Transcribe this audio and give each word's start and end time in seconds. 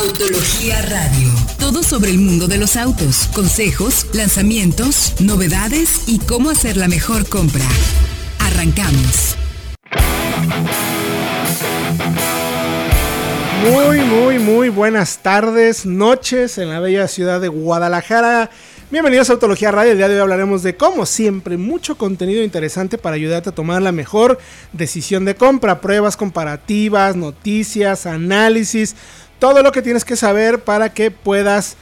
Autología 0.00 0.80
Radio. 0.80 1.28
Todo 1.58 1.82
sobre 1.82 2.10
el 2.10 2.18
mundo 2.20 2.48
de 2.48 2.56
los 2.56 2.76
autos, 2.76 3.28
consejos, 3.34 4.06
lanzamientos, 4.14 5.20
novedades 5.20 6.08
y 6.08 6.20
cómo 6.20 6.48
hacer 6.48 6.78
la 6.78 6.88
mejor 6.88 7.28
compra. 7.28 7.66
Arrancamos. 8.38 9.36
Muy, 13.70 14.00
muy, 14.00 14.38
muy 14.38 14.68
buenas 14.70 15.18
tardes, 15.18 15.84
noches 15.84 16.56
en 16.56 16.70
la 16.70 16.80
bella 16.80 17.06
ciudad 17.06 17.38
de 17.38 17.48
Guadalajara. 17.48 18.48
Bienvenidos 18.90 19.28
a 19.28 19.34
Autología 19.34 19.70
Radio. 19.70 19.92
El 19.92 19.98
día 19.98 20.08
de 20.08 20.14
hoy 20.14 20.20
hablaremos 20.22 20.62
de, 20.62 20.76
como 20.76 21.04
siempre, 21.04 21.58
mucho 21.58 21.98
contenido 21.98 22.42
interesante 22.42 22.96
para 22.96 23.16
ayudarte 23.16 23.50
a 23.50 23.54
tomar 23.54 23.82
la 23.82 23.92
mejor 23.92 24.38
decisión 24.72 25.26
de 25.26 25.34
compra. 25.34 25.82
Pruebas 25.82 26.16
comparativas, 26.16 27.16
noticias, 27.16 28.06
análisis, 28.06 28.96
todo 29.40 29.62
lo 29.62 29.72
que 29.72 29.82
tienes 29.82 30.04
que 30.04 30.14
saber 30.14 30.60
para 30.60 30.92
que 30.92 31.10
puedas, 31.10 31.76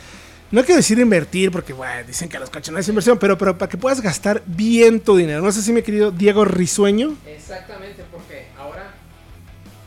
no 0.51 0.63
quiero 0.65 0.77
decir 0.77 0.99
invertir, 0.99 1.51
porque 1.51 1.75
bueno, 1.75 2.07
dicen 2.07 2.31
que 2.31 2.39
los 2.39 2.49
coches 2.49 2.73
no 2.73 2.79
es 2.79 2.89
inversión, 2.89 3.19
pero, 3.19 3.37
pero 3.37 3.59
para 3.59 3.69
que 3.69 3.77
puedas 3.77 4.01
gastar 4.01 4.43
bien 4.47 5.01
tu 5.01 5.17
dinero. 5.17 5.43
No 5.43 5.53
sé 5.53 5.61
si 5.61 5.73
mi 5.73 5.83
querido 5.83 6.11
Diego 6.11 6.47
Risueño. 6.47 7.17
Exactamente, 7.27 8.05
porque 8.11 8.47
ahora... 8.57 8.95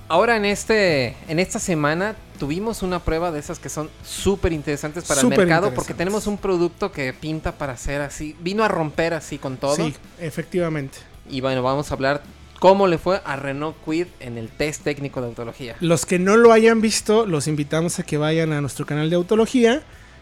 Ahora 0.10 0.36
en, 0.36 0.44
este, 0.44 1.16
en 1.30 1.40
esta 1.40 1.58
semana 1.58 2.18
tuvimos 2.38 2.84
una 2.84 3.00
prueba 3.00 3.32
de 3.32 3.40
esas 3.40 3.60
que 3.60 3.70
son 3.70 3.90
súper 4.04 4.52
interesantes 4.52 5.06
para 5.06 5.22
el 5.22 5.28
mercado 5.28 5.74
porque 5.74 5.94
tenemos 5.94 6.28
un 6.28 6.38
producto 6.38 6.92
que 6.92 7.14
pinta 7.14 7.54
para 7.54 7.78
ser 7.78 8.02
así, 8.02 8.36
vino 8.42 8.66
a 8.66 8.68
romper 8.68 9.14
así 9.14 9.38
con 9.38 9.56
todo. 9.56 9.78
Sí, 9.78 9.96
efectivamente. 10.20 10.98
Y 11.30 11.40
bueno, 11.40 11.64
vamos 11.64 11.92
a 11.92 11.94
hablar 11.94 12.24
cómo 12.62 12.86
le 12.86 13.00
fue 13.00 13.24
a 13.26 13.38
Renault 13.38 13.76
Quid 13.84 14.06
en 14.20 14.38
el 14.38 14.50
test 14.50 14.84
técnico 14.84 15.20
de 15.20 15.26
autología. 15.30 15.76
Los 15.80 16.06
que 16.06 16.20
no 16.20 16.38
lo 16.38 16.54
hayan 16.54 16.80
visto, 16.80 17.26
los 17.26 17.48
invitamos 17.48 17.98
a 17.98 18.04
que 18.04 18.20
vayan 18.20 18.54
a 18.54 18.62
nuestro 18.62 18.86
canal 18.86 19.10
de 19.10 19.16
Autología 19.16 19.82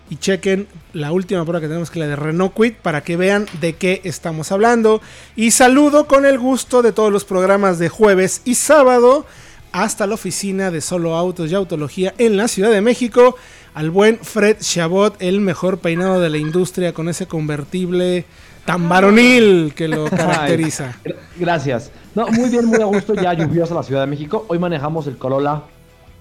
y 0.10 0.16
chequen 0.16 0.66
la 0.94 1.12
última 1.12 1.44
prueba 1.44 1.60
que 1.60 1.68
tenemos, 1.68 1.92
que 1.92 2.00
es 2.00 2.06
la 2.06 2.08
de 2.08 2.16
Renault 2.16 2.56
Quit, 2.56 2.76
para 2.78 3.04
que 3.04 3.18
vean 3.18 3.46
de 3.60 3.74
qué 3.74 4.00
estamos 4.06 4.54
hablando. 4.54 5.02
Y 5.36 5.52
saludo 5.52 6.08
con 6.08 6.26
el 6.26 6.40
gusto 6.40 6.82
de 6.82 6.94
todos 6.94 7.12
los 7.12 7.26
programas 7.26 7.78
de 7.78 7.90
jueves 7.90 8.42
y 8.46 8.56
sábado 8.56 9.26
hasta 9.74 10.08
la 10.08 10.14
oficina 10.14 10.72
de 10.72 10.80
Solo 10.80 11.18
Autos 11.18 11.52
y 11.52 11.56
Autología 11.56 12.14
en 12.20 12.38
la 12.38 12.48
Ciudad 12.48 12.72
de 12.72 12.80
México 12.80 13.36
al 13.74 13.92
buen 13.92 14.18
Fred 14.18 14.60
Chabot, 14.62 15.18
el 15.20 15.42
mejor 15.42 15.80
peinado 15.80 16.22
de 16.22 16.30
la 16.30 16.38
industria 16.38 16.94
con 16.94 17.10
ese 17.10 17.28
convertible 17.28 18.24
tan 18.70 18.88
varonil 18.88 19.74
que 19.76 19.88
lo 19.88 20.06
caracteriza. 20.10 20.94
Gra- 21.04 21.16
Gracias. 21.38 21.92
No, 22.14 22.28
muy 22.28 22.50
bien, 22.50 22.66
muy 22.66 22.82
a 22.82 22.86
gusto. 22.86 23.14
Ya 23.16 23.34
lluviosa 23.34 23.74
la 23.74 23.82
Ciudad 23.84 24.02
de 24.02 24.08
México. 24.08 24.46
Hoy 24.48 24.60
manejamos 24.60 25.08
el 25.08 25.18
Corolla 25.18 25.64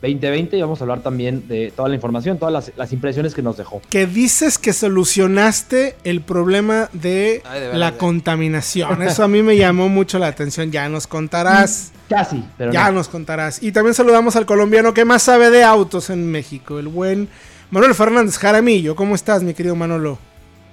2020 0.00 0.56
y 0.56 0.60
vamos 0.62 0.80
a 0.80 0.84
hablar 0.84 1.00
también 1.00 1.46
de 1.48 1.72
toda 1.74 1.88
la 1.88 1.96
información, 1.96 2.38
todas 2.38 2.52
las, 2.52 2.72
las 2.76 2.92
impresiones 2.92 3.34
que 3.34 3.42
nos 3.42 3.56
dejó. 3.56 3.82
que 3.90 4.06
dices 4.06 4.56
que 4.56 4.72
solucionaste 4.72 5.96
el 6.04 6.20
problema 6.20 6.88
de, 6.92 7.42
Ay, 7.44 7.60
de 7.60 7.66
verdad, 7.66 7.78
la 7.80 7.90
de- 7.90 7.96
contaminación. 7.98 9.02
Eso 9.02 9.24
a 9.24 9.28
mí 9.28 9.42
me 9.42 9.56
llamó 9.56 9.88
mucho 9.88 10.18
la 10.18 10.28
atención. 10.28 10.70
Ya 10.70 10.88
nos 10.88 11.06
contarás. 11.06 11.92
Casi, 12.08 12.42
pero 12.56 12.72
Ya 12.72 12.86
no. 12.86 12.92
nos 12.98 13.08
contarás. 13.08 13.62
Y 13.62 13.72
también 13.72 13.92
saludamos 13.94 14.36
al 14.36 14.46
colombiano 14.46 14.94
que 14.94 15.04
más 15.04 15.22
sabe 15.24 15.50
de 15.50 15.64
autos 15.64 16.08
en 16.10 16.30
México, 16.30 16.78
el 16.78 16.88
buen 16.88 17.28
Manuel 17.70 17.94
Fernández 17.94 18.38
Jaramillo. 18.38 18.96
¿Cómo 18.96 19.14
estás, 19.14 19.42
mi 19.42 19.52
querido 19.52 19.74
Manolo? 19.74 20.18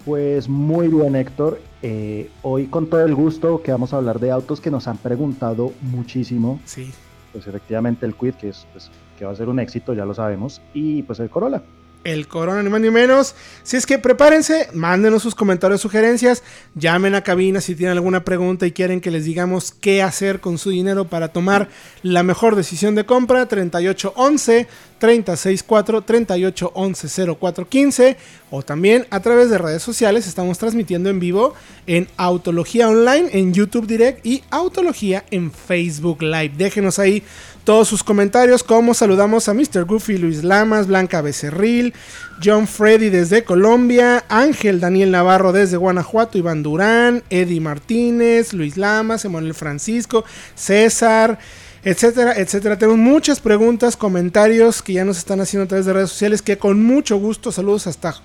Pues 0.06 0.48
muy 0.48 0.88
bien, 0.88 1.16
Héctor. 1.16 1.60
Eh, 1.82 2.30
hoy 2.44 2.68
con 2.68 2.88
todo 2.88 3.04
el 3.04 3.16
gusto 3.16 3.64
que 3.64 3.72
vamos 3.72 3.92
a 3.92 3.98
hablar 3.98 4.20
de 4.20 4.30
autos 4.30 4.62
que 4.62 4.70
nos 4.70 4.88
han 4.88 4.98
preguntado 4.98 5.74
muchísimo. 5.82 6.60
Sí. 6.66 6.92
Pues 7.32 7.48
efectivamente 7.48 8.06
el 8.06 8.14
Quid, 8.14 8.36
que, 8.36 8.50
es, 8.50 8.68
pues, 8.72 8.92
que 9.18 9.26
va 9.26 9.32
a 9.32 9.36
ser 9.36 9.50
un 9.50 9.60
éxito, 9.60 9.96
ya 9.96 10.06
lo 10.06 10.14
sabemos. 10.14 10.62
Y 10.76 11.02
pues 11.02 11.20
el 11.20 11.32
Corolla. 11.32 11.64
El 12.06 12.28
Corona, 12.30 12.64
ni 12.64 12.70
más 12.70 12.80
ni 12.80 12.90
menos. 12.90 13.36
Si 13.64 13.76
es 13.76 13.86
que 13.86 14.00
prepárense, 14.00 14.70
mándenos 14.74 15.24
sus 15.24 15.36
comentarios, 15.36 15.82
sugerencias, 15.82 16.44
llamen 16.76 17.16
a 17.16 17.24
cabina 17.24 17.60
si 17.60 17.76
tienen 17.76 17.98
alguna 17.98 18.24
pregunta 18.24 18.66
y 18.66 18.72
quieren 18.72 19.02
que 19.02 19.12
les 19.12 19.26
digamos 19.26 19.74
qué 19.74 20.02
hacer 20.02 20.40
con 20.40 20.58
su 20.58 20.70
dinero 20.70 21.06
para 21.06 21.30
tomar 21.30 21.68
la 22.04 22.24
mejor 22.24 22.56
decisión 22.56 22.96
de 22.96 23.06
compra. 23.06 23.48
3811 23.48 24.68
364 25.00 26.02
3811 26.02 27.36
0415 27.40 28.18
o 28.52 28.64
también 28.64 29.08
a 29.10 29.20
través 29.20 29.50
de 29.50 29.58
redes 29.58 29.82
sociales. 29.82 30.28
Estamos 30.28 30.58
transmitiendo 30.58 31.10
en 31.10 31.20
vivo 31.20 31.54
en 31.88 32.08
Autología 32.18 32.88
Online, 32.88 33.30
en 33.34 33.54
YouTube 33.54 33.88
Direct 33.88 34.26
y 34.26 34.44
Autología 34.52 35.26
en 35.32 35.52
Facebook 35.52 36.22
Live. 36.22 36.54
Déjenos 36.58 37.00
ahí 37.00 37.24
todos 37.66 37.88
sus 37.88 38.04
comentarios, 38.04 38.64
como 38.64 38.94
saludamos 38.94 39.50
a 39.50 39.54
Mr. 39.54 39.86
Goofy, 39.86 40.20
Luis 40.20 40.44
Lamas, 40.44 40.86
Blanca 40.86 41.22
Becerril, 41.22 41.94
John 42.42 42.68
Freddy 42.68 43.10
desde 43.10 43.44
Colombia, 43.44 44.24
Ángel 44.30 44.80
Daniel 44.80 45.10
Navarro 45.12 45.52
desde 45.52 45.76
Guanajuato, 45.76 46.38
Iván 46.38 46.62
Durán, 46.62 47.24
Eddie 47.32 47.60
Martínez, 47.60 48.54
Luis 48.54 48.78
Lamas, 48.78 49.26
Emanuel 49.26 49.56
Francisco, 49.56 50.24
César, 50.54 51.40
etcétera, 51.84 52.34
etcétera. 52.38 52.78
Tenemos 52.78 53.00
muchas 53.00 53.40
preguntas, 53.40 53.98
comentarios 53.98 54.84
que 54.84 54.94
ya 54.94 55.04
nos 55.04 55.18
están 55.18 55.42
haciendo 55.42 55.66
a 55.66 55.68
través 55.68 55.88
de 55.88 55.94
redes 55.94 56.12
sociales, 56.12 56.44
que 56.44 56.60
con 56.60 56.84
mucho 56.84 57.18
gusto, 57.18 57.52
saludos 57.52 57.88
hasta 57.88 58.22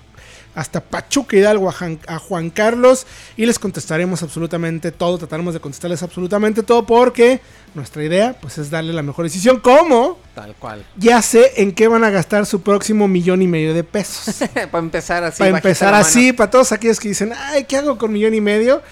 hasta 0.55 0.81
Pachuca 0.81 1.37
Hidalgo 1.37 1.69
a 1.69 1.73
Jan- 1.73 2.01
a 2.07 2.19
Juan 2.19 2.51
Carlos 2.51 3.07
y 3.37 3.47
les 3.47 3.59
contestaremos 3.59 4.23
absolutamente 4.23 4.93
todo, 4.93 5.19
trataremos 5.19 5.55
de 5.55 5.61
contestarles 5.61 6.03
absolutamente 6.03 6.63
todo 6.63 6.85
porque 6.87 7.41
nuestra 7.75 8.05
idea 8.05 8.37
pues 8.41 8.59
es 8.59 8.71
darle 8.71 8.93
la 8.93 9.03
mejor 9.03 9.25
decisión, 9.27 9.61
como 9.61 10.19
Tal 10.35 10.55
cual. 10.57 10.85
ya 10.97 11.23
sé 11.23 11.53
en 11.63 11.73
qué 11.73 11.89
van 11.89 12.05
a 12.05 12.11
gastar 12.11 12.47
su 12.47 12.63
próximo 12.63 13.07
millón 13.09 13.43
y 13.43 13.47
medio 13.47 13.75
de 13.75 13.85
pesos. 13.85 14.37
para 14.71 14.79
empezar 14.85 15.23
así. 15.25 15.39
para 15.39 15.57
empezar 15.57 15.95
así, 15.95 16.33
para 16.33 16.51
todos 16.51 16.73
aquellos 16.73 16.99
que 16.99 17.09
dicen, 17.09 17.33
ay, 17.37 17.65
¿qué 17.65 17.77
hago 17.77 17.97
con 17.97 18.13
millón 18.13 18.35
y 18.35 18.41
medio? 18.41 18.83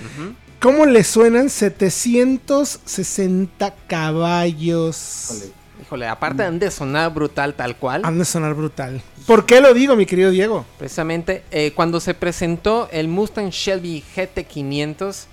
¿Cómo 0.60 0.86
les 0.86 1.06
suenan 1.06 1.50
760 1.50 3.74
caballos? 3.86 5.44
Híjole, 5.88 6.06
aparte 6.06 6.42
han 6.42 6.58
de 6.58 6.70
sonar 6.70 7.14
brutal 7.14 7.54
tal 7.54 7.74
cual. 7.76 8.02
Han 8.04 8.18
de 8.18 8.26
sonar 8.26 8.52
brutal. 8.52 9.00
¿Por 9.26 9.46
qué 9.46 9.62
lo 9.62 9.72
digo, 9.72 9.96
mi 9.96 10.04
querido 10.04 10.30
Diego? 10.30 10.66
Precisamente 10.76 11.44
eh, 11.50 11.72
cuando 11.74 11.98
se 11.98 12.12
presentó 12.12 12.90
el 12.92 13.08
Mustang 13.08 13.48
Shelby 13.48 14.04
GT500 14.14 15.24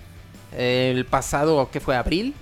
eh, 0.54 0.94
el 0.96 1.04
pasado, 1.06 1.68
¿qué 1.74 1.82
fue? 1.82 1.98
¿Abril? 1.98 2.34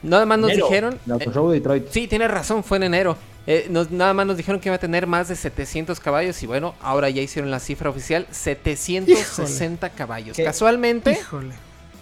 Nada 0.00 0.26
más 0.26 0.38
nos 0.38 0.52
Enero, 0.52 0.66
dijeron... 0.68 0.98
El 1.04 1.12
Auto 1.12 1.30
eh, 1.30 1.32
Show 1.34 1.48
de 1.50 1.54
Detroit. 1.56 1.88
sí, 1.90 2.06
tiene 2.06 2.28
razón, 2.28 2.62
fue 2.62 2.76
en 2.76 2.84
enero. 2.84 3.16
Eh, 3.48 3.66
nos- 3.68 3.90
nada 3.90 4.14
más 4.14 4.26
nos 4.28 4.36
dijeron 4.36 4.60
que 4.60 4.68
iba 4.68 4.76
a 4.76 4.80
tener 4.80 5.08
más 5.08 5.26
de 5.26 5.34
700 5.34 5.98
caballos 5.98 6.40
y 6.44 6.46
bueno, 6.46 6.76
ahora 6.80 7.10
ya 7.10 7.20
hicieron 7.20 7.50
la 7.50 7.58
cifra 7.58 7.90
oficial, 7.90 8.28
760 8.30 9.90
caballos. 9.90 10.36
¿Qué? 10.36 10.44
Casualmente, 10.44 11.18
Híjole. 11.20 11.54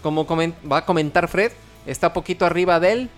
como 0.02 0.26
va 0.70 0.76
a 0.78 0.84
comentar 0.84 1.26
Fred, 1.26 1.52
está 1.86 2.12
poquito 2.12 2.44
arriba 2.44 2.80
del... 2.80 3.08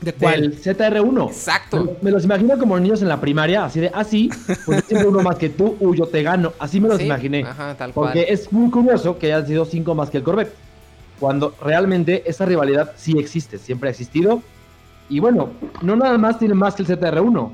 ¿De 0.00 0.12
cuál? 0.12 0.40
Del 0.42 0.62
ZR1. 0.62 1.28
Exacto. 1.28 1.84
Me, 1.84 1.92
me 2.02 2.10
los 2.10 2.24
imagino 2.24 2.58
como 2.58 2.78
niños 2.78 3.00
en 3.02 3.08
la 3.08 3.20
primaria, 3.20 3.64
así 3.64 3.80
de, 3.80 3.90
ah, 3.94 4.04
sí, 4.04 4.28
pues 4.66 4.84
siempre 4.84 5.08
uno 5.08 5.22
más 5.22 5.36
que 5.36 5.48
tú, 5.48 5.76
uy, 5.80 5.96
yo 5.98 6.06
te 6.06 6.22
gano. 6.22 6.52
Así 6.58 6.80
me 6.80 6.88
los 6.88 6.98
Sí, 6.98 7.04
imaginé. 7.06 7.42
Ajá, 7.44 7.74
tal 7.76 7.92
Porque 7.92 8.22
cual. 8.24 8.26
es 8.34 8.52
muy 8.52 8.70
curioso 8.70 9.18
que 9.18 9.26
hayan 9.32 9.46
sido 9.46 9.64
cinco 9.64 9.94
más 9.94 10.10
que 10.10 10.18
el 10.18 10.22
Corvette. 10.22 10.52
Cuando 11.18 11.54
realmente 11.62 12.22
esa 12.26 12.44
rivalidad 12.44 12.92
sí 12.96 13.18
existe, 13.18 13.56
siempre 13.58 13.88
ha 13.88 13.92
existido. 13.92 14.42
Y 15.08 15.20
bueno, 15.20 15.50
no 15.82 15.96
nada 15.96 16.18
más 16.18 16.38
tiene 16.38 16.54
más 16.54 16.74
que 16.74 16.82
el 16.82 16.88
ZR1. 16.88 17.52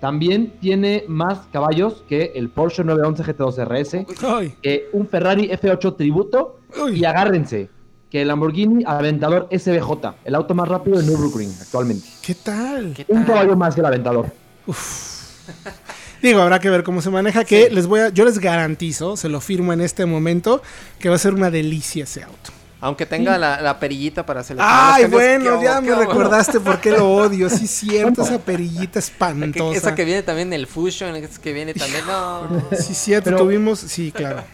También 0.00 0.52
tiene 0.60 1.04
más 1.06 1.38
caballos 1.52 2.02
que 2.08 2.32
el 2.34 2.50
Porsche 2.50 2.82
911 2.84 3.22
GT2 3.24 3.64
RS, 3.64 4.56
que 4.60 4.88
un 4.92 5.06
Ferrari 5.06 5.48
F8 5.48 5.96
Tributo. 5.96 6.58
uy. 6.82 6.98
Y 7.00 7.04
agárrense, 7.04 7.70
que 8.14 8.22
el 8.22 8.28
Lamborghini 8.28 8.84
Aventador 8.86 9.48
SBJ, 9.50 9.90
el 10.24 10.36
auto 10.36 10.54
más 10.54 10.68
rápido 10.68 10.98
de 11.00 11.04
Nürburgring 11.04 11.52
actualmente. 11.60 12.06
¿Qué 12.22 12.36
tal? 12.36 12.92
¿Qué 12.94 13.04
Un 13.08 13.24
tal? 13.24 13.34
caballo 13.34 13.56
más 13.56 13.74
que 13.74 13.80
el 13.80 13.86
Aventador. 13.86 14.26
Digo, 16.22 16.40
habrá 16.40 16.60
que 16.60 16.70
ver 16.70 16.84
cómo 16.84 17.02
se 17.02 17.10
maneja. 17.10 17.42
Que 17.44 17.70
les 17.70 17.88
voy 17.88 17.98
a, 17.98 18.10
yo 18.10 18.24
les 18.24 18.38
garantizo, 18.38 19.16
se 19.16 19.28
lo 19.28 19.40
firmo 19.40 19.72
en 19.72 19.80
este 19.80 20.06
momento, 20.06 20.62
que 21.00 21.08
va 21.08 21.16
a 21.16 21.18
ser 21.18 21.34
una 21.34 21.50
delicia 21.50 22.04
ese 22.04 22.22
auto. 22.22 22.52
Aunque 22.80 23.04
tenga 23.04 23.36
la, 23.36 23.60
la 23.60 23.80
perillita 23.80 24.24
para 24.24 24.44
seleccionar 24.44 24.92
Ay, 24.94 25.06
bueno, 25.06 25.58
¿qué 25.58 25.64
ya 25.64 25.80
me 25.80 25.92
recordaste 25.96 26.60
por 26.60 26.80
qué 26.80 26.92
lo 26.92 27.10
odio. 27.16 27.50
Sí, 27.50 27.66
cierto, 27.66 28.22
esa 28.22 28.38
perillita 28.38 28.92
Que- 28.92 28.98
espantosa. 29.00 29.76
esa 29.76 29.94
que 29.96 30.04
viene 30.04 30.22
también 30.22 30.52
el 30.52 30.68
Fusion, 30.68 31.16
esa 31.16 31.42
que 31.42 31.52
viene 31.52 31.74
también, 31.74 32.06
no. 32.06 32.62
Sí, 32.78 32.94
cierto, 32.94 33.24
Pero- 33.30 33.38
tuvimos. 33.38 33.80
Sí, 33.80 34.12
claro. 34.12 34.44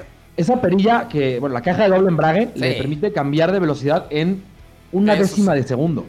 Esa 0.40 0.60
perilla 0.60 1.08
que, 1.08 1.38
bueno, 1.38 1.52
la 1.54 1.62
caja 1.62 1.82
de 1.84 1.88
doble 1.90 2.08
embrague 2.08 2.50
le 2.54 2.74
permite 2.74 3.12
cambiar 3.12 3.52
de 3.52 3.58
velocidad 3.58 4.06
en 4.10 4.42
una 4.92 5.14
Eso 5.14 5.22
décima 5.22 5.52
sí. 5.54 5.60
de 5.62 5.68
segundo. 5.68 6.06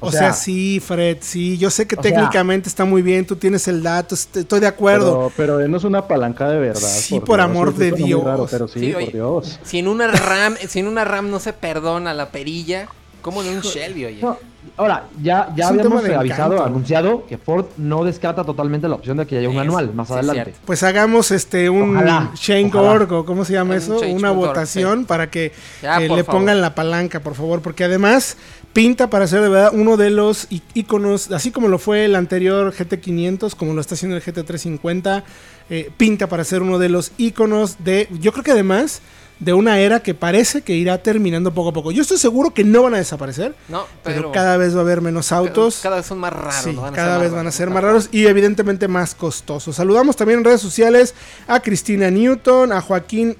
O, 0.00 0.12
sea, 0.12 0.34
sí, 0.34 0.80
Fred, 0.80 1.18
sí. 1.20 1.56
Yo 1.56 1.70
sé 1.70 1.86
que 1.86 1.94
sea- 1.96 2.02
técnicamente 2.02 2.68
está 2.68 2.84
muy 2.84 3.00
bien, 3.00 3.24
tú 3.26 3.36
tienes 3.36 3.66
el 3.68 3.82
dato, 3.82 4.14
est- 4.14 4.36
estoy 4.36 4.60
de 4.60 4.66
acuerdo. 4.66 5.32
Pero, 5.34 5.56
pero 5.58 5.68
no 5.68 5.78
es 5.78 5.84
una 5.84 6.06
palanca 6.06 6.48
de 6.50 6.58
verdad. 6.58 6.80
Sí, 6.88 7.20
por 7.20 7.40
amor 7.40 7.72
Sí, 7.72 7.78
de 7.84 7.92
Dios. 7.92 8.22
raro, 8.22 8.46
pero 8.50 8.68
sí, 8.68 8.80
Sí, 8.80 8.92
por 8.92 9.02
oye. 9.02 9.10
Dios. 9.12 9.58
Si 9.62 9.78
en 9.78 9.88
una 9.88 10.08
RAM, 10.08 10.56
si 10.68 10.80
en 10.80 10.88
una 10.88 11.04
RAM 11.06 11.30
no 11.30 11.40
se 11.40 11.54
perdona 11.54 12.12
la 12.12 12.28
perilla, 12.30 12.86
¿cómo 13.22 13.42
en 13.42 13.48
un 13.56 13.60
Shelby, 13.62 14.04
oye? 14.04 14.18
No, 14.20 14.36
Ahora, 14.76 15.04
ya, 15.22 15.52
ya 15.56 15.68
habíamos 15.68 16.04
avisado, 16.04 16.54
encanto. 16.54 16.64
anunciado 16.64 17.26
que 17.26 17.38
Ford 17.38 17.66
no 17.76 18.04
descarta 18.04 18.42
totalmente 18.44 18.88
la 18.88 18.96
opción 18.96 19.16
de 19.16 19.26
que 19.26 19.38
haya 19.38 19.48
un 19.48 19.54
Es- 19.56 19.60
anual 19.62 19.94
más 19.94 20.08
sí, 20.08 20.14
adelante. 20.14 20.42
cierto. 20.44 20.60
Pues 20.66 20.82
hagamos 20.82 21.30
este 21.30 21.70
un 21.70 21.96
Ojalá, 21.96 22.30
change.org 22.34 23.12
o 23.12 23.24
cómo 23.24 23.44
se 23.44 23.52
llama 23.52 23.72
Un 23.74 23.78
eso, 23.78 24.00
una 24.00 24.30
votación 24.32 25.04
para 25.04 25.30
que 25.30 25.52
Ya, 25.82 25.98
eh, 25.98 26.08
le 26.08 26.24
favor. 26.24 26.40
pongan 26.40 26.60
la 26.60 26.74
palanca, 26.74 27.20
por 27.20 27.34
favor, 27.34 27.60
porque 27.62 27.84
además 27.84 28.36
pinta 28.72 29.08
para 29.10 29.26
ser 29.28 29.42
de 29.42 29.48
verdad 29.48 29.70
uno 29.72 29.96
de 29.96 30.10
los 30.10 30.48
íconos, 30.74 31.30
así 31.30 31.52
como 31.52 31.68
lo 31.68 31.78
fue 31.78 32.04
el 32.06 32.16
anterior 32.16 32.72
GT500, 32.74 33.54
como 33.54 33.72
lo 33.74 33.80
está 33.80 33.94
haciendo 33.94 34.16
el 34.16 34.22
GT350, 34.24 35.22
eh, 35.70 35.90
pinta 35.96 36.26
para 36.28 36.42
ser 36.44 36.62
uno 36.62 36.78
de 36.78 36.88
los 36.88 37.12
íconos 37.16 37.76
de, 37.84 38.08
yo 38.20 38.32
creo 38.32 38.42
que 38.44 38.50
además 38.50 39.00
de 39.40 39.52
una 39.52 39.78
era 39.80 40.00
que 40.00 40.14
parece 40.14 40.62
que 40.62 40.74
irá 40.74 40.98
terminando 41.02 41.52
poco 41.52 41.70
a 41.70 41.72
poco. 41.72 41.90
Yo 41.92 42.02
estoy 42.02 42.18
seguro 42.18 42.54
que 42.54 42.62
no 42.64 42.82
van 42.84 42.94
a 42.94 42.98
desaparecer, 42.98 43.54
No, 43.68 43.84
pero, 44.02 44.16
pero, 44.16 44.32
cada 44.32 44.56
vez 44.56 44.74
va 44.74 44.78
a 44.78 44.82
haber 44.82 45.00
menos 45.00 45.32
autos. 45.32 45.80
Cada 45.82 45.96
vez 45.96 46.06
son 46.06 46.18
más 46.18 46.32
raros. 46.32 46.54
Sí, 46.62 46.72
¿no? 46.72 46.82
Van 46.82 46.92
a 46.94 46.96
cada 46.96 47.14
ser 47.16 47.22
vez 47.22 47.32
van 47.32 47.46
a 47.46 47.50
ser 47.50 47.70
más 47.70 47.82
raros 47.82 48.08
y 48.12 48.26
evidentemente 48.26 48.86
más 48.88 49.14
costosos. 49.14 49.76
Saludamos 49.76 50.16
también 50.16 50.38
en 50.38 50.44
redes 50.44 50.60
sociales 50.60 51.14
a 51.46 51.60
Cristina 51.60 52.10
Newton, 52.10 52.72
a 52.72 52.80
Joaquín 52.80 53.36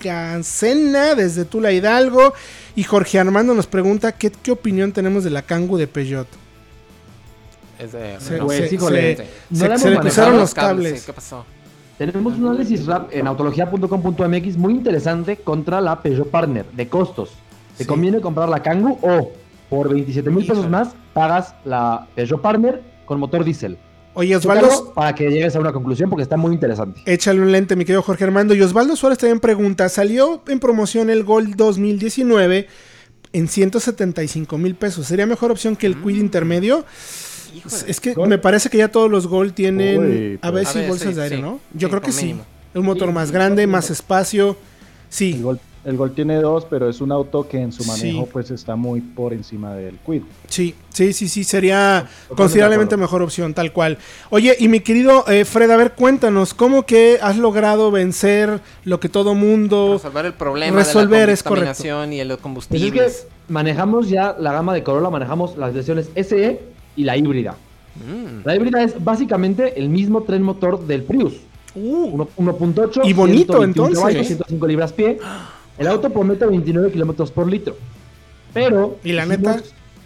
Escancena 0.00 1.14
desde 1.14 1.44
Tula 1.44 1.72
Hidalgo 1.72 2.34
y 2.74 2.82
Jorge 2.84 3.18
Armando 3.18 3.54
nos 3.54 3.66
pregunta 3.66 4.12
qué, 4.12 4.30
qué 4.30 4.50
opinión 4.50 4.92
tenemos 4.92 5.24
de 5.24 5.30
la 5.30 5.42
Kangu 5.42 5.76
de 5.76 5.86
Peugeot. 5.86 6.26
Es 7.78 7.92
de- 7.92 8.18
Se- 8.20 8.38
no, 8.38 8.46
Pues, 8.46 8.58
se- 8.58 8.68
se- 8.70 8.76
no 8.76 8.88
se- 8.88 8.94
la 8.94 8.98
hemos 9.66 9.80
se 9.80 9.90
le 9.90 9.96
manejado. 9.96 10.00
cruzaron 10.00 10.36
los 10.38 10.54
cables. 10.54 11.00
sí, 11.00 11.06
¿Qué 11.06 11.12
pasó? 11.12 11.44
Tenemos 11.98 12.34
un 12.38 12.48
análisis 12.48 12.84
rap 12.86 13.08
en 13.12 13.26
autología.com.mx 13.26 14.56
muy 14.58 14.74
interesante 14.74 15.36
contra 15.36 15.80
la 15.80 16.02
Peugeot 16.02 16.28
Partner 16.30 16.66
de 16.72 16.88
costos. 16.88 17.30
¿Te 17.78 17.84
Sí. 17.84 17.88
conviene 17.88 18.20
comprar 18.20 18.48
la 18.48 18.62
Kangoo 18.62 18.98
o 19.02 19.32
por 19.70 19.88
27 19.90 20.30
mil 20.30 20.46
pesos 20.46 20.68
más 20.68 20.94
pagas 21.14 21.54
la 21.64 22.06
Peugeot 22.14 22.40
Partner 22.40 22.82
con 23.06 23.18
motor 23.18 23.44
diésel? 23.44 23.78
Oye, 24.14 24.34
Osvaldo, 24.34 24.92
para 24.94 25.14
que 25.14 25.28
llegues 25.30 25.54
a 25.56 25.60
una 25.60 25.72
conclusión 25.72 26.08
porque 26.08 26.22
está 26.22 26.36
muy 26.38 26.52
interesante. 26.54 27.00
échale 27.04 27.40
un 27.40 27.52
lente, 27.52 27.76
mi 27.76 27.84
querido 27.84 28.02
Jorge 28.02 28.24
Armando. 28.24 28.54
Y 28.54 28.62
Osvaldo 28.62 28.96
Suárez 28.96 29.18
también 29.18 29.40
pregunta, 29.40 29.88
salió 29.90 30.42
en 30.48 30.58
promoción 30.58 31.10
el 31.10 31.22
Gold 31.24 31.54
2019 31.56 32.66
en 33.32 33.48
175 33.48 34.58
mil 34.58 34.74
pesos. 34.74 35.06
¿Sería 35.06 35.26
mejor 35.26 35.50
opción 35.50 35.76
que 35.76 35.86
el 35.86 35.96
Quid 36.00 36.16
intermedio? 36.16 36.84
Híjole. 37.54 37.74
Es 37.90 38.00
que 38.00 38.14
Gold. 38.14 38.28
me 38.28 38.38
parece 38.38 38.68
que 38.70 38.78
ya 38.78 38.88
todos 38.88 39.10
los 39.10 39.26
Gold 39.26 39.54
tienen 39.54 40.00
Uy, 40.00 40.38
a 40.42 40.50
ver 40.50 40.64
pues. 40.64 40.72
si 40.72 40.78
A 40.78 40.80
ver, 40.82 40.90
bolsas 40.90 41.08
sí, 41.08 41.14
de 41.14 41.22
aire, 41.22 41.36
sí. 41.36 41.42
¿no? 41.42 41.60
Yo 41.74 41.88
Sí, 41.88 41.90
creo 41.90 42.02
que 42.02 42.12
sí. 42.12 42.36
Un 42.74 42.84
motor 42.84 43.08
Sí, 43.08 43.14
más 43.14 43.30
grande, 43.32 43.66
más 43.66 43.86
sí. 43.86 43.92
espacio. 43.94 44.50
El 44.50 44.56
Sí, 45.08 45.40
Gol, 45.40 45.60
el 45.86 45.96
Gol 45.96 46.12
tiene 46.12 46.36
dos, 46.42 46.66
pero 46.68 46.88
es 46.90 47.00
un 47.00 47.12
auto 47.12 47.48
que 47.48 47.58
en 47.60 47.70
su 47.72 47.84
manejo 47.84 48.24
Sí. 48.24 48.30
pues 48.32 48.50
está 48.50 48.76
muy 48.76 49.00
por 49.00 49.32
encima 49.32 49.72
del 49.74 49.96
Quid. 50.04 50.22
sí, 50.48 50.74
sí, 50.90 51.12
sí, 51.12 51.28
sí, 51.28 51.44
sería 51.44 52.00
Totalmente 52.08 52.34
considerablemente 52.36 52.96
mejor 52.96 53.22
opción, 53.22 53.54
tal 53.54 53.72
cual. 53.72 53.96
Oye, 54.30 54.56
y 54.58 54.66
mi 54.68 54.80
querido 54.80 55.24
eh, 55.28 55.44
Fred, 55.44 55.70
a 55.70 55.76
ver, 55.76 55.92
cuéntanos, 55.92 56.52
¿cómo 56.54 56.84
que 56.84 57.18
has 57.22 57.38
logrado 57.38 57.90
vencer 57.90 58.60
lo 58.84 58.98
que 59.00 59.08
todo 59.08 59.34
mundo... 59.34 59.92
Resolver 59.94 60.26
el 60.26 60.34
problema 60.34 60.76
Resolver, 60.76 61.20
de 61.20 61.26
la 61.28 61.32
es 61.32 61.42
correcto. 61.42 61.66
contaminación 61.72 62.12
y 62.12 62.20
el 62.20 62.36
Pues 62.36 62.82
es 62.82 62.90
que 62.90 63.28
manejamos 63.48 64.08
ya 64.08 64.34
la 64.38 64.52
gama 64.52 64.74
de 64.74 64.82
Corolla, 64.82 65.08
manejamos 65.08 65.56
las 65.56 65.72
versiones 65.72 66.10
SE 66.16 66.60
y 66.96 67.04
la 67.04 67.16
híbrida. 67.16 67.54
Mm. 67.94 68.44
La 68.44 68.56
híbrida 68.56 68.82
es 68.82 69.02
básicamente 69.02 69.78
el 69.78 69.88
mismo 69.88 70.22
tren 70.24 70.42
motor 70.42 70.84
del 70.86 71.02
Prius. 71.04 71.34
Uh, 71.74 72.04
Uno- 72.12 72.28
1.8. 72.38 73.02
Y 73.04 73.12
bonito, 73.12 73.52
121 73.52 73.64
entonces. 73.64 73.98
caballos, 73.98 74.26
105 74.26 74.66
libras 74.66 74.92
pie. 74.92 75.18
El 75.78 75.86
auto 75.88 76.10
promete 76.10 76.46
29 76.46 76.90
kilómetros 76.92 77.30
por 77.30 77.46
litro. 77.48 77.76
Pero. 78.52 78.98
¿Y 79.04 79.12
la 79.12 79.26
neta? 79.26 79.58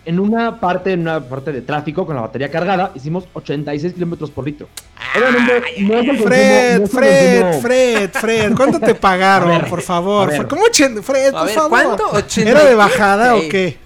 En 0.05 0.19
una 0.19 0.59
parte, 0.59 0.93
en 0.93 1.01
una 1.03 1.21
parte 1.21 1.53
de 1.53 1.61
tráfico 1.61 2.07
con 2.07 2.17
la 2.17 2.23
batería 2.23 2.51
cargada, 2.51 2.91
hicimos 2.95 3.25
86 3.35 3.93
kilómetros 3.93 4.31
por 4.31 4.45
litro. 4.47 4.67
Obviamente, 5.15 5.53
no 5.83 5.95
es 5.95 6.01
el 6.01 6.17
consumo- 6.17 6.25
Fred, 6.27 6.79
no 6.79 6.85
es 6.85 6.91
el 6.95 6.99
Fred, 6.99 7.43
consumo- 7.43 7.61
Fred, 7.63 8.11
Fred, 8.13 8.53
¿cuánto 8.57 8.81
te 8.81 8.95
pagaron, 8.97 9.51
A 9.53 9.59
ver, 9.59 9.69
por 9.69 9.83
favor? 9.83 10.29
a 10.29 10.33
ver. 10.39 10.49
¿Cómo 10.49 10.63
ochen- 10.65 11.03
Fred, 11.03 11.29
A 11.35 11.39
por 11.39 11.47
ver, 11.47 11.55
favor? 11.55 11.71
¿cuánto? 11.71 12.11
¿Ochenta 12.13 12.51
¿Era 12.51 12.65
de 12.65 12.75
bajada 12.75 13.37
o 13.37 13.41
qué? 13.51 13.77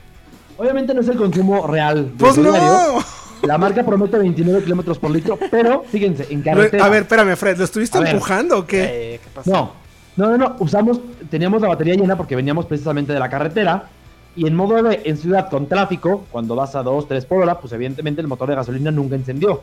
Obviamente 0.57 0.95
no 0.95 1.01
es 1.01 1.09
el 1.09 1.17
consumo 1.17 1.67
real. 1.67 2.05
del 2.05 2.13
Pues 2.17 2.37
diario. 2.37 2.53
no. 2.63 3.05
La 3.43 3.59
marca 3.59 3.85
promete 3.85 4.17
29 4.17 4.63
kilómetros 4.63 4.99
por 4.99 5.11
litro, 5.11 5.37
pero 5.51 5.85
fíjense, 5.91 6.27
en 6.31 6.41
carretera. 6.43 6.87
A 6.87 6.89
ver, 6.89 7.03
espérame, 7.03 7.37
Fred, 7.37 7.59
¿lo 7.59 7.65
estuviste 7.65 7.99
A 7.99 8.01
ver. 8.03 8.11
empujando 8.15 8.59
o 8.61 8.67
qué? 8.67 8.85
Eh, 9.15 9.21
¿Qué 9.23 9.31
pasó? 9.35 9.51
No, 9.51 9.73
no, 10.17 10.29
no, 10.31 10.37
no. 10.37 10.57
Usamos, 10.61 11.01
teníamos 11.31 11.61
la 11.63 11.69
batería 11.69 11.95
llena 11.95 12.17
porque 12.17 12.37
veníamos 12.37 12.67
precisamente 12.67 13.13
de 13.13 13.19
la 13.19 13.29
carretera. 13.29 13.89
Y 14.37 14.47
en 14.49 14.55
modo 14.57 14.83
de 14.83 15.03
en 15.05 15.17
ciudad 15.17 15.49
con 15.49 15.67
tráfico, 15.69 16.25
cuando 16.33 16.57
vas 16.57 16.75
a 16.75 16.83
2, 16.83 17.07
3 17.07 17.25
por 17.27 17.43
hora, 17.43 17.59
pues 17.61 17.73
evidentemente 17.73 18.21
el 18.21 18.27
motor 18.27 18.49
de 18.49 18.57
gasolina 18.57 18.91
nunca 18.91 19.15
encendió. 19.15 19.63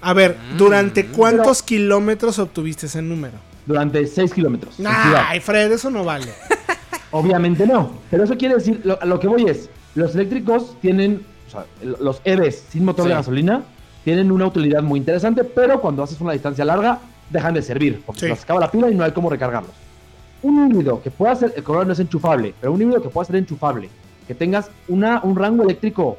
A 0.00 0.12
ver, 0.12 0.36
Mm. 0.52 0.56
¿durante 0.58 1.06
cuántos 1.06 1.62
kilómetros 1.62 2.38
obtuviste 2.38 2.86
ese 2.86 3.02
número? 3.02 3.34
Durante 3.66 4.06
6 4.06 4.32
kilómetros. 4.32 4.76
Ay, 4.86 5.40
Fred, 5.40 5.72
eso 5.72 5.90
no 5.90 6.04
vale. 6.04 6.26
Obviamente 7.10 7.66
no. 7.66 7.90
Pero 8.10 8.24
eso 8.24 8.36
quiere 8.36 8.56
decir, 8.56 8.80
lo, 8.84 9.00
a 9.00 9.04
lo 9.06 9.18
que 9.18 9.28
voy 9.28 9.44
es, 9.46 9.70
los 9.94 10.14
eléctricos 10.14 10.76
tienen, 10.80 11.24
o 11.48 11.50
sea, 11.50 11.64
los 12.00 12.20
EVs 12.24 12.64
sin 12.70 12.84
motor 12.84 13.04
Sí. 13.04 13.08
de 13.08 13.14
gasolina, 13.14 13.62
tienen 14.04 14.30
una 14.30 14.46
utilidad 14.46 14.82
muy 14.82 14.98
interesante, 15.00 15.42
pero 15.44 15.80
cuando 15.80 16.02
haces 16.02 16.20
una 16.20 16.32
distancia 16.32 16.64
larga, 16.64 16.98
dejan 17.30 17.54
de 17.54 17.62
servir, 17.62 18.02
porque 18.04 18.20
Sí. 18.20 18.26
se 18.26 18.30
les 18.32 18.42
acaba 18.42 18.60
la 18.60 18.70
pila 18.70 18.90
y 18.90 18.94
no 18.94 19.04
hay 19.04 19.12
cómo 19.12 19.30
recargarlos. 19.30 19.72
Un 20.42 20.66
híbrido 20.70 21.02
que 21.02 21.10
pueda 21.10 21.34
ser, 21.34 21.52
el 21.56 21.62
Corolla 21.62 21.86
no 21.86 21.92
es 21.92 22.00
enchufable, 22.00 22.54
pero 22.60 22.72
un 22.72 22.82
híbrido 22.82 23.02
que 23.02 23.08
pueda 23.08 23.24
ser 23.26 23.36
enchufable, 23.36 23.88
que 24.26 24.34
tengas 24.34 24.70
una, 24.88 25.20
un 25.22 25.36
rango 25.36 25.62
eléctrico 25.64 26.18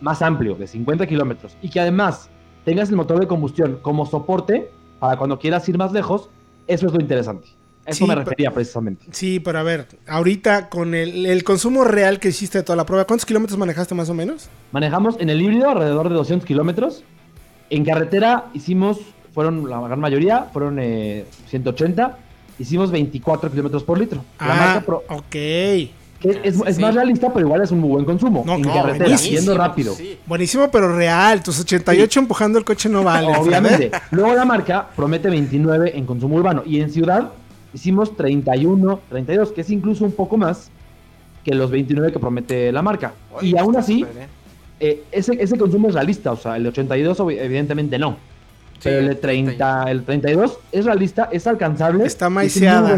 más 0.00 0.22
amplio, 0.22 0.54
de 0.54 0.66
50 0.66 1.06
kilómetros, 1.06 1.56
y 1.62 1.68
que 1.70 1.80
además 1.80 2.28
tengas 2.64 2.88
el 2.90 2.96
motor 2.96 3.20
de 3.20 3.26
combustión 3.26 3.78
como 3.82 4.06
soporte 4.06 4.70
para 4.98 5.16
cuando 5.16 5.38
quieras 5.38 5.68
ir 5.68 5.76
más 5.78 5.92
lejos, 5.92 6.30
eso 6.66 6.86
es 6.86 6.92
lo 6.92 7.00
interesante. 7.00 7.48
Eso 7.84 7.98
Sí, 8.04 8.06
me 8.08 8.16
refería 8.16 8.50
precisamente. 8.50 9.06
Sí, 9.12 9.38
pero 9.38 9.60
a 9.60 9.62
ver, 9.62 9.86
ahorita 10.08 10.68
con 10.68 10.92
el, 10.94 11.24
el 11.24 11.44
consumo 11.44 11.84
real 11.84 12.18
que 12.18 12.28
hiciste 12.30 12.58
de 12.58 12.64
toda 12.64 12.76
la 12.76 12.84
prueba, 12.84 13.04
¿cuántos 13.06 13.24
kilómetros 13.26 13.56
manejaste 13.58 13.94
más 13.94 14.10
o 14.10 14.14
menos? 14.14 14.48
Manejamos 14.72 15.16
en 15.20 15.30
el 15.30 15.40
híbrido 15.40 15.70
alrededor 15.70 16.08
de 16.08 16.16
200 16.16 16.44
kilómetros. 16.46 17.04
En 17.70 17.84
carretera 17.84 18.46
hicimos, 18.54 18.98
fueron 19.36 19.68
la 19.68 19.78
gran 19.82 20.00
mayoría, 20.00 20.46
fueron 20.50 20.78
eh, 20.80 21.26
180. 21.50 22.16
Hicimos 22.58 22.90
24 22.90 23.50
kilómetros 23.50 23.84
por 23.84 23.98
litro. 23.98 24.24
La 24.40 24.46
ah, 24.46 24.56
marca 24.56 24.80
Pro- 24.86 25.04
ok. 25.10 25.28
que 25.28 25.90
es, 26.22 26.36
es- 26.42 26.54
sí, 26.56 26.62
es 26.66 26.76
sí. 26.76 26.80
más 26.82 26.94
realista, 26.94 27.28
pero 27.34 27.44
igual 27.46 27.60
es 27.60 27.70
un 27.70 27.80
muy 27.80 27.90
buen 27.90 28.06
consumo. 28.06 28.44
No, 28.46 28.54
en 28.54 28.62
no, 28.62 28.72
carretera, 28.72 29.04
buenísimo, 29.04 29.36
yendo 29.36 29.58
rápido. 29.58 29.94
Sí. 29.94 30.18
Buenísimo, 30.24 30.70
pero 30.70 30.96
real. 30.96 31.42
Tus 31.42 31.60
88 31.60 32.18
empujando 32.18 32.58
el 32.58 32.64
coche 32.64 32.88
no 32.88 33.04
vale. 33.04 33.28
Obviamente. 33.36 33.90
Luego 34.10 34.34
la 34.34 34.46
marca 34.46 34.88
promete 34.96 35.28
29 35.28 35.92
en 35.98 36.06
consumo 36.06 36.36
urbano. 36.36 36.62
Y 36.64 36.80
en 36.80 36.90
ciudad 36.90 37.28
hicimos 37.74 38.16
31, 38.16 39.00
32, 39.10 39.52
que 39.52 39.60
es 39.60 39.68
incluso 39.68 40.06
un 40.06 40.12
poco 40.12 40.38
más 40.38 40.70
que 41.44 41.54
los 41.54 41.70
29 41.70 42.10
que 42.10 42.18
promete 42.18 42.72
la 42.72 42.80
marca. 42.80 43.12
Oye, 43.34 43.48
y 43.50 43.56
aún 43.58 43.76
así, 43.76 44.02
¿eh? 44.02 44.26
eh, 44.80 45.04
ese, 45.12 45.34
ese 45.38 45.58
consumo 45.58 45.88
es 45.88 45.94
realista. 45.94 46.32
O 46.32 46.36
sea, 46.38 46.56
el 46.56 46.66
82 46.66 47.20
obvi- 47.20 47.38
evidentemente 47.38 47.98
no. 47.98 48.16
Sí, 48.76 48.80
Pero 48.84 48.98
el 48.98 49.08
de 49.08 49.14
30, 49.14 49.90
el 49.90 50.04
32 50.04 50.58
es 50.70 50.84
realista, 50.84 51.28
es 51.32 51.46
alcanzable. 51.46 52.04
Está 52.06 52.28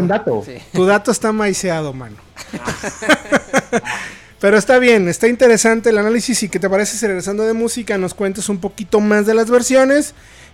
dato. 0.07 0.43
Sí. 0.45 0.53
Tu 0.73 0.85
dato 0.85 1.11
está 1.11 1.31
maiceado, 1.31 1.93
mano. 1.93 2.17
Pero 4.39 4.57
está 4.57 4.79
bien, 4.79 5.09
está 5.09 5.27
interesante 5.27 5.89
el 5.89 5.97
análisis 5.97 6.43
y 6.43 6.49
que 6.49 6.59
te 6.59 6.69
parece 6.69 6.95
si 6.97 7.05
regresando 7.05 7.43
de 7.43 7.53
música 7.53 7.97
nos 7.97 8.13
cuentes 8.13 8.47
un 8.47 8.59
poquito 8.59 9.01
más 9.01 9.25
de 9.25 9.33
las 9.33 9.49
versiones 9.49 10.13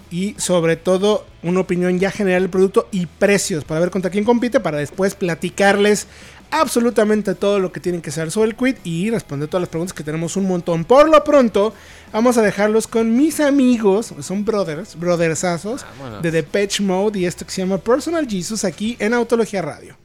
y 0.10 0.36
sobre 0.38 0.76
todo 0.76 1.26
una 1.44 1.60
opinión 1.60 2.00
ya 2.00 2.10
general 2.10 2.44
del 2.44 2.50
producto 2.50 2.88
y 2.92 3.06
precios 3.06 3.64
para 3.64 3.80
ver 3.80 3.92
contra 3.92 4.10
quién 4.10 4.24
compite 4.24 4.60
para 4.60 4.78
después 4.78 5.14
platicarles 5.14 6.08
absolutamente 6.52 7.36
todo 7.36 7.60
lo 7.60 7.72
que 7.72 7.80
tienen 7.80 8.02
que 8.02 8.12
saber 8.12 8.32
sobre 8.32 8.50
el 8.50 8.56
quid 8.56 8.76
y 8.84 9.10
responder 9.10 9.50
todas 9.50 9.62
las 9.62 9.70
preguntas 9.70 9.94
que 9.94 10.04
tenemos 10.04 10.36
un 10.36 10.48
montón. 10.48 10.86
Por 10.86 11.10
lo 11.10 11.24
pronto, 11.24 11.74
vamos 12.12 12.38
a 12.38 12.42
dejarlos 12.42 12.88
con 12.88 13.16
mis 13.16 13.40
amigos, 13.40 14.14
son 14.22 14.46
brothers, 14.46 14.98
brothersazos 14.98 15.86
Vámonos. 16.00 16.22
de 16.22 16.32
Depeche 16.32 16.84
Mode 16.84 17.20
y 17.20 17.26
esto 17.26 17.46
que 17.46 17.52
se 17.52 17.62
llama 17.62 17.78
Personal 17.78 18.28
Jesus 18.28 18.64
aquí 18.64 18.96
en 19.00 19.14
Autología 19.14 19.62
Radio. 19.62 19.98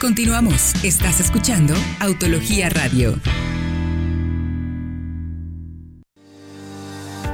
Continuamos. 0.00 0.74
Estás 0.82 1.20
escuchando 1.20 1.74
Autología 2.00 2.68
Radio. 2.68 3.14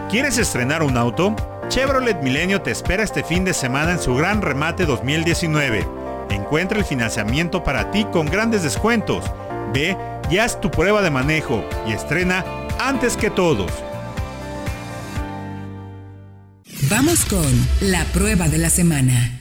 ¿Quieres 0.09 0.38
estrenar 0.38 0.83
un 0.83 0.97
auto? 0.97 1.37
Chevrolet 1.69 2.23
Milenio 2.23 2.62
te 2.62 2.71
espera 2.71 3.03
este 3.03 3.23
fin 3.23 3.45
de 3.45 3.53
semana 3.53 3.93
en 3.93 4.00
su 4.00 4.15
gran 4.15 4.41
remate 4.41 4.87
2019. 4.87 5.87
Encuentra 6.31 6.79
el 6.79 6.87
financiamiento 6.87 7.62
para 7.62 7.91
ti 7.91 8.07
con 8.11 8.25
grandes 8.25 8.62
descuentos. 8.62 9.31
Ve 9.75 9.99
y 10.31 10.38
haz 10.38 10.62
tu 10.62 10.71
prueba 10.71 11.03
de 11.03 11.11
manejo 11.11 11.62
y 11.87 11.93
estrena 11.93 12.43
antes 12.81 13.19
que 13.19 13.29
todos. 13.29 13.71
Vamos 16.88 17.27
con 17.27 17.69
la 17.83 18.05
prueba 18.07 18.49
de 18.49 18.57
la 18.57 18.71
semana. 18.71 19.38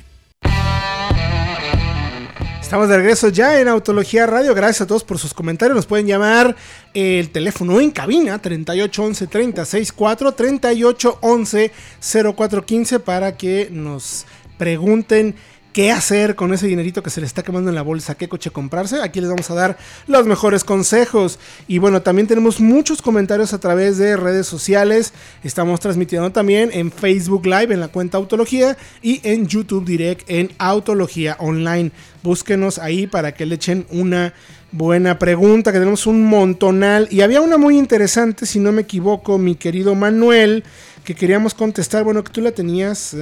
Estamos 2.68 2.90
de 2.90 2.98
regreso 2.98 3.30
ya 3.30 3.62
en 3.62 3.70
Autología 3.70 4.26
Radio. 4.26 4.54
Gracias 4.54 4.82
a 4.82 4.88
todos 4.88 5.06
por 5.06 5.18
sus 5.18 5.34
comentarios. 5.34 5.74
Nos 5.74 5.86
pueden 5.86 6.06
llamar 6.06 6.54
el 6.94 7.30
teléfono 7.30 7.80
en 7.80 7.92
cabina 7.92 8.42
3811 8.42 9.28
364 9.28 10.34
3811 10.34 11.72
0415 12.02 13.00
para 13.00 13.38
que 13.38 13.70
nos 13.72 14.26
pregunten 14.58 15.36
qué 15.78 15.92
hacer 15.92 16.34
con 16.34 16.56
ese 16.56 16.66
dinerito 16.66 17.04
que 17.04 17.12
se 17.12 17.22
le 17.22 17.28
está 17.28 17.44
quemando 17.44 17.70
en 17.70 17.76
la 17.76 17.84
bolsa, 17.84 18.16
qué 18.16 18.28
coche 18.28 18.50
comprarse. 18.50 19.00
Aquí 19.04 19.22
les 19.22 19.30
vamos 19.30 19.52
a 19.52 19.54
dar 19.54 19.78
los 20.08 20.26
mejores 20.26 20.64
consejos. 20.64 21.38
Y 21.68 21.78
bueno, 21.78 22.02
también 22.02 22.26
tenemos 22.26 22.60
muchos 22.60 23.00
comentarios 23.00 23.54
a 23.54 23.60
través 23.60 24.00
de 24.00 24.18
redes 24.18 24.48
sociales. 24.48 25.14
Estamos 25.44 25.80
transmitiendo 25.80 26.32
también 26.32 26.72
en 26.74 26.92
Facebook 26.92 27.46
Live 27.46 27.72
en 27.72 27.80
la 27.80 27.90
cuenta 27.90 28.18
Autología 28.18 28.76
y 29.04 29.22
en 29.22 29.46
YouTube 29.46 29.86
Direct 29.86 30.28
en 30.28 30.52
Autología 30.58 31.38
Online. 31.40 31.92
Búsquenos 32.24 32.80
ahí 32.80 33.06
para 33.06 33.36
que 33.36 33.46
le 33.46 33.54
echen 33.54 33.86
una 33.92 34.34
buena 34.72 35.20
pregunta, 35.20 35.72
que 35.72 35.78
tenemos 35.78 36.08
un 36.08 36.24
montonal. 36.24 37.08
Y 37.12 37.22
había 37.22 37.42
una 37.42 37.60
muy 37.60 37.78
interesante, 37.78 38.48
si 38.48 38.58
no 38.58 38.72
me 38.72 38.82
equivoco, 38.82 39.38
mi 39.38 39.54
querido 39.54 39.94
Manuel, 39.94 40.64
que 41.04 41.14
queríamos 41.14 41.54
contestar. 41.54 42.04
Bueno, 42.04 42.24
que 42.24 42.32
tú 42.32 42.42
la 42.42 42.52
tenías... 42.52 43.16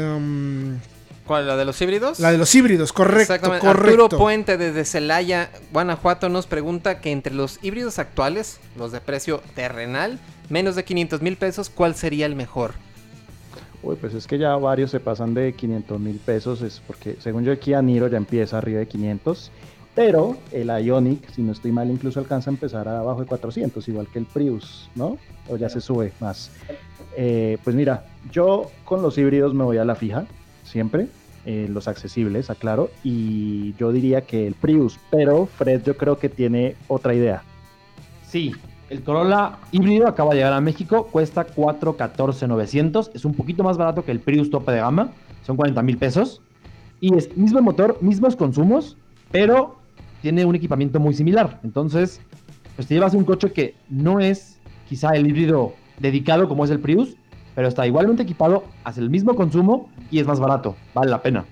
¿Cuál? 1.25 1.47
¿La 1.47 1.57
de 1.57 1.65
los 1.65 1.81
híbridos? 1.81 2.19
La 2.19 2.31
de 2.31 2.37
los 2.37 2.53
híbridos, 2.53 2.93
correcto. 2.93 3.33
Exactamente. 3.33 3.65
correcto. 3.65 4.03
Arturo 4.03 4.17
Puente 4.17 4.57
desde 4.57 4.85
Celaya, 4.85 5.49
Guanajuato, 5.73 6.29
nos 6.29 6.45
pregunta 6.45 7.01
que 7.01 7.11
entre 7.11 7.33
los 7.33 7.57
híbridos 7.63 7.97
actuales, 7.97 8.59
los 8.77 8.91
de 8.91 9.01
precio 9.01 9.41
terrenal, 9.55 10.19
menos 10.49 10.75
de 10.75 10.83
500 10.83 11.21
mil 11.21 11.35
pesos, 11.37 11.69
¿cuál 11.69 11.95
sería 11.95 12.27
el 12.27 12.35
mejor? 12.35 12.73
Uy, 13.81 13.95
pues 13.99 14.13
es 14.13 14.27
que 14.27 14.37
ya 14.37 14.55
varios 14.55 14.91
se 14.91 14.99
pasan 14.99 15.33
de 15.33 15.53
500 15.53 15.99
mil 15.99 16.17
pesos, 16.17 16.61
es 16.61 16.81
porque 16.85 17.17
según 17.19 17.43
yo 17.43 17.51
aquí 17.51 17.73
Niro 17.75 18.07
ya 18.07 18.17
empieza 18.17 18.59
arriba 18.59 18.79
de 18.79 18.87
500, 18.87 19.51
pero 19.95 20.37
el 20.51 20.67
Ionic, 20.67 21.31
si 21.31 21.41
no 21.41 21.53
estoy 21.53 21.71
mal, 21.71 21.89
incluso 21.89 22.19
alcanza 22.19 22.49
a 22.49 22.53
empezar 22.53 22.87
abajo 22.87 23.21
de 23.21 23.27
400, 23.27 23.87
igual 23.87 24.07
que 24.11 24.19
el 24.19 24.25
Prius, 24.25 24.89
¿no? 24.93 25.17
O 25.47 25.57
ya 25.57 25.69
se 25.69 25.81
sube 25.81 26.11
más. 26.19 26.51
Eh, 27.15 27.57
pues 27.63 27.75
mira, 27.75 28.05
yo 28.31 28.69
con 28.83 29.01
los 29.01 29.17
híbridos 29.17 29.53
me 29.53 29.63
voy 29.63 29.77
a 29.77 29.85
la 29.85 29.95
fija, 29.95 30.25
siempre, 30.75 31.07
eh, 31.45 31.67
los 31.69 31.87
accesibles, 31.87 32.49
aclaro, 32.49 32.89
y 33.01 33.73
yo 33.75 33.93
diría 33.93 34.19
que 34.25 34.45
el 34.45 34.55
Prius, 34.55 34.99
pero 35.09 35.45
Fred 35.45 35.81
yo 35.85 35.95
creo 35.95 36.19
que 36.19 36.27
tiene 36.27 36.75
otra 36.89 37.13
idea. 37.15 37.43
Sí, 38.27 38.53
el 38.89 39.01
Corolla 39.01 39.57
híbrido 39.71 40.05
acaba 40.05 40.31
de 40.31 40.39
llegar 40.39 40.51
a 40.51 40.59
México, 40.59 41.07
cuesta 41.09 41.45
414,900, 41.45 43.11
es 43.13 43.23
un 43.23 43.33
poquito 43.35 43.63
más 43.63 43.77
barato 43.77 44.03
que 44.03 44.11
el 44.11 44.19
Prius 44.19 44.49
tope 44.49 44.73
de 44.73 44.79
gama, 44.79 45.11
son 45.45 45.55
40 45.55 45.81
mil 45.81 45.97
pesos, 45.97 46.41
y 46.99 47.15
es 47.15 47.37
mismo 47.37 47.61
motor, 47.61 47.97
mismos 48.01 48.35
consumos, 48.35 48.97
pero 49.31 49.77
tiene 50.21 50.43
un 50.43 50.55
equipamiento 50.55 50.99
muy 50.99 51.13
similar, 51.13 51.61
entonces, 51.63 52.19
pues 52.75 52.85
te 52.85 52.95
llevas 52.95 53.13
un 53.13 53.23
coche 53.23 53.53
que 53.53 53.75
no 53.87 54.19
es 54.19 54.59
quizá 54.89 55.11
el 55.11 55.25
híbrido 55.25 55.71
dedicado 55.99 56.49
como 56.49 56.65
es 56.65 56.71
el 56.71 56.81
Prius, 56.81 57.15
pero 57.55 57.69
está 57.69 57.87
igualmente 57.87 58.23
equipado, 58.23 58.65
hace 58.83 58.99
el 58.99 59.09
mismo 59.09 59.35
consumo 59.35 59.89
y 60.11 60.19
es 60.19 60.27
más 60.27 60.39
barato. 60.39 60.75
Vale 60.93 61.09
la 61.09 61.21
pena. 61.21 61.45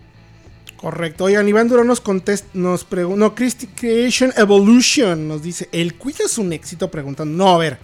Correcto. 0.75 1.23
Oigan, 1.23 1.47
Iván 1.47 1.69
Duro 1.69 1.85
nos 1.85 2.01
contesta, 2.01 2.49
nos 2.53 2.83
pregunta, 2.83 3.19
no, 3.19 3.35
Christy 3.35 3.67
Creation 3.67 4.33
Evolution 4.35 5.29
nos 5.29 5.41
dice, 5.41 5.69
¿el 5.71 5.93
Quid 5.93 6.15
es 6.25 6.37
un 6.37 6.51
éxito? 6.51 6.91
Preguntando. 6.91 7.33
No, 7.37 7.55
a 7.55 7.57
ver, 7.57 7.77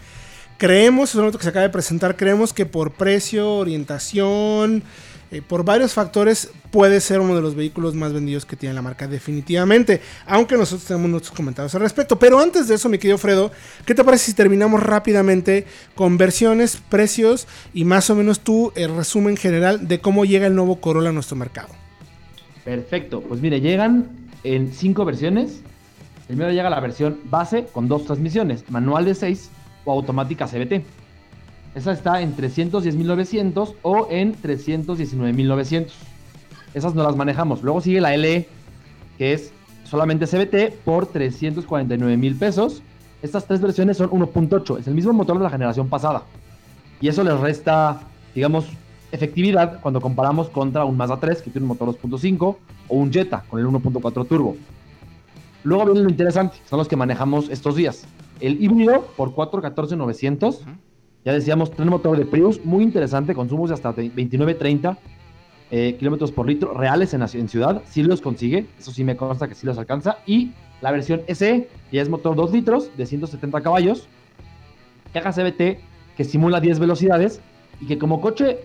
creemos, 0.57 1.11
es 1.11 1.15
un 1.15 1.23
auto 1.23 1.37
que 1.37 1.45
se 1.45 1.49
acaba 1.49 1.63
de 1.63 1.69
presentar, 1.69 2.17
creemos 2.17 2.51
que 2.51 2.65
por 2.65 2.91
precio, 2.91 3.55
orientación, 3.55 4.83
eh, 5.31 5.41
por 5.41 5.63
varios 5.63 5.93
factores 5.93 6.49
puede 6.71 6.99
ser 7.01 7.19
uno 7.19 7.35
de 7.35 7.41
los 7.41 7.55
vehículos 7.55 7.93
más 7.93 8.13
vendidos 8.13 8.45
que 8.45 8.55
tiene 8.55 8.73
la 8.73 8.81
marca 8.81 9.07
definitivamente, 9.07 10.01
aunque 10.25 10.57
nosotros 10.57 10.87
tenemos 10.87 11.09
nuestros 11.09 11.35
comentarios 11.35 11.73
al 11.75 11.81
respecto. 11.81 12.17
Pero 12.17 12.39
antes 12.39 12.67
de 12.67 12.75
eso, 12.75 12.89
mi 12.89 12.97
querido 12.97 13.17
Fredo, 13.17 13.51
¿qué 13.85 13.93
te 13.93 14.03
parece 14.03 14.25
si 14.25 14.33
terminamos 14.33 14.81
rápidamente 14.81 15.65
con 15.93 16.17
versiones, 16.17 16.77
precios 16.89 17.47
y 17.73 17.85
más 17.85 18.09
o 18.09 18.15
menos 18.15 18.39
tu 18.39 18.71
eh, 18.75 18.87
resumen 18.87 19.37
general 19.37 19.87
de 19.87 19.99
cómo 19.99 20.25
llega 20.25 20.47
el 20.47 20.55
nuevo 20.55 20.81
Corolla 20.81 21.09
a 21.09 21.13
nuestro 21.13 21.35
mercado? 21.35 21.69
Perfecto, 22.65 23.21
pues 23.21 23.41
mire, 23.41 23.61
llegan 23.61 24.09
en 24.43 24.73
cinco 24.73 25.05
versiones. 25.05 25.61
Primero 26.27 26.51
llega 26.51 26.69
la 26.69 26.79
versión 26.79 27.19
base 27.25 27.67
con 27.71 27.87
dos 27.87 28.05
transmisiones, 28.05 28.69
manual 28.69 29.05
de 29.05 29.15
6 29.15 29.49
o 29.85 29.91
automática 29.91 30.47
CBT. 30.47 30.83
Esa 31.79 31.93
está 31.93 32.21
en 32.21 32.35
310.900 32.35 33.75
o 33.83 34.07
en 34.11 34.35
319.900. 34.35 35.87
Esas 36.73 36.93
no 36.93 37.03
las 37.03 37.15
manejamos. 37.15 37.63
Luego 37.63 37.79
sigue 37.79 38.01
la 38.01 38.17
LE, 38.17 38.49
que 39.17 39.31
es 39.31 39.53
solamente 39.85 40.27
CBT 40.27 40.75
por 40.83 41.09
349.000 41.13 42.37
pesos. 42.37 42.83
Estas 43.21 43.45
tres 43.45 43.61
versiones 43.61 43.95
son 43.95 44.09
1.8, 44.09 44.79
es 44.79 44.87
el 44.87 44.93
mismo 44.93 45.13
motor 45.13 45.37
de 45.37 45.45
la 45.45 45.49
generación 45.49 45.87
pasada. 45.87 46.23
Y 46.99 47.07
eso 47.07 47.23
les 47.23 47.39
resta, 47.39 48.01
digamos, 48.35 48.65
efectividad 49.13 49.79
cuando 49.79 50.01
comparamos 50.01 50.49
contra 50.49 50.83
un 50.83 50.97
Mazda 50.97 51.17
3 51.17 51.41
que 51.41 51.49
tiene 51.49 51.63
un 51.63 51.69
motor 51.69 51.97
2.5 51.97 52.57
o 52.89 52.95
un 52.97 53.09
Jetta 53.09 53.45
con 53.49 53.57
el 53.57 53.65
1.4 53.65 54.27
turbo. 54.27 54.57
Luego 55.63 55.85
viene 55.85 56.01
lo 56.01 56.09
interesante, 56.09 56.57
son 56.69 56.79
los 56.79 56.89
que 56.89 56.97
manejamos 56.97 57.47
estos 57.47 57.77
días. 57.77 58.03
El 58.41 58.61
híbrido 58.61 59.07
por 59.15 59.33
414.900. 59.33 60.57
Ya 61.29 61.33
decíamos, 61.33 61.69
tiene 61.69 61.91
motor 61.91 62.17
de 62.17 62.25
Prius, 62.25 62.65
muy 62.65 62.83
interesante, 62.83 63.35
consumos 63.35 63.69
de 63.69 63.75
hasta 63.75 63.93
29-30 63.95 64.97
eh, 65.69 65.95
kilómetros 65.99 66.31
por 66.31 66.47
litro 66.47 66.73
reales 66.73 67.13
en, 67.13 67.21
en 67.21 67.47
ciudad. 67.47 67.83
Sí 67.85 68.01
los 68.01 68.19
consigue, 68.19 68.65
eso 68.79 68.89
sí 68.91 69.03
me 69.03 69.15
consta 69.15 69.47
que 69.47 69.53
sí 69.53 69.67
los 69.67 69.77
alcanza. 69.77 70.17
Y 70.25 70.53
la 70.81 70.91
versión 70.91 71.21
SE, 71.27 71.69
ya 71.91 72.01
es 72.01 72.09
motor 72.09 72.35
2 72.35 72.51
litros 72.51 72.89
de 72.97 73.05
170 73.05 73.61
caballos, 73.61 74.07
caja 75.13 75.31
CBT 75.31 75.77
que 76.17 76.23
simula 76.23 76.59
10 76.59 76.79
velocidades 76.79 77.41
y 77.79 77.85
que 77.85 77.99
como 77.99 78.21
coche 78.21 78.61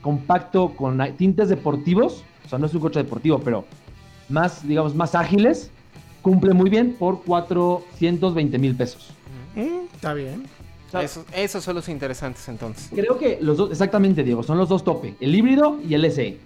compacto 0.00 0.68
con 0.76 1.02
tintes 1.16 1.48
deportivos, 1.48 2.22
o 2.46 2.48
sea, 2.48 2.60
no 2.60 2.66
es 2.66 2.74
un 2.74 2.80
coche 2.80 3.02
deportivo, 3.02 3.40
pero 3.40 3.64
más, 4.28 4.64
digamos, 4.68 4.94
más 4.94 5.16
ágiles, 5.16 5.72
cumple 6.22 6.54
muy 6.54 6.70
bien 6.70 6.94
por 6.96 7.24
420 7.24 8.56
mil 8.56 8.76
pesos. 8.76 9.10
Mm, 9.56 9.92
está 9.92 10.14
bien. 10.14 10.44
Eso- 11.02 11.24
esos 11.34 11.64
son 11.64 11.74
los 11.76 11.88
interesantes 11.88 12.48
entonces. 12.48 12.88
Creo 12.94 13.18
que 13.18 13.38
los 13.40 13.56
dos, 13.56 13.70
exactamente, 13.70 14.22
Diego, 14.22 14.42
son 14.42 14.58
los 14.58 14.68
dos 14.68 14.84
tope, 14.84 15.14
el 15.20 15.34
híbrido 15.34 15.78
y 15.88 15.94
el 15.94 16.04
SE. 16.06 16.38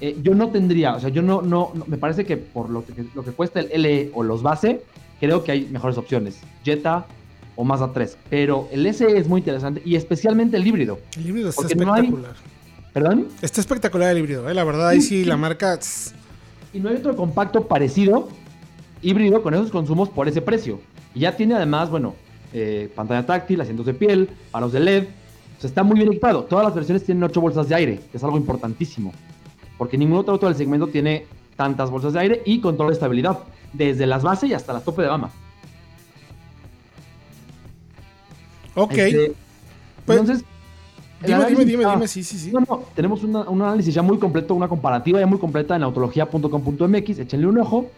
Eh, 0.00 0.16
yo 0.22 0.34
no 0.34 0.48
tendría, 0.48 0.94
o 0.96 1.00
sea, 1.00 1.08
yo 1.10 1.22
no, 1.22 1.40
no, 1.42 1.70
no- 1.74 1.84
me 1.86 1.96
parece 1.96 2.24
que 2.24 2.36
por 2.36 2.68
lo 2.70 2.84
que, 2.84 3.04
lo 3.14 3.24
que 3.24 3.30
cuesta 3.30 3.60
el 3.60 3.82
LE 3.82 4.10
o 4.14 4.22
los 4.22 4.42
base, 4.42 4.82
creo 5.20 5.44
que 5.44 5.52
hay 5.52 5.66
mejores 5.70 5.96
opciones, 5.96 6.38
Jetta 6.64 7.06
o 7.56 7.62
Mazda 7.64 7.92
3, 7.92 8.18
pero 8.28 8.68
el 8.72 8.84
SE 8.92 9.16
es 9.16 9.28
muy 9.28 9.38
interesante 9.40 9.80
y 9.84 9.94
especialmente 9.94 10.56
el 10.56 10.66
híbrido. 10.66 10.98
El 11.16 11.28
híbrido 11.28 11.50
está 11.50 11.62
Porque 11.62 11.76
no 11.76 11.94
hay- 11.94 12.00
espectacular. 12.06 12.36
¿Perdón? 12.92 13.28
Está 13.42 13.60
espectacular 13.60 14.10
el 14.10 14.18
híbrido, 14.18 14.48
¿eh? 14.48 14.54
la 14.54 14.62
verdad, 14.64 14.88
ahí 14.88 15.00
sí 15.00 15.24
la 15.24 15.36
marca... 15.36 15.78
Y 16.72 16.80
no 16.80 16.88
hay 16.88 16.96
otro 16.96 17.14
compacto 17.16 17.66
parecido, 17.68 18.28
híbrido, 19.02 19.42
con 19.42 19.54
esos 19.54 19.70
consumos 19.70 20.08
por 20.08 20.28
ese 20.28 20.42
precio. 20.42 20.80
Y 21.14 21.20
ya 21.20 21.36
tiene 21.36 21.54
además, 21.54 21.90
bueno, 21.90 22.14
eh, 22.54 22.90
pantalla 22.94 23.26
táctil, 23.26 23.60
asientos 23.60 23.84
de 23.84 23.92
piel, 23.94 24.30
paros 24.50 24.72
de 24.72 24.80
LED. 24.80 25.04
O 25.58 25.60
sea, 25.60 25.68
está 25.68 25.82
muy 25.82 25.96
bien 25.96 26.08
equipado. 26.08 26.44
Todas 26.44 26.64
las 26.64 26.74
versiones 26.74 27.04
tienen 27.04 27.22
8 27.24 27.40
bolsas 27.40 27.68
de 27.68 27.74
aire, 27.74 28.00
que 28.10 28.16
es 28.16 28.24
algo 28.24 28.36
importantísimo. 28.38 29.12
Porque 29.76 29.98
ningún 29.98 30.18
otro 30.18 30.32
auto 30.34 30.46
del 30.46 30.54
segmento 30.56 30.86
tiene 30.86 31.26
tantas 31.56 31.90
bolsas 31.90 32.12
de 32.14 32.20
aire 32.20 32.42
y 32.46 32.60
control 32.60 32.88
de 32.88 32.94
estabilidad. 32.94 33.40
Desde 33.72 34.06
las 34.06 34.22
bases 34.22 34.48
y 34.50 34.54
hasta 34.54 34.72
las 34.72 34.84
tope 34.84 35.02
de 35.02 35.08
gama. 35.08 35.30
Ok. 38.74 38.92
Este, 38.92 39.32
Pues, 40.04 40.18
entonces... 40.20 40.44
dime, 41.24 41.36
dime, 41.36 41.44
análisis 41.44 41.66
dime, 41.66 41.82
está- 41.82 41.94
dime, 41.94 42.08
sí, 42.08 42.24
sí, 42.24 42.38
sí. 42.38 42.50
No, 42.52 42.60
no, 42.60 42.82
tenemos 42.94 43.22
una- 43.24 43.48
un 43.48 43.62
análisis 43.62 43.94
ya 43.94 44.02
muy 44.02 44.18
completo, 44.18 44.54
una 44.54 44.68
comparativa 44.68 45.18
ya 45.20 45.26
muy 45.26 45.38
completa 45.38 45.76
en 45.76 45.82
autología.com.mx, 45.82 47.18
échenle 47.18 47.46
un 47.46 47.58
ojo. 47.58 47.90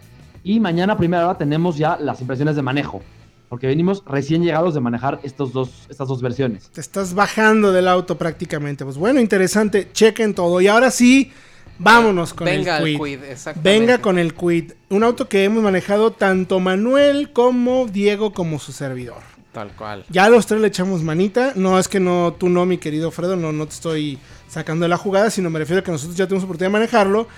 Y 0.44 0.60
mañana 0.60 0.92
a 0.92 0.96
primera 0.96 1.24
hora 1.28 1.36
tenemos 1.38 1.76
ya 1.76 1.96
las 2.00 2.20
impresiones 2.20 2.54
de 2.54 2.62
manejo, 2.62 3.02
porque 3.48 3.66
venimos 3.66 4.02
recién 4.06 4.42
llegados 4.42 4.74
de 4.74 4.80
manejar 4.80 5.20
estos 5.22 5.52
dos, 5.52 5.86
estas 5.88 6.08
dos 6.08 6.20
versiones. 6.20 6.68
Te 6.70 6.80
estás 6.80 7.14
bajando 7.14 7.72
del 7.72 7.88
auto 7.88 8.18
prácticamente. 8.18 8.84
Pues 8.84 8.96
bueno, 8.96 9.20
interesante. 9.20 9.88
Chequen 9.92 10.34
todo. 10.34 10.60
Y 10.60 10.68
ahora 10.68 10.90
sí, 10.90 11.32
vámonos 11.78 12.34
con 12.34 12.46
Venga 12.46 12.78
el 12.78 12.84
Quid. 12.84 12.98
Quid, 12.98 13.24
exactamente. 13.24 13.78
Venga 13.78 13.98
con 13.98 14.18
el 14.18 14.34
Quid. 14.34 14.72
Un 14.90 15.04
auto 15.04 15.28
que 15.28 15.44
hemos 15.44 15.62
manejado 15.62 16.10
tanto 16.10 16.58
Manuel 16.60 17.32
como 17.32 17.86
Diego 17.86 18.32
como 18.32 18.58
su 18.58 18.72
servidor. 18.72 19.22
Tal 19.52 19.70
cual. 19.74 20.04
Ya 20.10 20.24
a 20.24 20.28
los 20.28 20.46
tres 20.46 20.60
le 20.60 20.66
echamos 20.66 21.02
manita. 21.02 21.52
No 21.54 21.78
es 21.78 21.88
que 21.88 22.00
no, 22.00 22.34
tú 22.38 22.48
no, 22.48 22.66
mi 22.66 22.78
querido 22.78 23.10
Fredo, 23.10 23.36
no, 23.36 23.52
no 23.52 23.66
te 23.66 23.74
estoy 23.74 24.18
sacando 24.48 24.84
de 24.84 24.88
la 24.88 24.98
jugada, 24.98 25.30
sino 25.30 25.50
me 25.50 25.58
refiero 25.58 25.80
a 25.80 25.84
que 25.84 25.90
nosotros 25.90 26.16
ya 26.16 26.26
tuvimos 26.26 26.44
oportunidad 26.44 26.70
de 26.70 26.78
manejarlo 26.78 27.28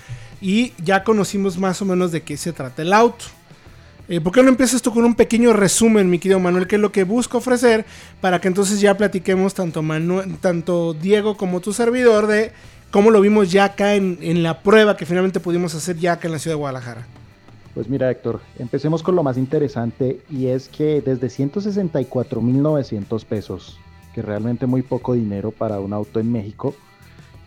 y 0.41 0.73
ya 0.83 1.03
conocimos 1.03 1.57
más 1.57 1.81
o 1.81 1.85
menos 1.85 2.11
de 2.11 2.21
qué 2.21 2.35
se 2.35 2.51
trata 2.51 2.81
el 2.81 2.93
auto. 2.93 3.25
Eh, 4.09 4.19
¿Por 4.21 4.33
qué 4.33 4.41
no 4.41 4.49
empiezas 4.49 4.81
tú 4.81 4.91
con 4.91 5.05
un 5.05 5.13
pequeño 5.13 5.53
resumen, 5.53 6.09
mi 6.09 6.17
querido 6.17 6.39
Manuel, 6.39 6.65
qué 6.65 6.77
es 6.77 6.81
lo 6.81 6.91
que 6.91 7.03
busco 7.03 7.37
ofrecer 7.37 7.85
para 8.19 8.41
que 8.41 8.47
entonces 8.47 8.81
ya 8.81 8.97
platiquemos 8.97 9.53
tanto, 9.53 9.83
Manuel, 9.83 10.35
tanto 10.39 10.95
Diego 10.95 11.37
como 11.37 11.59
tu 11.59 11.73
servidor 11.73 12.25
de 12.25 12.51
cómo 12.89 13.11
lo 13.11 13.21
vimos 13.21 13.51
ya 13.51 13.65
acá 13.65 13.93
en, 13.93 14.41
la 14.41 14.63
prueba 14.63 14.97
que 14.97 15.05
finalmente 15.05 15.39
pudimos 15.39 15.75
hacer 15.75 15.95
ya 15.97 16.13
acá 16.13 16.27
en 16.27 16.31
la 16.31 16.39
ciudad 16.39 16.55
de 16.55 16.59
Guadalajara? 16.59 17.05
Pues 17.75 17.87
mira, 17.87 18.09
Héctor, 18.09 18.41
empecemos 18.57 19.03
con 19.03 19.15
lo 19.15 19.21
más 19.21 19.37
interesante 19.37 20.21
y 20.27 20.47
es 20.47 20.69
que 20.69 21.01
desde 21.01 21.27
164.900 21.27 23.25
pesos, 23.25 23.79
que 24.15 24.23
realmente 24.23 24.65
muy 24.65 24.81
poco 24.81 25.13
dinero 25.13 25.51
para 25.51 25.79
un 25.79 25.93
auto 25.93 26.19
en 26.19 26.31
México, 26.31 26.73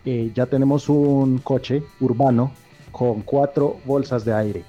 eh, 0.04 0.30
ya 0.32 0.46
tenemos 0.46 0.88
un 0.88 1.38
coche 1.38 1.82
urbano 1.98 2.52
con 2.92 3.22
cuatro 3.22 3.78
bolsas 3.84 4.24
de 4.24 4.32
aire. 4.32 4.64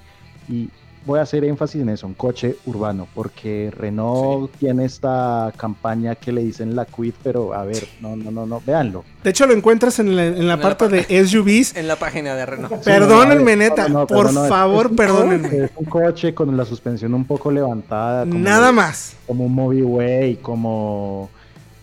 Y 0.48 0.70
voy 1.06 1.18
a 1.18 1.22
hacer 1.22 1.44
énfasis 1.44 1.82
en 1.82 1.88
eso, 1.90 2.06
un 2.06 2.14
coche 2.14 2.56
urbano, 2.66 3.06
porque 3.14 3.70
Renault 3.76 4.50
tiene 4.58 4.84
esta 4.86 5.52
campaña 5.56 6.14
que 6.14 6.32
le 6.32 6.42
dicen 6.42 6.74
la 6.74 6.84
Quid, 6.86 7.14
pero 7.22 7.52
a 7.54 7.64
ver, 7.64 7.86
no, 8.00 8.16
no, 8.16 8.30
no, 8.30 8.46
no, 8.46 8.62
véanlo. 8.66 9.04
De 9.22 9.30
hecho, 9.30 9.46
lo 9.46 9.52
encuentras 9.54 9.98
en 9.98 10.16
la, 10.16 10.24
en 10.26 10.34
la 10.34 10.40
En 10.40 10.48
la 10.48 10.60
parte 10.60 10.84
pa- 10.88 10.90
de 10.96 11.26
SUVs. 11.26 11.76
En 11.76 11.88
la 11.88 11.96
página 11.96 12.34
de 12.34 12.46
Renault. 12.46 12.82
Perdónenme, 12.84 13.56
no, 13.56 13.62
neta, 13.64 13.88
no, 13.88 14.00
no, 14.00 14.06
por 14.06 14.32
favor, 14.32 14.86
es 14.90 14.96
perdónenme. 14.96 15.64
Es 15.64 15.70
un 15.76 15.84
coche 15.86 16.34
con 16.34 16.56
la 16.56 16.64
suspensión 16.64 17.12
un 17.14 17.24
poco 17.24 17.50
levantada. 17.50 18.24
como- 18.24 18.38
Nada 18.38 18.72
más. 18.72 19.16
Como 19.26 19.44
un 19.46 19.54
Mobiway, 19.54 20.36
como 20.36 21.30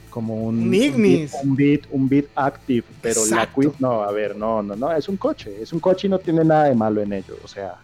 como 0.10 0.36
un, 0.44 0.64
Un 0.68 0.74
Ignis. 0.74 1.34
un 1.42 1.56
Beat, 1.56 1.82
un 1.90 2.10
Beat 2.10 2.26
Active, 2.36 2.84
pero 3.02 3.26
la. 3.28 3.48
Quid 3.48 3.70
no, 3.80 4.02
a 4.04 4.12
ver, 4.12 4.36
no, 4.36 4.62
no, 4.62 4.76
no, 4.76 4.92
es 4.92 5.08
un 5.08 5.16
coche, 5.16 5.56
es 5.62 5.72
un 5.72 5.80
coche 5.80 6.08
y 6.08 6.10
no 6.10 6.20
tiene 6.20 6.44
nada 6.44 6.66
de 6.66 6.76
malo 6.76 7.02
en 7.02 7.14
ello, 7.14 7.38
o 7.42 7.48
sea, 7.48 7.76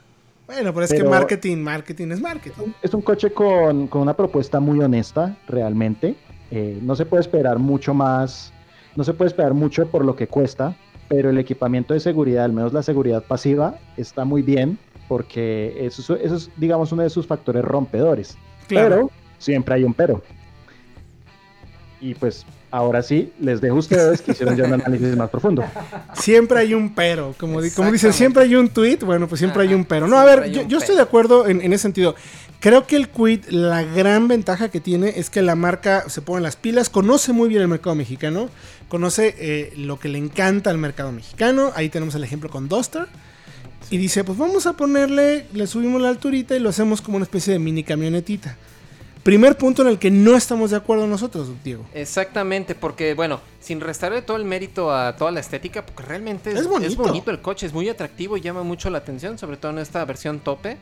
Bueno, 0.48 0.74
pero 0.74 0.86
es 0.86 0.94
que 0.94 1.04
marketing, 1.04 1.58
marketing 1.58 2.08
es 2.12 2.22
marketing. 2.22 2.72
es 2.82 2.94
un 2.94 3.02
coche 3.02 3.32
con, 3.32 3.88
con 3.88 4.02
una 4.02 4.16
propuesta 4.16 4.60
muy 4.60 4.80
honesta, 4.80 5.36
realmente. 5.48 6.16
Eh, 6.52 6.80
no 6.82 6.96
se 6.96 7.06
puede 7.06 7.22
esperar 7.22 7.60
mucho 7.60 7.94
más, 7.94 8.54
no 8.96 9.04
se 9.04 9.14
puede 9.14 9.28
esperar 9.28 9.54
mucho 9.54 9.86
por 9.88 10.06
lo 10.06 10.16
que 10.16 10.28
cuesta, 10.28 10.74
pero 11.10 11.30
el 11.30 11.38
equipamiento 11.38 11.94
de 11.94 12.00
seguridad, 12.00 12.46
al 12.46 12.54
menos 12.54 12.72
la 12.72 12.82
seguridad 12.82 13.24
pasiva, 13.24 13.78
está 13.98 14.24
muy 14.24 14.42
bien, 14.42 14.78
porque 15.10 15.86
eso, 15.86 16.16
es- 16.16 16.22
eso 16.24 16.36
es, 16.36 16.50
digamos, 16.56 16.92
uno 16.94 17.04
de 17.04 17.10
sus 17.10 17.28
factores 17.28 17.64
rompedores. 17.66 18.38
Claro. 18.68 18.90
Pero 18.96 19.12
siempre 19.40 19.76
hay 19.76 19.84
un 19.84 19.94
pero. 19.94 20.22
Y 22.00 22.14
pues 22.16 22.46
ahora 22.72 23.02
sí, 23.02 23.32
les 23.40 23.62
dejo 23.62 23.76
a 23.76 23.80
ustedes 23.80 24.22
que 24.22 24.32
hicieron 24.32 24.56
ya 24.56 24.66
un 24.66 24.74
análisis 24.74 25.16
más 25.16 25.30
profundo. 25.30 25.64
Siempre 26.14 26.60
hay 26.60 26.74
un 26.74 26.94
pero. 26.94 27.34
Como, 27.40 27.60
como 27.76 27.92
dicen, 27.92 28.14
siempre 28.14 28.44
hay 28.44 28.56
un 28.56 28.70
tweet. 28.70 29.00
Bueno, 29.06 29.28
pues 29.28 29.40
siempre 29.40 29.64
hay 29.64 29.74
un 29.74 29.86
pero. 29.86 30.08
No, 30.08 30.18
a 30.18 30.26
ver, 30.26 30.52
yo, 30.52 30.64
yo 30.68 30.78
estoy 30.78 30.96
de 30.96 31.02
acuerdo 31.02 31.48
en, 31.48 31.62
en 31.62 31.74
ese 31.74 31.84
sentido. 31.84 32.16
Creo 32.60 32.88
que 32.88 32.96
el 32.96 33.10
Quid, 33.10 33.46
la 33.50 33.84
gran 33.84 34.28
ventaja 34.28 34.70
que 34.70 34.80
tiene 34.80 35.14
es 35.18 35.30
que 35.30 35.42
la 35.44 35.56
marca 35.56 36.10
se 36.10 36.22
pone 36.22 36.42
las 36.42 36.56
pilas, 36.56 36.90
conoce 36.90 37.32
muy 37.32 37.50
bien 37.50 37.62
el 37.62 37.68
mercado 37.68 37.96
mexicano, 37.96 38.50
conoce 38.90 39.36
eh, 39.38 39.74
lo 39.78 40.00
que 40.00 40.10
le 40.10 40.18
encanta 40.18 40.72
al 40.72 40.80
mercado 40.80 41.12
mexicano. 41.12 41.72
Ahí 41.76 41.90
tenemos 41.90 42.16
el 42.16 42.24
ejemplo 42.24 42.50
con 42.50 42.68
Duster. 42.68 43.08
Y 43.90 43.98
dice, 43.98 44.24
pues 44.24 44.38
vamos 44.38 44.66
a 44.66 44.74
ponerle, 44.74 45.46
le 45.54 45.66
subimos 45.66 46.02
la 46.02 46.10
alturita 46.10 46.56
y 46.56 46.60
lo 46.60 46.70
hacemos 46.70 47.02
como 47.02 47.16
una 47.18 47.24
especie 47.24 47.54
de 47.54 47.60
mini 47.60 47.84
camionetita. 47.84 48.58
Primer 49.28 49.58
punto 49.58 49.82
en 49.82 49.90
el 49.90 50.00
que 50.00 50.10
no 50.10 50.38
estamos 50.38 50.72
de 50.72 50.78
acuerdo 50.78 51.06
nosotros, 51.06 51.50
Diego. 51.62 51.86
Exactamente, 51.94 52.76
porque 52.76 53.14
bueno, 53.14 53.42
sin 53.60 53.82
restarle 53.82 54.22
todo 54.22 54.38
el 54.38 54.46
mérito 54.46 54.90
a 54.90 55.18
toda 55.18 55.32
la 55.32 55.42
estética, 55.42 55.86
porque 55.86 56.02
realmente 56.04 56.52
es, 56.52 56.60
Es 56.62 56.66
bonito. 56.68 56.90
es 56.90 56.96
bonito 56.96 57.30
el 57.32 57.42
coche, 57.42 57.66
es 57.68 57.74
muy 57.74 57.90
atractivo 57.90 58.38
y 58.38 58.42
llama 58.42 58.64
mucho 58.64 58.90
la 58.90 59.00
atención, 59.00 59.38
sobre 59.38 59.58
todo 59.58 59.74
en 59.74 59.80
esta 59.80 60.06
versión 60.06 60.40
tope. 60.40 60.78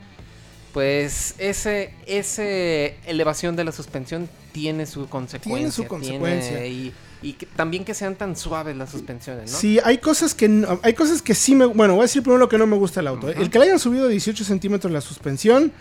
Pues 0.72 1.34
ese, 1.38 1.92
ese 2.06 2.96
elevación 3.06 3.56
de 3.56 3.64
la 3.64 3.72
suspensión 3.72 4.28
tiene 4.52 4.86
su 4.86 5.08
consecuencia. 5.08 5.72
su 5.72 5.86
consecuencia. 5.88 6.50
tiene- 6.60 6.68
y 6.68 6.92
y 7.22 7.32
que- 7.32 7.46
también 7.46 7.84
que 7.84 7.94
sean 7.94 8.14
tan 8.14 8.36
suaves 8.36 8.76
las 8.76 8.90
suspensiones, 8.90 9.50
¿no? 9.50 9.58
Sí, 9.58 9.80
hay 9.82 9.98
cosas 9.98 10.34
que 10.34 10.48
no- 10.48 10.78
hay 10.84 10.92
cosas 10.92 11.20
que 11.20 11.34
sí 11.34 11.56
me. 11.56 11.64
Bueno, 11.64 11.94
voy 11.94 12.02
a 12.02 12.04
decir 12.04 12.22
primero 12.22 12.38
lo 12.38 12.48
que 12.48 12.58
no 12.58 12.66
me 12.68 12.76
gusta 12.76 13.00
del 13.00 13.08
auto. 13.08 13.28
¿eh? 13.28 13.34
El 13.38 13.50
que 13.50 13.58
le 13.58 13.64
hayan 13.64 13.80
subido 13.80 14.06
18 14.06 14.44
centímetros 14.44 14.92
la 14.92 15.00
suspensión. 15.00 15.72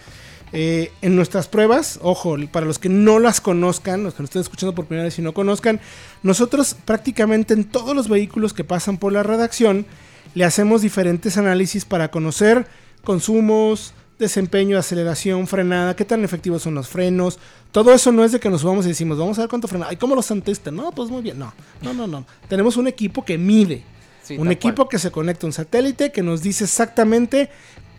Eh, 0.54 0.92
en 1.02 1.16
nuestras 1.16 1.48
pruebas, 1.48 2.00
ojo, 2.02 2.38
para 2.52 2.66
los 2.66 2.80
que 2.80 2.90
no 2.90 3.20
las 3.20 3.42
conozcan, 3.42 4.04
los 4.04 4.14
que 4.14 4.24
nos 4.24 4.30
estén 4.30 4.42
escuchando 4.42 4.76
por 4.76 4.86
primera 4.86 5.06
vez 5.06 5.18
y 5.20 5.22
no 5.22 5.34
conozcan, 5.34 5.80
nosotros 6.24 6.76
prácticamente 6.86 7.54
en 7.54 7.66
todos 7.66 7.96
los 7.96 8.08
vehículos 8.08 8.54
que 8.54 8.64
pasan 8.64 8.98
por 8.98 9.12
la 9.12 9.24
redacción 9.24 9.86
le 10.34 10.46
hacemos 10.46 10.82
diferentes 10.82 11.38
análisis 11.38 11.86
para 11.86 12.12
conocer 12.12 12.68
consumos, 13.04 13.94
desempeño, 14.20 14.78
aceleración, 14.78 15.48
frenada, 15.48 15.96
qué 15.96 16.06
tan 16.06 16.24
efectivos 16.24 16.62
son 16.62 16.76
los 16.76 16.88
frenos. 16.88 17.40
Todo 17.72 17.94
eso 17.94 18.12
no 18.12 18.24
es 18.24 18.32
de 18.32 18.40
que 18.40 18.50
nos 18.50 18.62
subamos 18.62 18.86
y 18.86 18.90
decimos, 18.90 19.18
vamos 19.18 19.38
a 19.38 19.42
ver 19.42 19.50
cuánto 19.50 19.68
frena. 19.68 19.92
¿Y 19.92 19.98
cómo 19.98 20.16
los 20.16 20.26
sentiste? 20.26 20.72
No, 20.72 20.92
pues 20.92 21.10
muy 21.10 21.22
bien. 21.22 21.40
No, 21.40 21.54
no, 21.82 21.94
no, 21.94 22.08
no. 22.08 22.26
Tenemos 22.48 22.78
un 22.78 22.88
equipo 22.88 23.24
que 23.24 23.38
mide. 23.38 23.84
Sí, 24.24 24.38
un 24.38 24.52
equipo 24.52 24.76
cual. 24.76 24.90
que 24.90 25.00
se 25.00 25.12
conecta 25.12 25.46
a 25.46 25.48
un 25.48 25.54
satélite 25.54 26.12
que 26.12 26.24
nos 26.24 26.42
dice 26.42 26.64
exactamente 26.64 27.50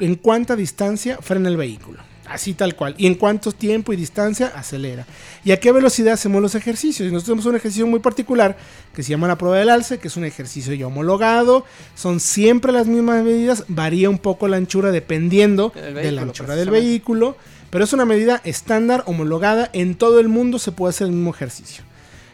en 0.01 0.17
cuánta 0.17 0.57
distancia 0.57 1.19
frena 1.21 1.49
el 1.49 1.57
vehículo. 1.57 2.01
Así 2.29 2.55
tal 2.55 2.75
cual. 2.75 2.95
Y 2.99 3.07
en 3.07 3.15
cuánto 3.15 3.53
tiempo 3.53 3.93
y 3.93 3.97
distancia 3.97 4.53
acelera. 4.55 5.07
Y 5.45 5.53
a 5.53 5.61
qué 5.61 5.73
velocidad 5.73 6.15
hacemos 6.15 6.43
los 6.43 6.55
ejercicios. 6.55 7.09
Y 7.09 7.13
nosotros 7.13 7.25
tenemos 7.25 7.47
un 7.47 7.57
ejercicio 7.57 7.87
muy 7.87 8.01
particular 8.01 8.57
que 8.95 9.03
se 9.03 9.11
llama 9.11 9.29
la 9.29 9.39
prueba 9.39 9.59
del 9.59 9.71
alce, 9.71 9.99
que 9.99 10.09
es 10.09 10.17
un 10.17 10.25
ejercicio 10.25 10.75
ya 10.75 10.87
homologado. 10.87 11.65
Son 11.95 12.21
siempre 12.21 12.73
las 12.73 12.87
mismas 12.87 13.23
medidas. 13.23 13.65
Varía 13.69 14.11
un 14.11 14.19
poco 14.19 14.49
la 14.49 14.57
anchura 14.57 14.91
dependiendo 14.91 15.73
de 15.75 16.13
la 16.13 16.23
anchura 16.23 16.57
del 16.57 16.71
vehículo. 16.71 17.37
Pero 17.71 17.85
es 17.85 17.93
una 17.93 18.05
medida 18.05 18.41
estándar, 18.45 19.05
homologada. 19.07 19.71
En 19.73 19.95
todo 19.95 20.21
el 20.21 20.29
mundo 20.29 20.59
se 20.59 20.73
puede 20.73 20.91
hacer 20.91 21.07
el 21.07 21.13
mismo 21.13 21.31
ejercicio. 21.31 21.85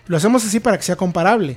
Lo 0.06 0.16
hacemos 0.16 0.44
así 0.44 0.60
para 0.60 0.76
que 0.78 0.84
sea 0.84 0.96
comparable. 0.96 1.56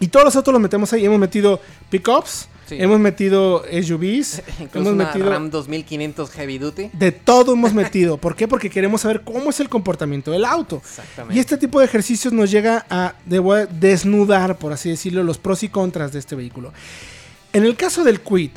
Y 0.00 0.08
todos 0.08 0.24
los 0.24 0.36
autos 0.36 0.52
los 0.52 0.62
metemos 0.62 0.92
ahí. 0.92 1.04
Hemos 1.04 1.18
metido 1.18 1.60
pickups, 1.90 2.48
Sí. 2.68 2.76
hemos 2.78 3.00
metido 3.00 3.62
SUVs, 3.64 4.42
hemos 4.74 4.92
una 4.92 5.06
metido... 5.06 5.30
RAM 5.30 5.50
2500 5.50 6.30
Heavy 6.30 6.58
Duty. 6.58 6.90
De 6.92 7.12
todo 7.12 7.54
hemos 7.54 7.72
metido. 7.74 8.18
¿Por 8.18 8.36
qué? 8.36 8.46
Porque 8.46 8.70
queremos 8.70 9.00
saber 9.00 9.22
cómo 9.22 9.50
es 9.50 9.60
el 9.60 9.68
comportamiento 9.68 10.30
del 10.30 10.44
auto. 10.44 10.76
Exactamente. 10.76 11.36
Y 11.36 11.40
este 11.40 11.56
tipo 11.56 11.78
de 11.80 11.86
ejercicios 11.86 12.32
nos 12.32 12.50
llega 12.50 12.86
a 12.90 13.14
desnudar, 13.24 14.58
por 14.58 14.72
así 14.72 14.90
decirlo, 14.90 15.22
los 15.22 15.38
pros 15.38 15.62
y 15.62 15.68
contras 15.68 16.12
de 16.12 16.18
este 16.18 16.36
vehículo. 16.36 16.72
En 17.52 17.64
el 17.64 17.76
caso 17.76 18.04
del 18.04 18.20
Quid, 18.20 18.50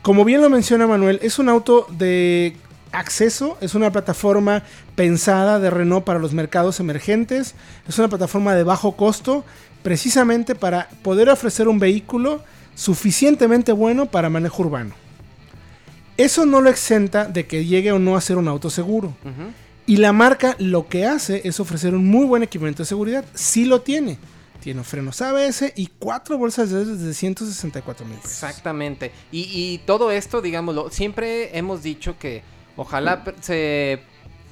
como 0.00 0.24
bien 0.24 0.40
lo 0.40 0.50
menciona 0.50 0.86
Manuel, 0.86 1.18
es 1.22 1.38
un 1.38 1.48
auto 1.48 1.86
de 1.90 2.56
acceso, 2.92 3.56
es 3.60 3.74
una 3.74 3.90
plataforma 3.92 4.62
pensada 4.94 5.58
de 5.58 5.70
Renault 5.70 6.04
para 6.04 6.18
los 6.18 6.32
mercados 6.32 6.80
emergentes, 6.80 7.54
es 7.88 7.98
una 7.98 8.08
plataforma 8.08 8.54
de 8.54 8.64
bajo 8.64 8.96
costo, 8.96 9.44
precisamente 9.82 10.54
para 10.54 10.88
poder 11.02 11.28
ofrecer 11.28 11.68
un 11.68 11.78
vehículo 11.78 12.42
suficientemente 12.74 13.72
bueno 13.72 14.06
para 14.06 14.30
manejo 14.30 14.62
urbano. 14.62 14.94
Eso 16.16 16.46
no 16.46 16.60
lo 16.60 16.70
exenta 16.70 17.24
de 17.26 17.46
que 17.46 17.64
llegue 17.64 17.90
o 17.92 17.98
no 17.98 18.16
a 18.16 18.20
ser 18.20 18.36
un 18.36 18.48
auto 18.48 18.70
seguro. 18.70 19.14
Y 19.86 19.96
la 19.96 20.12
marca 20.12 20.54
lo 20.58 20.86
que 20.88 21.06
hace 21.06 21.40
es 21.44 21.58
ofrecer 21.58 21.94
un 21.94 22.06
muy 22.06 22.26
buen 22.26 22.42
equipamiento 22.42 22.82
de 22.82 22.86
seguridad. 22.86 23.24
Sí 23.34 23.64
lo 23.64 23.80
tiene. 23.82 24.18
Tiene 24.60 24.84
frenos 24.84 25.20
ABS 25.20 25.72
y 25.74 25.88
cuatro 25.98 26.38
bolsas 26.38 26.70
de 26.70 26.84
dedos 26.84 27.00
de 27.00 27.12
164 27.14 28.06
mil 28.06 28.16
pesos. 28.18 28.30
Exactamente. 28.30 29.10
Y, 29.32 29.40
y 29.52 29.78
todo 29.86 30.12
esto, 30.12 30.40
digámoslo, 30.40 30.88
siempre 30.90 31.56
hemos 31.58 31.82
dicho 31.82 32.16
que 32.16 32.42
ojalá 32.76 33.24
pr- 33.24 33.34
se 33.40 34.02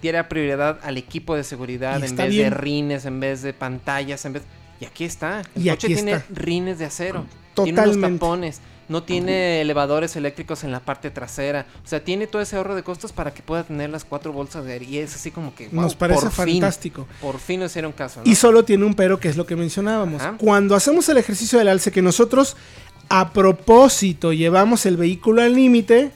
diera 0.02 0.28
prioridad 0.28 0.80
al 0.82 0.96
equipo 0.96 1.36
de 1.36 1.44
seguridad 1.44 2.02
en 2.02 2.16
vez 2.16 2.34
de 2.36 2.50
rines, 2.50 3.04
en 3.04 3.20
vez 3.20 3.42
de 3.42 3.52
pantallas, 3.52 4.24
en 4.24 4.32
vez... 4.32 4.42
Y 4.80 4.86
aquí 4.86 5.04
está. 5.04 5.42
El 5.54 5.66
Y 5.66 5.70
coche 5.70 5.86
aquí 5.86 5.94
tiene 5.94 6.12
está. 6.14 6.26
rines 6.34 6.78
de 6.80 6.86
acero. 6.86 7.26
Tiene 7.54 7.72
unos 7.72 7.84
Totalmente. 7.86 8.18
tapones. 8.18 8.60
No 8.88 9.04
tiene 9.04 9.60
elevadores 9.60 10.16
eléctricos 10.16 10.64
en 10.64 10.72
la 10.72 10.80
parte 10.80 11.10
trasera. 11.12 11.64
O 11.84 11.86
sea, 11.88 12.02
tiene 12.02 12.26
todo 12.26 12.42
ese 12.42 12.56
ahorro 12.56 12.74
de 12.74 12.82
costos 12.82 13.12
para 13.12 13.32
que 13.32 13.40
pueda 13.40 13.62
tener 13.62 13.88
las 13.88 14.04
cuatro 14.04 14.32
bolsas 14.32 14.64
de 14.64 14.72
aire. 14.72 14.84
Y 14.84 14.98
es 14.98 15.14
así 15.14 15.30
como 15.30 15.54
que... 15.54 15.68
wow, 15.68 15.82
Nos 15.82 15.94
parece 15.94 16.22
por 16.22 16.32
fin, 16.32 16.54
fantástico. 16.60 17.06
por 17.20 17.38
fin 17.38 17.60
nos 17.60 17.70
hicieron 17.70 17.92
caso. 17.92 18.20
¿no? 18.24 18.28
Y 18.28 18.34
solo 18.34 18.64
tiene 18.64 18.84
un 18.84 18.94
pero 18.94 19.20
que 19.20 19.28
es 19.28 19.36
lo 19.36 19.46
que 19.46 19.54
mencionábamos. 19.54 20.20
Ajá. 20.20 20.34
Cuando 20.38 20.74
hacemos 20.74 21.08
el 21.08 21.18
ejercicio 21.18 21.56
del 21.60 21.68
alce 21.68 21.92
que 21.92 22.02
nosotros 22.02 22.56
a 23.08 23.32
propósito 23.32 24.32
llevamos 24.32 24.84
el 24.86 24.96
vehículo 24.96 25.42
al 25.42 25.54
límite, 25.54 26.10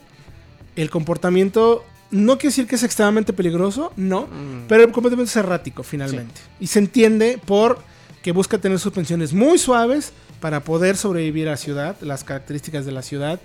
el 0.74 0.90
comportamiento 0.90 1.84
no 2.10 2.38
quiere 2.38 2.48
decir 2.48 2.66
que 2.66 2.74
es 2.74 2.82
extremadamente 2.82 3.32
peligroso, 3.32 3.92
no, 3.96 4.22
Mm. 4.22 4.66
pero 4.68 4.82
el 4.82 4.90
comportamiento 4.92 5.30
es 5.30 5.36
errático 5.36 5.84
finalmente. 5.84 6.40
Y 6.58 6.66
se 6.66 6.80
entiende 6.80 7.38
por 7.44 7.78
que 8.22 8.32
busca 8.32 8.58
tener 8.58 8.78
suspensiones 8.80 9.32
muy 9.32 9.58
suaves 9.58 10.12
para 10.44 10.60
poder 10.60 10.98
sobrevivir 10.98 11.48
a 11.48 11.52
la 11.52 11.56
ciudad, 11.56 11.96
las 12.02 12.22
características 12.22 12.84
de 12.84 12.92
la 12.92 13.00
ciudad, 13.00 13.40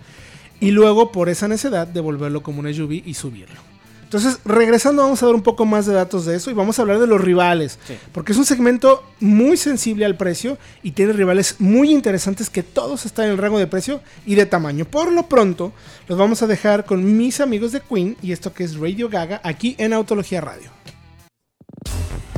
y 0.60 0.72
luego 0.72 1.14
por 1.14 1.30
esa 1.30 1.48
necesidad 1.48 1.88
de 1.88 2.02
volverlo 2.02 2.44
como 2.44 2.60
un 2.60 2.74
SUV 2.74 3.04
y 3.06 3.14
subirlo. 3.14 3.56
Entonces, 4.04 4.40
regresando, 4.44 5.04
vamos 5.04 5.24
a 5.24 5.28
dar 5.28 5.36
un 5.36 5.42
poco 5.42 5.66
más 5.66 5.86
de 5.86 5.94
datos 5.94 6.26
de 6.26 6.36
eso 6.36 6.52
y 6.52 6.54
vamos 6.54 6.78
a 6.78 6.82
hablar 6.82 7.00
de 7.00 7.08
los 7.08 7.22
rivales. 7.22 7.80
Sí. 7.88 7.94
Porque 8.12 8.34
es 8.34 8.38
un 8.38 8.44
segmento 8.44 9.02
muy 9.22 9.56
sensible 9.56 10.04
al 10.04 10.18
precio 10.18 10.58
y 10.84 10.92
tiene 10.92 11.14
rivales 11.14 11.56
muy 11.60 11.90
interesantes 11.90 12.50
que 12.50 12.64
todos 12.64 13.06
están 13.06 13.28
en 13.28 13.32
el 13.32 13.38
rango 13.38 13.60
de 13.60 13.68
precio 13.68 14.02
y 14.26 14.36
de 14.36 14.46
tamaño. 14.46 14.84
Por 14.84 15.10
lo 15.10 15.30
pronto, 15.30 15.72
los 16.10 16.20
vamos 16.20 16.42
a 16.42 16.48
dejar 16.48 16.84
con 16.84 17.16
mis 17.16 17.40
amigos 17.40 17.72
de 17.72 17.80
Queen 17.80 18.18
y 18.22 18.34
esto 18.34 18.52
que 18.52 18.66
es 18.66 18.76
Radio 18.76 19.08
Gaga 19.08 19.40
aquí 19.42 19.74
en 19.78 19.94
Autología 19.94 20.42
Radio. 20.42 20.70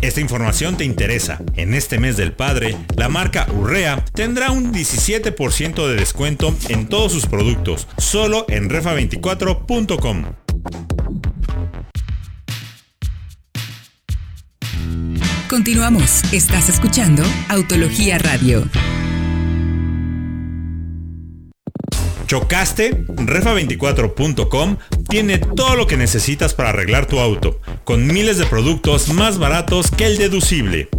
Esta 0.01 0.19
información 0.19 0.77
te 0.77 0.83
interesa. 0.83 1.39
En 1.55 1.75
este 1.75 1.99
mes 1.99 2.17
del 2.17 2.33
padre, 2.33 2.75
la 2.97 3.07
marca 3.07 3.45
Urrea 3.53 4.03
tendrá 4.15 4.49
un 4.49 4.73
17% 4.73 5.87
de 5.87 5.95
descuento 5.95 6.55
en 6.69 6.87
todos 6.87 7.11
sus 7.11 7.27
productos, 7.27 7.87
solo 7.99 8.45
en 8.49 8.69
refa24.com. 8.69 10.23
Continuamos. 15.47 16.23
Estás 16.33 16.69
escuchando 16.69 17.23
Autología 17.49 18.17
Radio. 18.17 18.67
¿Chocaste? 22.25 23.05
Refa24.com 23.05 24.77
tiene 25.09 25.37
todo 25.37 25.75
lo 25.75 25.85
que 25.85 25.97
necesitas 25.97 26.53
para 26.55 26.69
arreglar 26.69 27.05
tu 27.05 27.19
auto 27.19 27.59
con 27.83 28.07
miles 28.07 28.37
de 28.37 28.45
productos 28.45 29.09
más 29.13 29.37
baratos 29.37 29.91
que 29.91 30.05
el 30.05 30.17
deducible. 30.17 30.89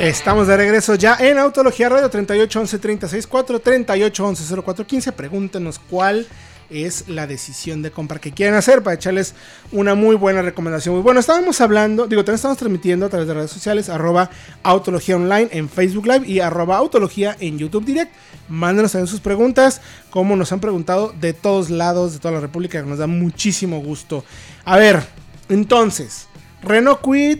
Estamos 0.00 0.46
de 0.46 0.56
regreso 0.56 0.94
ya 0.94 1.16
en 1.18 1.38
Autología 1.38 1.88
Radio 1.88 2.08
3811 2.08 2.78
364 2.78 3.58
3811 3.58 4.54
0415. 4.62 5.12
Pregúntenos 5.12 5.80
cuál 5.80 6.26
es 6.70 7.08
la 7.08 7.26
decisión 7.26 7.82
de 7.82 7.90
compra 7.90 8.20
que 8.20 8.32
quieren 8.32 8.54
hacer 8.54 8.82
para 8.82 8.94
echarles 8.94 9.34
una 9.72 9.94
muy 9.94 10.16
buena 10.16 10.42
recomendación. 10.42 11.02
Bueno, 11.02 11.20
estábamos 11.20 11.60
hablando, 11.60 12.06
digo, 12.06 12.22
también 12.22 12.36
estamos 12.36 12.58
transmitiendo 12.58 13.06
a 13.06 13.08
través 13.08 13.26
de 13.26 13.34
redes 13.34 13.50
sociales, 13.50 13.88
arroba 13.88 14.30
Autología 14.62 15.16
Online 15.16 15.48
en 15.50 15.68
Facebook 15.68 16.06
Live 16.06 16.26
y 16.28 16.40
arroba 16.40 16.76
Autología 16.76 17.36
en 17.40 17.58
YouTube 17.58 17.84
Direct. 17.84 18.12
Mándenos 18.48 18.92
también 18.92 19.08
sus 19.08 19.20
preguntas, 19.20 19.80
como 20.10 20.36
nos 20.36 20.52
han 20.52 20.60
preguntado 20.60 21.14
de 21.20 21.32
todos 21.32 21.70
lados, 21.70 22.12
de 22.12 22.18
toda 22.18 22.34
la 22.34 22.40
República, 22.40 22.82
que 22.82 22.88
nos 22.88 22.98
da 22.98 23.06
muchísimo 23.06 23.80
gusto. 23.80 24.24
A 24.64 24.76
ver, 24.76 25.02
entonces, 25.48 26.28
Renault 26.62 27.00
Quid, 27.02 27.38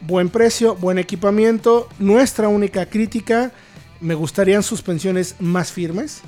buen 0.00 0.28
precio, 0.28 0.74
buen 0.76 0.98
equipamiento. 0.98 1.88
Nuestra 1.98 2.48
única 2.48 2.86
crítica, 2.86 3.52
me 4.00 4.14
gustarían 4.14 4.62
suspensiones 4.62 5.36
más 5.38 5.72
firmes. 5.72 6.20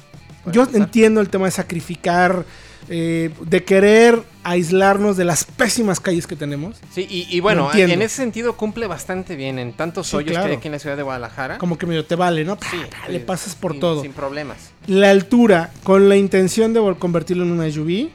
Yo 0.50 0.66
entiendo 0.72 1.20
el 1.20 1.28
tema 1.28 1.46
de 1.46 1.52
sacrificar, 1.52 2.44
eh, 2.88 3.30
de 3.40 3.64
querer 3.64 4.22
aislarnos 4.44 5.16
de 5.16 5.24
las 5.24 5.44
pésimas 5.44 6.00
calles 6.00 6.26
que 6.26 6.36
tenemos. 6.36 6.76
Sí, 6.92 7.06
y, 7.08 7.26
y 7.34 7.40
bueno, 7.40 7.70
en 7.74 8.00
ese 8.02 8.16
sentido 8.16 8.56
cumple 8.56 8.86
bastante 8.86 9.36
bien 9.36 9.58
en 9.58 9.72
tantos 9.74 10.08
Sí, 10.08 10.16
hoyos 10.16 10.30
claro. 10.32 10.46
que 10.46 10.50
hay 10.52 10.56
aquí 10.58 10.68
en 10.68 10.72
la 10.72 10.78
ciudad 10.78 10.96
de 10.96 11.02
Guadalajara. 11.02 11.58
Como 11.58 11.76
que 11.76 11.86
medio 11.86 12.04
te 12.06 12.14
vale, 12.14 12.44
¿no? 12.44 12.56
Sí, 12.70 12.78
Le 13.10 13.20
pasas 13.20 13.54
por 13.54 13.72
sin- 13.72 13.80
todo. 13.80 14.02
Sin 14.02 14.12
problemas. 14.12 14.56
La 14.86 15.10
altura, 15.10 15.70
con 15.82 16.08
la 16.08 16.16
intención 16.16 16.72
de 16.72 16.80
convertirlo 16.98 17.44
en 17.44 17.52
una 17.52 17.70
SUV, 17.70 18.08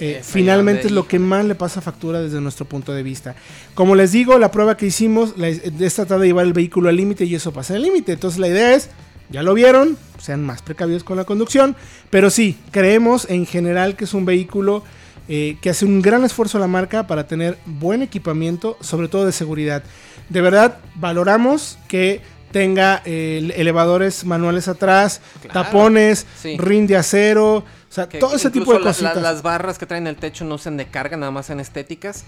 eh, 0.00 0.20
finalmente 0.22 0.86
es 0.86 0.92
lo 0.92 1.06
que 1.06 1.18
más 1.18 1.44
le 1.44 1.54
pasa 1.54 1.80
factura 1.80 2.20
desde 2.22 2.40
nuestro 2.40 2.64
punto 2.66 2.92
de 2.94 3.02
vista. 3.02 3.34
Como 3.74 3.94
les 3.94 4.12
digo, 4.12 4.38
la 4.38 4.50
prueba 4.50 4.76
que 4.76 4.86
hicimos 4.86 5.36
la- 5.36 5.48
es 5.48 5.94
tratar 5.94 6.18
de 6.20 6.26
llevar 6.26 6.46
el 6.46 6.52
vehículo 6.54 6.88
al 6.88 6.96
límite 6.96 7.24
y 7.26 7.34
eso 7.34 7.52
pasa 7.52 7.74
al 7.74 7.82
límite. 7.82 8.12
Entonces 8.12 8.38
la 8.40 8.48
idea 8.48 8.74
es, 8.74 8.88
ya 9.30 9.42
lo 9.42 9.54
vieron, 9.54 9.96
sean 10.18 10.44
más 10.44 10.62
precavidos 10.62 11.04
con 11.04 11.16
la 11.16 11.24
conducción, 11.24 11.76
pero 12.10 12.30
sí, 12.30 12.58
creemos 12.70 13.28
en 13.30 13.46
general 13.46 13.96
que 13.96 14.04
es 14.04 14.14
un 14.14 14.24
vehículo 14.24 14.82
eh, 15.28 15.56
que 15.62 15.70
hace 15.70 15.84
un 15.84 16.02
gran 16.02 16.24
esfuerzo 16.24 16.58
la 16.58 16.66
marca 16.66 17.06
para 17.06 17.26
tener 17.28 17.56
buen 17.64 18.02
equipamiento, 18.02 18.76
sobre 18.80 19.06
todo 19.08 19.24
de 19.26 19.32
seguridad. 19.32 19.82
De 20.28 20.40
verdad, 20.40 20.78
valoramos 20.96 21.78
que 21.88 22.20
tenga 22.50 23.00
eh, 23.04 23.52
elevadores 23.56 24.24
manuales 24.24 24.66
atrás, 24.66 25.20
Claro, 25.42 25.52
tapones, 25.62 26.26
sí. 26.42 26.56
rin 26.58 26.88
de 26.88 26.96
acero, 26.96 27.58
o 27.58 27.64
sea, 27.88 28.08
Que 28.08 28.18
todo 28.18 28.34
ese 28.34 28.50
tipo 28.50 28.72
de 28.72 28.80
la- 28.80 28.84
la- 28.86 28.90
cositas. 28.90 29.22
las 29.22 29.42
barras 29.42 29.78
que 29.78 29.86
traen 29.86 30.08
el 30.08 30.16
techo 30.16 30.44
no 30.44 30.58
sean 30.58 30.76
de 30.76 30.86
carga, 30.86 31.16
nada 31.16 31.30
más 31.30 31.46
sean 31.46 31.60
estéticas. 31.60 32.24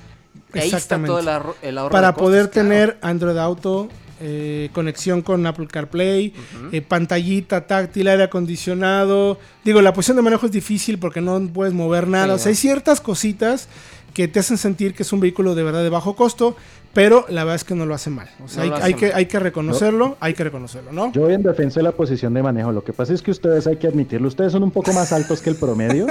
Ahí 0.55 0.63
está 0.65 0.77
Exactamente. 0.77 1.09
todo 1.09 1.19
el, 1.19 1.29
ahorro, 1.29 1.57
el 1.63 1.79
ahorro 1.79 1.93
para 1.93 2.09
de 2.09 2.13
poder 2.15 2.51
claro. 2.51 2.69
tener 2.69 2.99
Android 3.03 3.37
Auto, 3.37 3.89
eh, 4.25 4.71
conexión 4.73 5.23
con 5.23 5.45
Apple 5.47 5.67
CarPlay, 5.67 6.33
eh, 6.71 6.81
pantallita 6.81 7.67
táctil, 7.67 8.07
aire 8.07 8.23
acondicionado. 8.25 9.39
Digo, 9.65 9.83
la 9.83 9.93
posición 9.93 10.17
de 10.17 10.23
manejo 10.23 10.47
es 10.47 10.53
difícil 10.53 10.99
porque 10.99 11.21
no 11.21 11.41
puedes 11.53 11.75
mover 11.75 12.07
nada. 12.07 12.27
Sí, 12.27 12.33
o 12.35 12.39
sea, 12.39 12.51
hay 12.51 12.57
ciertas 12.57 13.01
cositas 13.01 13.69
que 14.15 14.29
te 14.29 14.41
hacen 14.41 14.59
sentir 14.59 14.95
que 14.95 15.03
es 15.03 15.13
un 15.13 15.21
vehículo 15.21 15.55
de 15.55 15.63
verdad 15.63 15.83
de 15.83 15.89
bajo 15.89 16.15
costo, 16.15 16.57
pero 16.95 17.25
la 17.29 17.45
verdad 17.45 17.57
es 17.57 17.65
que 17.65 17.75
no 17.75 17.87
lo 17.87 17.95
hace 17.95 18.11
mal. 18.11 18.29
O 18.45 18.49
sea, 18.49 18.65
No 18.67 18.77
hay, 18.77 18.95
que, 18.95 19.13
hay 19.15 19.27
que 19.27 19.39
reconocerlo, 19.39 20.17
hay 20.21 20.35
que 20.35 20.45
reconocerlo, 20.45 20.93
¿no? 20.93 21.11
Yo 21.13 21.23
voy 21.23 21.35
en 21.35 21.43
defensa 21.43 21.81
de 21.81 21.85
la 21.85 21.93
posición 21.93 22.35
de 22.35 22.43
manejo. 22.43 22.71
Lo 22.73 22.85
que 22.85 22.93
pasa 22.93 23.13
es 23.15 23.23
que 23.23 23.31
ustedes 23.31 23.67
hay 23.67 23.77
que 23.77 23.87
admitirlo. 23.87 24.29
Ustedes 24.29 24.53
son 24.53 24.63
un 24.63 24.71
poco 24.71 24.93
más 24.93 25.13
altos 25.13 25.41
que 25.41 25.51
el 25.51 25.57
promedio. 25.57 26.07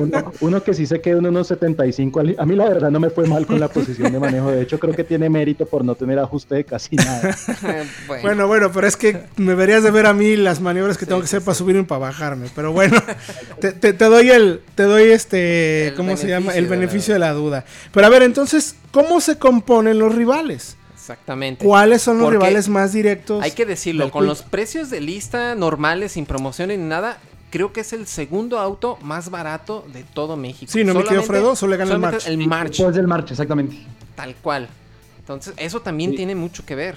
Uno, 0.00 0.32
uno 0.40 0.62
que 0.62 0.72
sí 0.72 0.86
se 0.86 1.00
queda 1.00 1.18
en 1.18 1.26
unos 1.26 1.48
75. 1.48 2.20
al- 2.20 2.34
A 2.38 2.46
mí 2.46 2.56
la 2.56 2.66
verdad 2.68 2.90
no 2.90 2.98
me 2.98 3.10
fue 3.10 3.26
mal 3.26 3.46
con 3.46 3.60
la 3.60 3.68
posición 3.68 4.10
de 4.12 4.18
manejo. 4.18 4.50
De 4.50 4.62
hecho, 4.62 4.78
creo 4.78 4.94
que 4.94 5.04
tiene 5.04 5.28
mérito 5.28 5.66
por 5.66 5.84
no 5.84 5.94
tener 5.94 6.18
ajuste 6.18 6.54
de 6.54 6.64
casi 6.64 6.96
nada. 6.96 7.36
bueno, 8.06 8.22
Bueno, 8.22 8.46
bueno, 8.48 8.72
pero 8.72 8.86
es 8.86 8.96
que 8.96 9.24
me 9.36 9.54
verías 9.54 9.82
de 9.82 9.90
ver 9.90 10.06
a 10.06 10.14
mí 10.14 10.36
las 10.36 10.60
maniobras 10.60 10.96
que 10.96 11.04
tengo 11.06 11.20
que 11.20 11.26
hacer 11.26 11.42
para 11.42 11.54
subirme 11.54 11.82
y 11.82 11.84
para 11.84 11.98
bajarme. 11.98 12.48
Pero 12.54 12.72
bueno, 12.72 12.96
te, 13.60 13.72
te- 13.72 13.92
te 13.92 14.04
doy 14.06 14.30
el, 14.30 14.60
te 14.74 14.84
doy 14.84 15.10
este, 15.10 15.88
El 15.88 15.94
¿cómo 15.94 16.16
se 16.16 16.26
llama? 16.28 16.52
beneficio 16.52 16.58
El 16.58 16.64
de 16.64 16.70
la 16.70 16.76
beneficio 16.80 17.14
de 17.14 17.20
la 17.20 17.32
duda. 17.32 17.64
Pero 17.92 18.06
a 18.06 18.10
ver, 18.10 18.22
entonces, 18.22 18.76
¿cómo 18.90 19.20
se 19.20 19.36
componen 19.38 19.98
los 19.98 20.14
rivales? 20.22 20.76
exactamente. 20.94 21.64
¿Cuáles 21.64 22.00
son 22.02 22.18
los 22.18 22.26
Porque 22.26 22.38
rivales 22.38 22.68
más 22.68 22.92
directos? 22.92 23.42
Hay 23.42 23.50
que 23.50 23.66
decirlo, 23.66 24.10
con 24.12 24.24
los 24.26 24.42
precios 24.42 24.88
de 24.88 25.00
lista 25.00 25.54
normales, 25.56 26.12
sin 26.12 26.26
promoción 26.26 26.68
ni 26.68 26.76
nada, 26.76 27.18
creo 27.50 27.72
que 27.72 27.80
es 27.80 27.92
el 27.92 28.06
segundo 28.06 28.58
auto 28.60 28.98
más 29.02 29.28
barato 29.28 29.84
de 29.92 30.04
todo 30.04 30.36
México. 30.36 30.70
Sí, 30.70 30.84
no 30.84 30.94
me 30.94 31.02
quedo, 31.02 31.22
Fredo, 31.24 31.56
solo 31.56 31.72
le 31.72 31.76
gana 31.78 31.94
el 31.94 31.98
March. 31.98 32.26
El 32.28 32.38
March, 32.46 32.68
Después 32.76 32.94
del 32.94 33.08
marcha, 33.08 33.34
exactamente. 33.34 33.76
tal 34.14 34.36
cual. 34.36 34.68
Entonces, 35.18 35.54
eso 35.56 35.80
también 35.82 36.10
Sí. 36.10 36.16
tiene 36.18 36.34
mucho 36.36 36.64
que 36.64 36.76
ver. 36.76 36.96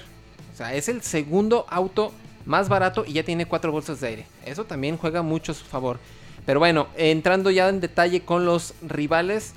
O 0.54 0.56
sea, 0.56 0.72
es 0.74 0.88
el 0.88 1.02
segundo 1.02 1.66
auto 1.68 2.12
más 2.44 2.68
barato 2.68 3.04
y 3.06 3.12
ya 3.14 3.24
tiene 3.24 3.46
cuatro 3.46 3.72
bolsas 3.72 4.00
de 4.00 4.06
aire. 4.08 4.26
Eso 4.44 4.64
también 4.64 4.96
juega 4.98 5.22
mucho 5.22 5.50
a 5.50 5.54
su 5.56 5.64
favor. 5.64 5.98
Pero 6.46 6.60
bueno, 6.60 6.86
entrando 6.96 7.50
ya 7.50 7.68
en 7.68 7.80
detalle 7.80 8.20
con 8.22 8.44
los 8.46 8.72
rivales, 8.82 9.52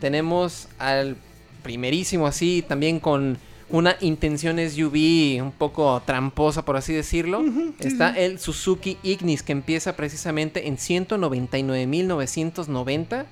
tenemos 0.00 0.68
al 0.78 1.16
primerísimo 1.60 2.26
así, 2.26 2.64
también 2.66 2.98
con 3.00 3.38
una 3.68 3.96
intención 4.00 4.58
SUV 4.58 5.42
un 5.42 5.52
poco 5.52 6.02
tramposa, 6.04 6.64
por 6.64 6.76
así 6.76 6.92
decirlo. 6.92 7.44
Está 7.78 8.10
el 8.10 8.40
Suzuki 8.40 8.98
Ignis, 9.02 9.42
que 9.42 9.52
empieza 9.52 9.96
precisamente 9.96 10.68
en 10.68 10.76
199.990, 10.76 13.24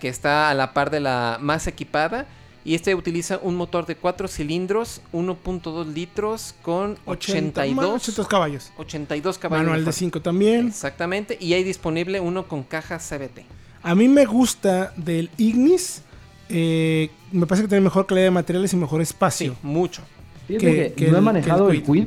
que 0.00 0.08
está 0.08 0.50
a 0.50 0.54
la 0.54 0.74
par 0.74 0.90
de 0.90 1.00
la 1.00 1.38
más 1.40 1.66
equipada. 1.66 2.26
Y 2.64 2.74
este 2.74 2.92
utiliza 2.94 3.38
un 3.40 3.56
motor 3.56 3.86
de 3.86 3.96
4 3.96 4.28
cilindros, 4.28 5.00
1.2 5.12 5.94
litros, 5.94 6.54
con 6.60 6.98
80, 7.06 7.62
82, 7.62 7.94
800 7.94 8.28
caballos. 8.28 8.70
82 8.76 9.38
caballos. 9.38 9.62
Manual 9.62 9.80
de 9.80 9.84
fuerza. 9.84 10.00
5 10.00 10.20
también. 10.20 10.68
Exactamente. 10.68 11.38
Y 11.40 11.54
hay 11.54 11.64
disponible 11.64 12.20
uno 12.20 12.46
con 12.46 12.64
caja 12.64 12.98
CBT. 12.98 13.46
A 13.82 13.94
mí 13.94 14.08
me 14.08 14.26
gusta 14.26 14.92
del 14.96 15.30
Ignis. 15.38 16.02
Eh, 16.48 17.10
me 17.32 17.46
parece 17.46 17.64
que 17.64 17.68
tiene 17.68 17.82
mejor 17.84 18.06
calidad 18.06 18.26
de 18.26 18.30
materiales 18.30 18.72
y 18.72 18.76
mejor 18.76 19.00
Sí, 19.00 19.02
espacio. 19.02 19.56
mucho. 19.62 20.02
Que- 20.46 20.94
que, 20.96 21.08
no 21.10 21.18
he 21.18 21.20
manejado 21.20 21.66
que 21.68 21.72
el 21.74 21.78
el 21.80 21.84
Quid, 21.84 22.06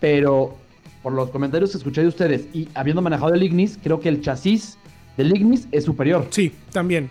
pero 0.00 0.56
por 1.02 1.12
los 1.14 1.30
comentarios 1.30 1.70
que 1.70 1.78
escuché 1.78 2.02
de 2.02 2.08
ustedes 2.08 2.44
y 2.54 2.68
habiendo 2.74 3.00
manejado 3.00 3.32
el 3.34 3.42
Ignis, 3.42 3.78
creo 3.82 4.00
que 4.00 4.08
el 4.10 4.20
chasis 4.20 4.76
del 5.16 5.34
Ignis 5.34 5.66
es 5.72 5.84
superior. 5.84 6.26
Sí, 6.30 6.52
también. 6.72 7.10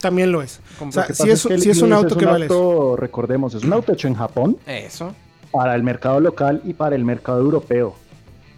También 0.00 0.30
lo 0.32 0.42
es. 0.42 0.60
O 0.80 0.90
sea, 0.92 1.04
si 1.12 1.28
es, 1.28 1.44
que 1.46 1.54
el 1.54 1.60
si 1.60 1.70
es 1.70 1.82
un 1.82 1.92
auto 1.92 2.16
que 2.16 2.24
vale 2.24 2.46
eso. 2.46 2.54
auto, 2.54 2.96
recordemos, 2.96 3.54
es 3.54 3.64
un 3.64 3.72
auto 3.72 3.92
hecho 3.92 4.08
en 4.08 4.14
Japón 4.14 4.56
Eso. 4.66 5.14
para 5.50 5.74
el 5.74 5.82
mercado 5.82 6.20
local 6.20 6.62
y 6.64 6.72
para 6.72 6.96
el 6.96 7.04
mercado 7.04 7.40
europeo. 7.40 7.94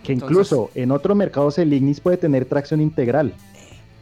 Que 0.05 0.13
Entonces- 0.13 0.33
incluso 0.37 0.71
en 0.75 0.91
otros 0.93 1.17
mercados 1.17 1.59
el 1.59 1.73
Ignis 1.73 2.01
puede 2.01 2.17
tener 2.19 2.45
tracción 2.45 2.81
integral 2.81 3.33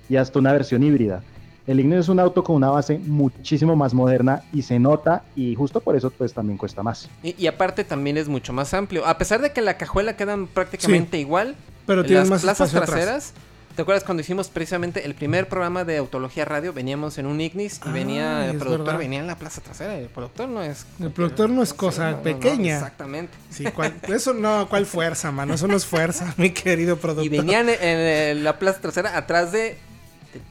y 0.09 0.17
hasta 0.17 0.39
una 0.39 0.53
versión 0.53 0.83
híbrida. 0.83 1.23
El 1.71 1.79
Ignis 1.79 2.01
es 2.01 2.09
un 2.09 2.19
auto 2.19 2.43
con 2.43 2.57
una 2.57 2.69
base 2.71 2.99
muchísimo 2.99 3.77
más 3.77 3.95
moderna 3.95 4.43
y 4.53 4.63
se 4.63 4.81
nota 4.81 5.23
y 5.37 5.55
justo 5.55 5.81
por 5.81 5.95
eso 5.95 6.11
pues 6.11 6.33
también 6.35 6.59
cuesta 6.59 6.83
más. 6.83 7.09
Y, 7.23 7.37
y 7.39 7.47
aparte 7.47 7.85
también 7.85 8.17
es 8.17 8.29
mucho 8.29 8.53
más 8.53 8.75
amplio. 8.75 9.07
A 9.07 9.17
pesar 9.19 9.41
de 9.41 9.53
que 9.53 9.61
la 9.61 9.77
cajuela 9.77 10.17
quedan 10.17 10.49
prácticamente 10.49 11.19
igual, 11.19 11.55
Pero 11.87 12.03
tiene 12.05 12.21
las 12.23 12.29
más 12.29 12.43
plazas 12.43 12.75
atrás. 12.75 12.91
traseras. 12.91 13.33
¿Te 13.77 13.83
acuerdas 13.83 14.03
cuando 14.03 14.21
hicimos 14.23 14.49
precisamente 14.49 15.07
el 15.07 15.15
primer 15.15 15.49
programa 15.49 15.85
de 15.85 15.97
Autología 15.99 16.45
Radio? 16.45 16.73
Veníamos 16.73 17.19
en 17.19 17.27
un 17.27 17.41
Ignis 17.41 17.77
y 17.87 17.89
Ah, 17.89 17.93
venía 17.93 18.45
el 18.47 18.57
es 18.57 18.61
productor, 18.61 18.87
verdad. 18.87 18.99
venía 18.99 19.21
en 19.21 19.29
la 19.29 19.37
plaza 19.37 19.61
trasera. 19.61 19.97
El 19.97 20.09
productor 20.09 20.49
no 20.49 20.61
es. 20.65 20.87
El 20.99 21.13
productor 21.13 21.51
no 21.51 21.63
es 21.63 21.73
cosa 21.73 22.07
no, 22.07 22.11
no, 22.11 22.17
no, 22.17 22.23
pequeña. 22.25 22.75
exactamente. 22.79 23.33
Sí, 23.49 23.63
¿cuál- 23.67 23.95
eso 24.09 24.35
no, 24.35 24.69
¿cuál 24.69 24.87
fuerza, 24.87 25.31
mano? 25.31 25.55
Eso 25.55 25.69
no 25.69 25.77
es 25.77 25.87
fuerza, 25.87 26.35
mi 26.37 26.51
querido 26.51 26.97
productor. 26.97 27.25
Y 27.27 27.29
venían 27.29 27.69
en, 27.69 27.81
en 27.81 28.43
la 28.45 28.59
plaza 28.59 28.81
trasera 28.81 29.17
atrás 29.17 29.53
de, 29.53 29.79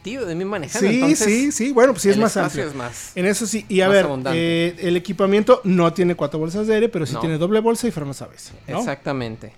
tío, 0.01 0.25
de 0.25 0.35
mí 0.35 0.45
manejando. 0.45 0.87
Sí, 0.89 0.95
entonces, 0.95 1.25
sí, 1.27 1.51
sí. 1.51 1.71
Bueno, 1.71 1.93
pues 1.93 2.03
sí 2.03 2.09
es 2.09 2.17
más 2.17 2.35
amplio. 2.37 2.67
es 2.67 2.75
más. 2.75 3.11
En 3.15 3.25
eso 3.25 3.45
sí. 3.47 3.65
Y 3.69 3.81
a 3.81 3.87
ver, 3.87 4.07
eh, 4.33 4.75
el 4.79 4.97
equipamiento 4.97 5.61
no 5.63 5.93
tiene 5.93 6.15
cuatro 6.15 6.39
bolsas 6.39 6.67
de 6.67 6.75
aire, 6.75 6.89
pero 6.89 7.05
sí 7.05 7.13
No. 7.13 7.19
tiene 7.21 7.37
doble 7.37 7.59
bolsa 7.59 7.87
y 7.87 7.91
frenos 7.91 8.21
ABS. 8.21 8.51
¿no? 8.67 8.79
Exactamente. 8.79 9.53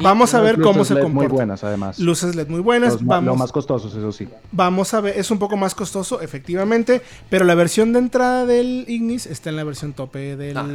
Vamos 0.00 0.34
a 0.34 0.40
ver 0.40 0.60
cómo 0.60 0.84
se 0.84 0.94
LED 0.94 1.02
comporta. 1.02 1.28
Muy 1.28 1.36
buenas, 1.36 1.64
además. 1.64 1.98
Luces 1.98 2.34
LED 2.36 2.48
muy 2.48 2.60
buenas. 2.60 2.92
Los 2.94 3.04
vamos, 3.06 3.26
Lo 3.26 3.36
más 3.36 3.50
costosos, 3.52 3.94
eso 3.94 4.12
sí. 4.12 4.28
vamos 4.52 4.92
a 4.94 5.00
ver, 5.00 5.18
es 5.18 5.30
un 5.30 5.38
poco 5.38 5.56
más 5.56 5.74
costoso, 5.74 6.20
efectivamente, 6.20 7.02
pero 7.30 7.44
la 7.44 7.54
versión 7.54 7.92
de 7.92 7.98
entrada 8.00 8.44
del 8.46 8.84
Ignis 8.88 9.26
está 9.26 9.50
en 9.50 9.56
la 9.56 9.64
versión 9.64 9.92
tope 9.94 10.36
del, 10.36 10.56
Ajá. 10.56 10.72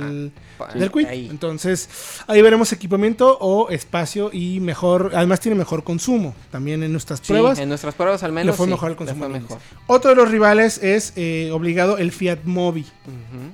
Del 0.75 0.91
Quid. 0.91 1.05
ahí. 1.05 1.27
Entonces, 1.29 1.89
ahí 2.27 2.41
veremos 2.41 2.71
equipamiento 2.73 3.37
o 3.39 3.69
espacio 3.69 4.29
y 4.33 4.59
mejor, 4.59 5.11
además 5.13 5.39
tiene 5.39 5.55
mejor 5.57 5.83
consumo. 5.83 6.33
También 6.51 6.81
en 6.83 6.91
nuestras 6.91 7.19
Sí, 7.19 7.27
pruebas. 7.27 7.59
en 7.59 7.69
nuestras 7.69 7.93
pruebas 7.95 8.23
al 8.23 8.31
menos. 8.31 8.53
le 8.53 8.57
fue 8.57 8.65
sí, 8.65 8.71
mejor 8.71 8.91
el 8.91 8.97
consumo. 8.97 9.29
mejor. 9.29 9.59
Otro 9.87 10.09
de 10.09 10.15
los 10.15 10.29
rivales 10.31 10.81
es 10.83 11.13
eh, 11.15 11.49
obligado 11.53 11.97
el 11.97 12.11
Fiat 12.11 12.39
Mobi, 12.45 12.85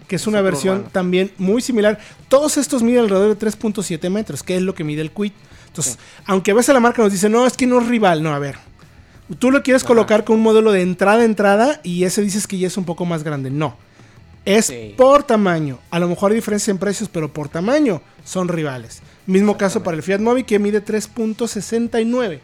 que 0.08 0.16
es 0.16 0.26
una 0.28 0.42
versión 0.42 0.76
urbano. 0.78 0.92
también 0.92 1.32
muy 1.38 1.62
similar. 1.62 2.00
Todos 2.30 2.58
estos 2.58 2.82
miden 2.84 3.02
alrededor 3.04 3.36
de 3.38 3.48
3.7 3.48 4.10
metros, 4.10 4.44
que 4.44 4.56
es 4.56 4.62
lo 4.62 4.74
que 4.74 4.84
mide 4.84 5.02
el 5.02 5.12
Quid. 5.12 5.32
Entonces, 5.88 6.00
aunque 6.26 6.52
a 6.52 6.54
veces 6.54 6.74
la 6.74 6.80
marca 6.80 7.02
nos 7.02 7.12
dice, 7.12 7.30
no, 7.30 7.46
es 7.46 7.56
que 7.58 7.66
no 7.68 7.80
es 7.82 7.88
rival, 7.88 8.22
no, 8.24 8.34
a 8.34 8.40
ver. 8.40 8.56
Tú 9.38 9.52
lo 9.52 9.62
quieres 9.62 9.84
Ajá. 9.84 9.88
colocar 9.90 10.24
con 10.24 10.38
un 10.38 10.42
modelo 10.44 10.72
de 10.72 10.82
entrada 10.82 11.22
a 11.22 11.26
entrada 11.26 11.80
y 11.84 12.04
ese 12.04 12.22
dices 12.22 12.48
que 12.48 12.58
ya 12.58 12.68
es 12.68 12.78
un 12.78 12.86
poco 12.86 13.06
más 13.06 13.24
grande. 13.24 13.50
No. 13.52 13.76
Es 14.46 14.66
Sí. 14.68 14.94
por 14.98 15.24
tamaño. 15.24 15.80
A 15.92 16.00
lo 16.00 16.08
mejor 16.08 16.32
hay 16.32 16.36
diferencias 16.36 16.70
en 16.70 16.78
precios, 16.80 17.10
pero 17.10 17.32
por 17.32 17.50
tamaño 17.50 18.02
son 18.24 18.48
rivales. 18.48 19.02
Mismo 19.28 19.58
caso 19.58 19.84
para 19.84 19.96
el 19.98 20.02
Fiat 20.04 20.20
Mobi 20.22 20.44
que 20.44 20.58
mide 20.58 20.82
3.69. 20.84 22.40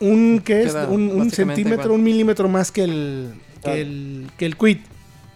Un 0.00 0.40
que 0.42 0.62
es 0.62 0.74
un, 0.88 1.30
centímetro, 1.30 1.84
igual. 1.84 1.90
un 1.90 2.02
milímetro 2.02 2.48
más 2.48 2.72
que 2.72 2.84
el, 2.84 3.34
que 3.62 3.80
el, 3.82 4.30
que 4.38 4.46
el 4.46 4.56
Quid. 4.56 4.78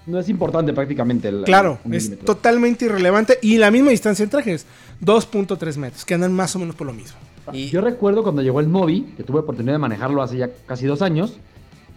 No 0.06 0.18
es 0.18 0.28
importante 0.30 0.72
prácticamente. 0.72 1.28
El, 1.28 1.42
Claro, 1.44 1.78
es 1.90 2.18
totalmente 2.20 2.86
irrelevante. 2.86 3.38
Y 3.42 3.58
la 3.58 3.70
misma 3.70 3.90
distancia 3.90 4.22
en 4.22 4.30
trajes, 4.30 4.64
2.3 5.04 5.76
metros, 5.76 6.04
que 6.04 6.14
andan 6.14 6.32
más 6.32 6.54
o 6.56 6.58
menos 6.58 6.74
por 6.74 6.86
lo 6.86 6.92
mismo. 6.92 7.16
Y- 7.52 7.68
Yo 7.68 7.80
recuerdo 7.80 8.22
cuando 8.22 8.42
llegó 8.42 8.60
el 8.60 8.68
Mobi, 8.68 9.02
que 9.16 9.22
tuve 9.22 9.40
oportunidad 9.40 9.74
de 9.74 9.78
manejarlo 9.78 10.22
hace 10.22 10.38
ya 10.38 10.50
casi 10.66 10.86
dos 10.86 11.02
años, 11.02 11.34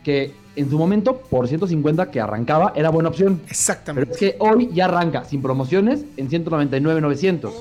que 0.04 0.34
en 0.56 0.70
su 0.70 0.78
momento, 0.78 1.17
por 1.17 1.48
150 1.48 2.10
que 2.12 2.20
arrancaba, 2.20 2.74
era 2.76 2.89
buena 2.89 3.10
opción. 3.10 3.38
Pero 3.38 3.50
Exactamente. 3.52 4.12
es 4.13 4.17
que 4.17 4.36
hoy 4.39 4.70
ya 4.74 4.86
arranca 4.86 5.24
sin 5.26 5.41
promociones 5.41 6.04
en 6.17 6.30
199,900. 6.30 7.54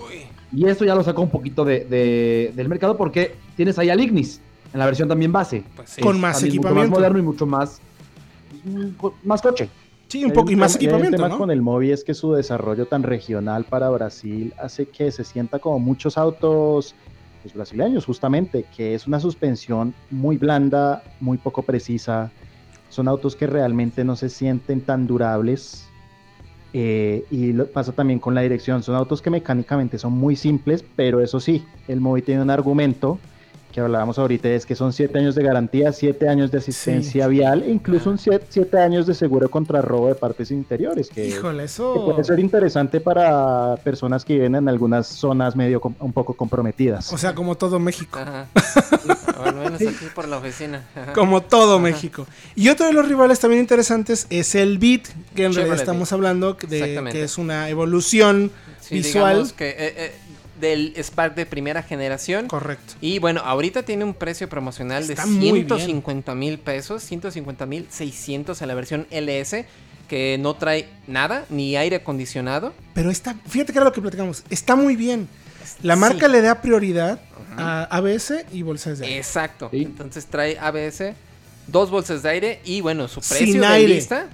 Y 0.53 0.67
eso 0.67 0.85
ya 0.85 0.95
lo 0.95 1.03
sacó 1.03 1.23
un 1.23 1.31
poquito 1.31 1.65
de, 1.65 1.85
de- 1.85 2.53
del 2.55 2.69
mercado 2.69 2.97
porque 2.97 3.35
tienes 3.57 3.79
ahí 3.79 3.91
al 3.91 4.01
Ignis 4.01 4.41
en 4.73 4.79
la 4.79 4.87
versión 4.87 5.09
también 5.09 5.33
base. 5.33 5.65
Pues 5.75 5.91
sí. 5.91 6.01
Con 6.01 6.21
más 6.21 6.37
También 6.37 6.57
mucho 6.57 6.69
equipamiento. 6.69 6.91
más 6.91 6.99
moderno 6.99 7.19
y 7.19 7.23
mucho 7.23 7.47
más, 7.47 7.81
mm, 8.65 9.07
más 9.25 9.43
coche. 9.43 9.69
Sí, 10.09 10.25
un 10.25 10.33
poco 10.33 10.51
y 10.53 10.57
más 10.57 10.73
tema- 10.79 10.85
equipamiento, 10.85 11.16
tema 11.16 11.29
¿no? 11.29 11.38
con 11.38 11.51
el 11.51 11.62
Mobi 11.62 11.90
es 11.90 12.05
que 12.05 12.14
su 12.14 12.33
desarrollo 12.33 12.87
tan 12.87 13.03
regional 13.03 13.64
para 13.64 13.88
Brasil 13.90 14.55
hace 14.59 14.87
que 14.87 15.11
se 15.11 15.25
sienta 15.25 15.59
como 15.59 15.79
muchos 15.81 16.16
autos 16.16 16.95
pues, 17.42 17.55
brasileños, 17.55 18.05
justamente, 18.07 18.64
que 18.77 18.95
es 18.95 19.07
una 19.07 19.19
suspensión 19.21 19.95
muy 20.11 20.37
blanda, 20.37 21.03
muy 21.21 21.38
poco 21.38 21.62
precisa. 21.62 22.31
Son 22.88 23.09
autos 23.09 23.35
que 23.35 23.47
realmente 23.49 24.05
no 24.05 24.14
se 24.16 24.29
sienten 24.29 24.81
tan 24.81 25.07
durables. 25.07 25.88
Eh, 26.73 27.25
y 27.31 27.53
lo 27.53 27.66
pasa 27.66 27.92
también 27.92 28.19
con 28.21 28.35
la 28.35 28.42
dirección. 28.42 28.83
Son 28.83 28.95
autos 28.95 29.23
que 29.23 29.31
mecánicamente 29.31 29.99
son 29.99 30.12
muy 30.12 30.37
simples, 30.37 30.85
pero 30.95 31.21
eso 31.21 31.40
sí, 31.40 31.64
el 31.88 32.01
Mobi 32.01 32.23
tiene 32.23 32.42
un 32.42 32.51
argumento 32.51 33.19
que 33.77 33.83
hablábamos 33.83 34.19
ahorita, 34.19 34.49
es 34.49 34.65
que 34.65 34.75
son 34.75 34.95
7 34.95 35.19
años 35.19 35.35
de 35.35 35.43
garantía, 35.43 35.93
7 35.93 36.29
años 36.31 36.51
de 36.51 36.57
asistencia 36.59 37.27
vial 37.27 37.62
e 37.62 37.71
incluso 37.71 38.09
un 38.09 38.19
7 38.19 38.79
años 38.79 39.07
de 39.07 39.12
seguro 39.15 39.51
contra 39.51 39.83
robo 39.83 40.09
de 40.09 40.15
partes 40.15 40.51
interiores, 40.51 41.11
que, 41.11 41.27
Híjole, 41.29 41.59
que 41.59 41.65
eso. 41.65 42.07
puede 42.07 42.25
ser 42.25 42.39
interesante 42.41 43.01
para 43.01 43.77
personas 43.85 44.25
que 44.25 44.33
viven 44.33 44.55
en 44.55 44.69
algunas 44.71 45.07
zonas 45.07 45.55
medio 45.57 45.79
com- 45.81 45.95
un 46.01 46.12
poco 46.15 46.33
comprometidas. 46.33 47.12
O 47.12 47.19
sea, 47.19 47.35
como 47.35 47.55
todo 47.57 47.79
México. 47.79 48.19
Ajá. 48.19 48.47
Al 49.45 49.55
menos 49.55 49.81
aquí 49.83 50.07
por 50.15 50.27
la 50.27 50.39
oficina. 50.39 50.83
Ajá. 50.95 51.12
Como 51.12 51.43
todo 51.43 51.75
Ajá. 51.75 51.83
México. 51.83 52.27
Y 52.55 52.71
otro 52.71 52.87
de 52.87 52.95
los 52.95 53.07
rivales 53.07 53.39
también 53.41 53.61
interesantes 53.61 54.27
es 54.31 54.55
el 54.55 54.79
Beat, 54.79 55.03
que 55.35 55.45
en 55.45 55.53
realidad 55.53 55.77
Chevrolet 55.77 55.81
estamos 55.81 56.09
Beat. 56.09 56.12
hablando 56.15 56.55
de 56.55 57.09
que 57.12 57.23
es 57.25 57.37
una 57.37 57.69
evolución 57.69 58.51
Sí, 58.81 58.95
visual. 58.95 59.31
digamos 59.35 59.53
que 59.53 59.69
eh, 59.71 59.77
eh, 59.79 60.12
del 60.61 60.95
Spark 60.99 61.35
de 61.35 61.47
primera 61.47 61.83
generación. 61.83 62.47
Correcto. 62.49 62.95
Y 63.01 63.19
bueno, 63.19 63.40
ahorita 63.45 63.83
tiene 63.85 64.05
un 64.05 64.14
precio 64.14 64.49
promocional 64.49 65.03
Está 65.09 65.25
de 65.25 65.31
muy 65.31 65.53
bien. 65.62 65.66
150 65.69 66.35
mil 66.35 66.59
pesos, 66.59 67.03
150 67.03 67.66
mil 67.66 67.87
600 67.90 68.61
en 68.62 68.69
la 68.69 68.75
versión 68.75 69.07
LS, 69.11 69.64
que 70.09 70.38
no 70.38 70.55
trae 70.55 70.88
nada, 71.07 71.45
ni 71.51 71.77
aire 71.77 71.97
acondicionado. 71.97 72.73
Pero 72.95 73.11
está, 73.11 73.35
fíjate 73.49 73.73
que 73.73 73.79
era 73.79 73.85
lo 73.87 73.92
que 73.92 74.01
platicamos. 74.01 74.45
Está 74.51 74.77
muy 74.77 74.97
bien. 74.97 75.29
La 75.83 75.95
Sí. 75.95 76.01
marca 76.01 76.29
le 76.29 76.40
da 76.42 76.61
prioridad 76.62 77.19
a 77.57 77.85
ABS 77.85 78.45
y 78.53 78.62
bolsas 78.62 78.99
de 79.01 79.07
aire. 79.07 79.19
Exacto. 79.19 79.69
Sí. 79.73 79.83
Entonces 79.83 80.27
trae 80.27 80.57
ABS, 80.61 81.14
dos 81.66 81.90
bolsas 81.90 82.23
de 82.23 82.29
aire 82.29 82.61
y 82.64 82.81
bueno, 82.81 83.09
su 83.09 83.21
Sin 83.21 83.37
precio 83.37 83.61
de 83.62 83.66
aire. 83.66 83.95
lista, 83.95 84.29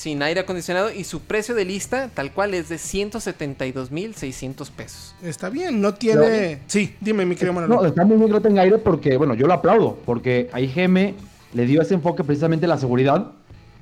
sin 0.00 0.22
aire 0.22 0.40
acondicionado, 0.40 0.90
y 0.90 1.04
su 1.04 1.20
precio 1.20 1.54
de 1.54 1.66
lista 1.66 2.08
tal 2.14 2.32
cual 2.32 2.54
es 2.54 2.70
de 2.70 2.78
172 2.78 3.90
mil 3.90 4.14
600 4.14 4.70
pesos. 4.70 5.14
Está 5.22 5.50
bien, 5.50 5.78
no 5.82 5.92
tiene. 5.92 6.62
Sí, 6.68 6.96
dime, 7.02 7.26
mi 7.26 7.34
querido 7.34 7.52
Manolo. 7.52 7.82
No, 7.82 7.86
está 7.86 8.02
muy 8.06 8.16
bien 8.16 8.28
que 8.28 8.32
lo 8.32 8.40
tenga 8.40 8.62
aire 8.62 8.78
porque, 8.78 9.18
bueno, 9.18 9.34
yo 9.34 9.46
lo 9.46 9.52
aplaudo, 9.52 9.98
porque 10.06 10.48
ahí 10.54 10.72
GM 10.74 11.14
le 11.52 11.66
dio 11.66 11.82
ese 11.82 11.92
enfoque 11.92 12.24
precisamente 12.24 12.64
a 12.64 12.70
la 12.70 12.78
seguridad. 12.78 13.32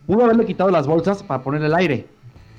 Pudo 0.09 0.25
haberle 0.25 0.45
quitado 0.45 0.71
las 0.71 0.89
bolsas 0.89 1.23
para 1.23 1.45
ponerle 1.45 1.69
el 1.69 1.75
aire. 1.75 2.07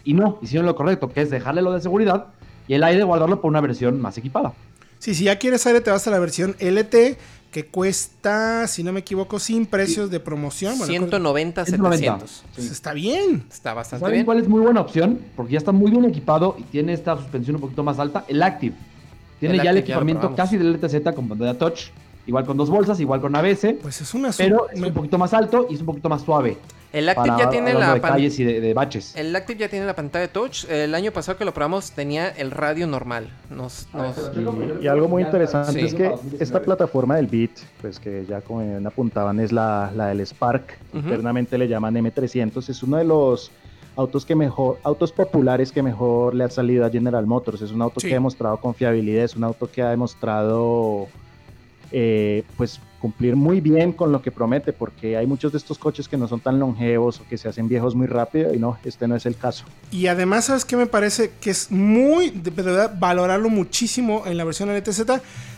Y 0.06 0.14
no, 0.14 0.40
hicieron 0.42 0.66
lo 0.66 0.76
correcto, 0.76 1.10
que 1.10 1.22
es 1.22 1.30
dejarle 1.30 1.62
lo 1.62 1.74
de 1.74 1.82
seguridad 1.82 2.28
y 2.66 2.76
el 2.76 2.84
aire 2.84 3.04
guardarlo 3.04 3.42
por 3.42 3.50
una 3.50 3.60
versión 3.60 4.00
más 4.00 4.18
equipada. 4.18 4.54
Sí, 5.00 5.14
si 5.14 5.26
ya 5.26 5.38
quieres 5.38 5.68
aire, 5.68 5.82
te 5.82 5.92
vas 5.92 6.08
a 6.08 6.12
la 6.12 6.20
versión 6.20 6.56
LT, 6.60 7.18
que 7.52 7.66
cuesta, 7.66 8.68
si 8.68 8.84
no 8.84 8.94
me 8.94 9.00
equivoco, 9.00 9.40
sin 9.40 9.66
precios 9.66 10.12
de 10.12 10.20
promoción. 10.20 10.78
Bueno, 10.78 10.92
190 10.92 11.66
190. 11.66 11.98
700. 12.20 12.44
pues 12.56 12.72
está 12.72 12.94
bien. 12.94 13.44
Está 13.52 13.74
bastante 13.74 14.02
¿Saben 14.02 14.14
bien. 14.18 14.26
cuál 14.26 14.40
es 14.40 14.48
muy 14.48 14.62
buena 14.62 14.82
opción? 14.82 15.20
Porque 15.36 15.54
ya 15.54 15.58
está 15.58 15.72
muy 15.72 15.90
bien 15.90 16.06
equipado 16.06 16.56
y 16.60 16.64
tiene 16.64 16.94
esta 16.94 17.18
suspensión 17.18 17.56
un 17.56 17.62
poquito 17.62 17.84
más 17.84 17.98
alta. 18.00 18.26
El 18.28 18.44
Active. 18.44 18.76
Tiene 19.40 19.56
El 19.56 19.64
ya 19.64 19.72
el 19.72 19.78
Active 19.78 19.88
ya 19.88 19.94
equipamiento 19.96 20.22
probamos. 20.22 20.38
casi 20.38 20.58
del 20.58 20.74
LTZ 20.74 21.16
con 21.16 21.28
pantalla 21.28 21.58
touch. 21.58 21.86
Igual 22.28 22.46
con 22.46 22.58
dos 22.58 22.70
bolsas, 22.70 23.00
igual 23.00 23.22
con 23.22 23.36
ABS. 23.36 23.74
Pues 23.82 24.02
es 24.02 24.14
una. 24.14 24.30
pero 24.38 24.70
es 24.70 24.80
me- 24.80 24.90
un 24.90 24.94
poquito 24.94 25.18
más 25.18 25.34
alto 25.34 25.66
y 25.70 25.74
es 25.74 25.80
un 25.80 25.88
poquito 25.88 26.10
más 26.10 26.22
suave. 26.22 26.58
El 26.92 27.08
Active 27.08 27.28
para 27.28 27.44
ya 27.44 27.50
tiene 27.52 27.74
la 27.76 27.94
de 27.94 28.02
calles 28.02 28.40
y 28.40 28.44
de, 28.44 28.60
de 28.62 28.74
baches. 28.74 29.16
El 29.16 29.36
Active 29.36 29.60
ya 29.60 29.70
tiene 29.70 29.86
la 29.86 29.96
pantalla 29.96 30.24
de 30.24 30.28
touch. 30.30 30.66
El 30.70 30.96
año 30.96 31.12
pasado 31.12 31.38
que 31.38 31.46
lo 31.46 31.54
probamos 31.54 31.92
tenía 31.92 32.30
el 32.30 32.50
radio 32.52 32.88
normal. 32.88 33.30
Nos, 33.52 33.88
nos- 33.94 34.32
Y, 34.82 34.86
y 34.86 34.88
algo 34.88 35.08
muy 35.08 35.22
interesante 35.24 35.74
Sí. 35.74 35.86
es 35.86 35.94
que 35.94 36.12
esta 36.40 36.62
plataforma 36.62 37.16
del 37.18 37.28
Beat, 37.28 37.52
pues 37.82 38.00
que 38.00 38.26
ya 38.28 38.42
como 38.42 38.62
bien 38.62 38.86
apuntaban 38.88 39.40
es 39.40 39.52
la, 39.52 39.92
la 39.96 40.08
del 40.08 40.22
Spark, 40.26 40.78
internamente 40.94 41.58
le 41.58 41.68
llaman 41.68 41.94
M300, 41.96 42.68
es 42.70 42.82
uno 42.82 42.98
de 42.98 43.04
los 43.04 43.52
autos 43.96 44.26
que 44.26 44.34
mejor, 44.34 44.80
autos 44.84 45.12
populares 45.12 45.72
que 45.72 45.84
mejor 45.84 46.34
le 46.34 46.46
ha 46.46 46.50
salido 46.50 46.86
a 46.86 46.90
General 46.90 47.26
Motors, 47.28 47.62
es 47.62 47.72
un 47.72 47.82
auto 47.82 48.00
Sí. 48.00 48.08
que 48.08 48.14
ha 48.14 48.16
demostrado 48.16 48.58
confiabilidad, 48.58 49.26
es 49.26 49.36
un 49.36 49.44
auto 49.44 49.70
que 49.70 49.82
ha 49.82 49.90
demostrado 49.90 51.08
eh, 51.92 52.44
pues 52.58 52.80
cumplir 53.00 53.36
muy 53.38 53.62
bien 53.62 53.94
con 53.94 54.12
lo 54.12 54.22
que 54.22 54.30
promete, 54.30 54.74
porque 54.74 55.16
hay 55.16 55.26
muchos 55.26 55.54
de 55.54 55.58
estos 55.58 55.78
coches 55.80 56.10
que 56.10 56.18
no 56.18 56.28
son 56.28 56.42
tan 56.42 56.60
longevos 56.60 57.22
o 57.22 57.28
que 57.30 57.38
se 57.38 57.48
hacen 57.48 57.70
viejos 57.70 57.96
muy 57.96 58.08
rápido 58.08 58.54
y 58.54 58.60
no, 58.60 58.78
este 58.84 59.08
no 59.08 59.16
es 59.16 59.26
el 59.26 59.38
caso. 59.38 59.64
Y 59.90 60.08
además, 60.08 60.46
¿sabes 60.46 60.66
qué 60.66 60.76
me 60.76 60.86
parece? 60.86 61.32
Que 61.40 61.50
es 61.52 61.72
muy, 61.72 62.30
de 62.30 62.52
verdad, 62.52 62.94
valorarlo 63.00 63.50
muchísimo 63.50 64.24
en 64.26 64.36
la 64.38 64.44
versión 64.44 64.70
LTZ. 64.76 65.02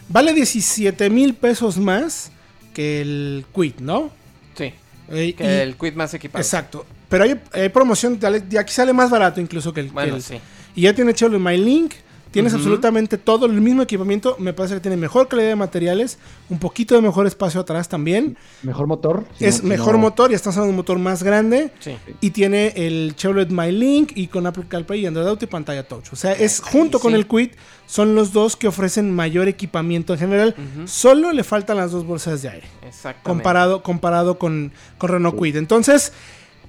Vale 0.07 0.33
17 0.33 1.09
mil 1.09 1.33
pesos 1.33 1.77
más 1.79 2.31
que 2.75 3.01
el 3.01 3.45
Quid, 3.55 3.75
¿no? 3.79 4.11
sí, 4.55 4.71
Eh, 5.09 5.33
que 5.33 5.43
y- 5.43 5.47
el 5.47 5.75
Quid 5.75 5.93
más 5.95 6.13
equipado. 6.13 6.41
Exacto. 6.43 6.85
Pero 7.09 7.23
hay, 7.23 7.39
hay 7.53 7.69
promoción, 7.69 8.19
de, 8.19 8.59
aquí 8.59 8.71
sale 8.71 8.93
más 8.93 9.09
barato 9.09 9.41
incluso 9.41 9.73
que 9.73 9.81
el... 9.81 9.87
que 9.87 9.93
Bueno, 9.93 10.15
el- 10.17 10.21
sí. 10.21 10.39
Y 10.75 10.83
ya 10.83 10.93
tiene 10.93 11.13
Chevrolet 11.13 11.41
MyLink. 11.41 11.93
Tienes 12.31 12.53
absolutamente 12.53 13.17
todo 13.17 13.45
el 13.45 13.59
mismo 13.59 13.81
equipamiento. 13.81 14.35
Me 14.39 14.53
parece 14.53 14.75
que 14.75 14.79
tiene 14.81 14.95
mejor 14.97 15.27
calidad 15.27 15.49
de 15.49 15.55
materiales. 15.57 16.17
Un 16.49 16.59
poquito 16.59 16.95
de 16.95 17.01
mejor 17.01 17.27
espacio 17.27 17.59
atrás 17.59 17.89
también. 17.89 18.37
Mejor 18.63 18.87
motor. 18.87 19.25
si 19.37 19.45
es 19.45 19.61
no- 19.61 19.69
mejor 19.69 19.93
no- 19.95 19.99
motor. 19.99 20.29
Ya 20.29 20.37
estamos 20.37 20.55
hablando 20.55 20.67
de 20.67 20.71
un 20.71 20.77
motor 20.77 20.97
más 20.99 21.23
grande. 21.23 21.71
Sí. 21.79 21.97
Y 22.21 22.29
tiene 22.31 22.73
el 22.75 23.13
Chevrolet 23.17 23.49
MyLink 23.51 24.13
y 24.15 24.27
con 24.27 24.47
Apple 24.47 24.63
CarPlay 24.67 25.01
y 25.01 25.05
Android 25.05 25.27
Auto 25.27 25.43
y 25.43 25.47
pantalla 25.49 25.87
touch. 25.87 26.13
O 26.13 26.15
sea, 26.15 26.31
es 26.31 26.61
junto 26.61 26.99
con 26.99 27.11
sí. 27.11 27.17
el 27.17 27.27
Quid, 27.27 27.49
son 27.85 28.15
los 28.15 28.31
dos 28.31 28.55
que 28.55 28.67
ofrecen 28.69 29.13
mayor 29.13 29.49
equipamiento 29.49 30.13
en 30.13 30.19
general. 30.19 30.55
Solo 30.85 31.33
le 31.33 31.43
faltan 31.43 31.75
las 31.77 31.91
dos 31.91 32.05
bolsas 32.05 32.41
de 32.41 32.49
aire. 32.49 32.67
Exactamente. 32.87 33.23
Comparado, 33.23 33.83
comparado 33.83 34.39
con, 34.39 34.71
con 34.97 35.09
Renault 35.09 35.37
Quid. 35.37 35.57
Entonces, 35.57 36.13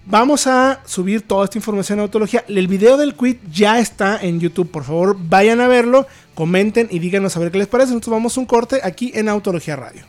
vamos 0.07 0.47
a 0.47 0.81
subir 0.85 1.23
toda 1.23 1.45
esta 1.45 1.59
información 1.59 1.99
a 1.99 2.03
Autología. 2.03 2.45
El 2.49 2.69
video 2.69 2.97
del 2.97 3.15
Quid 3.15 3.37
ya 3.53 3.79
está 3.79 4.19
en 4.21 4.41
YouTube. 4.41 4.71
Por 4.71 4.85
favor, 4.85 5.17
vayan 5.19 5.61
a 5.61 5.69
verlo, 5.69 6.07
comenten 6.35 6.89
y 6.91 6.99
díganos 6.99 7.37
a 7.37 7.41
ver 7.41 7.51
qué 7.51 7.59
les 7.59 7.69
parece. 7.69 7.91
Nosotros 7.91 8.13
vamos 8.13 8.37
a 8.37 8.41
un 8.41 8.47
corte 8.47 8.81
aquí 8.83 9.13
en 9.15 9.29
Autología 9.29 9.77
Radio. 9.77 10.05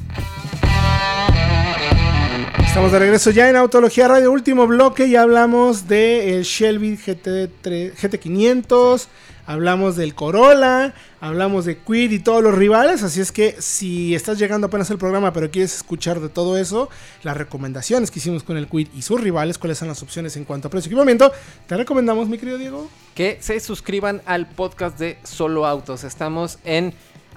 Estamos 2.65 2.93
de 2.93 2.99
regreso 3.01 3.33
ya 3.33 3.49
en 3.49 3.57
Autología 3.57 4.07
Radio, 4.07 4.31
último 4.31 4.69
bloque, 4.69 5.11
ya 5.11 5.23
hablamos 5.23 5.89
del 5.89 6.45
Shelby 6.45 6.97
GT3 6.97 7.97
GT500, 7.97 9.09
hablamos 9.49 9.97
del 9.97 10.15
Corolla, 10.15 10.93
hablamos 11.23 11.65
de 11.65 11.79
Quid 11.79 12.11
y 12.11 12.19
todos 12.19 12.43
los 12.43 12.55
rivales, 12.55 13.03
así 13.03 13.23
es 13.23 13.33
que 13.33 13.57
si 13.61 14.15
estás 14.15 14.39
llegando 14.39 14.67
apenas 14.67 14.91
al 14.91 14.99
programa 14.99 15.33
pero 15.33 15.51
quieres 15.51 15.75
escuchar 15.75 16.21
de 16.21 16.29
todo 16.29 16.59
eso, 16.59 16.91
las 17.23 17.35
recomendaciones 17.35 18.11
que 18.11 18.19
hicimos 18.19 18.43
con 18.43 18.59
el 18.59 18.69
Quid 18.69 18.89
y 18.95 19.01
sus 19.01 19.19
rivales, 19.19 19.57
cuáles 19.57 19.79
son 19.79 19.89
las 19.89 20.03
opciones 20.03 20.37
en 20.37 20.45
cuanto 20.45 20.69
a 20.69 20.71
precio 20.71 20.91
y 20.91 20.93
equipamiento, 20.93 21.33
te 21.67 21.79
recomendamos, 21.79 22.29
mi 22.29 22.37
querido 22.37 22.59
Diego. 22.59 22.91
Que 23.15 23.39
se 23.41 23.59
suscriban 23.59 24.21
al 24.27 24.47
podcast 24.51 24.99
de 24.99 25.19
Solo 25.25 25.67
Autos. 25.67 26.05
Estamos 26.05 26.59
en 26.65 26.93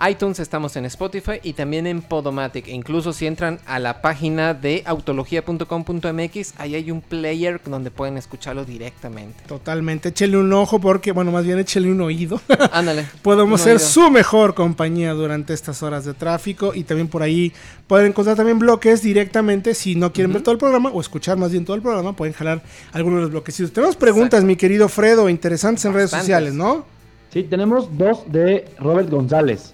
iTunes, 0.10 0.40
estamos 0.40 0.76
en 0.76 0.86
Spotify 0.86 1.40
y 1.44 1.54
también 1.54 1.88
en 1.88 2.02
Podomatic. 2.02 2.68
E 2.68 2.72
incluso 2.72 3.14
si 3.14 3.28
entran 3.28 3.60
a 3.66 3.80
la 3.80 4.02
página 4.02 4.54
de 4.54 4.84
autología.com.mx, 4.86 6.54
ahí 6.58 6.76
hay 6.76 6.92
un 6.92 7.02
player 7.02 7.62
donde 7.66 7.92
pueden 7.92 8.18
escucharlo 8.18 8.66
directamente. 8.66 9.44
Totalmente, 9.48 10.10
échale 10.10 10.38
un 10.38 10.52
ojo 10.54 10.80
porque, 10.80 11.12
bueno, 11.12 11.32
más 11.32 11.46
bien 11.46 11.60
échale 11.60 11.92
un 11.92 12.02
oído. 12.02 12.42
Ándale. 12.72 13.08
Podemos 13.22 13.62
ser 13.62 13.78
oído. 13.78 13.88
su 13.88 14.10
mejor 14.12 14.54
compañía 14.54 15.14
durante 15.14 15.54
estas 15.54 15.84
horas 15.84 16.06
de 16.06 16.14
tráfico 16.14 16.74
y 16.74 16.84
también 16.84 17.08
por 17.08 17.22
ahí 17.22 17.54
pueden 17.88 18.08
encontrar 18.08 18.36
también 18.36 18.60
bloques 18.60 19.02
directamente 19.02 19.74
si 19.74 19.96
no 19.96 20.14
quieren 20.14 20.34
ver 20.34 20.42
todo 20.42 20.54
el 20.54 20.60
programa 20.60 20.90
o 20.90 21.02
escuchar 21.02 21.38
más 21.38 21.52
bien 21.52 21.66
todo 21.66 21.76
el 21.76 21.82
programa, 21.82 22.16
pueden 22.16 22.34
jalar 22.34 22.62
algunos 22.92 23.20
de 23.20 23.22
los 23.24 23.32
bloquecitos. 23.32 23.72
Tenemos 23.72 23.96
preguntas, 23.96 24.40
Exacto. 24.40 24.48
mi 24.48 24.56
querido 24.56 24.90
Fredo, 24.90 25.30
interesantes 25.30 25.86
en 25.86 25.94
redes 25.94 26.12
sociales, 26.12 26.54
¿no? 26.54 26.86
Sí, 27.32 27.44
tenemos 27.44 27.98
dos 27.98 28.30
de 28.30 28.66
Robert 28.78 29.10
González, 29.10 29.74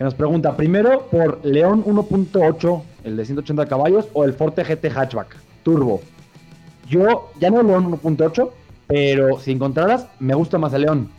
que 0.00 0.04
nos 0.04 0.14
pregunta, 0.14 0.56
primero 0.56 1.08
por 1.10 1.44
León 1.44 1.84
1.8, 1.84 2.82
el 3.04 3.18
de 3.18 3.24
180 3.26 3.66
caballos, 3.66 4.08
o 4.14 4.24
el 4.24 4.32
Forte 4.32 4.64
GT 4.64 4.86
Hatchback, 4.90 5.36
Turbo. 5.62 6.00
Yo 6.88 7.30
ya 7.38 7.50
no 7.50 7.62
León 7.62 8.00
1.8, 8.00 8.50
pero 8.86 9.38
si 9.38 9.52
encontraras, 9.52 10.06
me 10.18 10.32
gusta 10.32 10.56
más 10.56 10.72
el 10.72 10.80
León. 10.82 11.10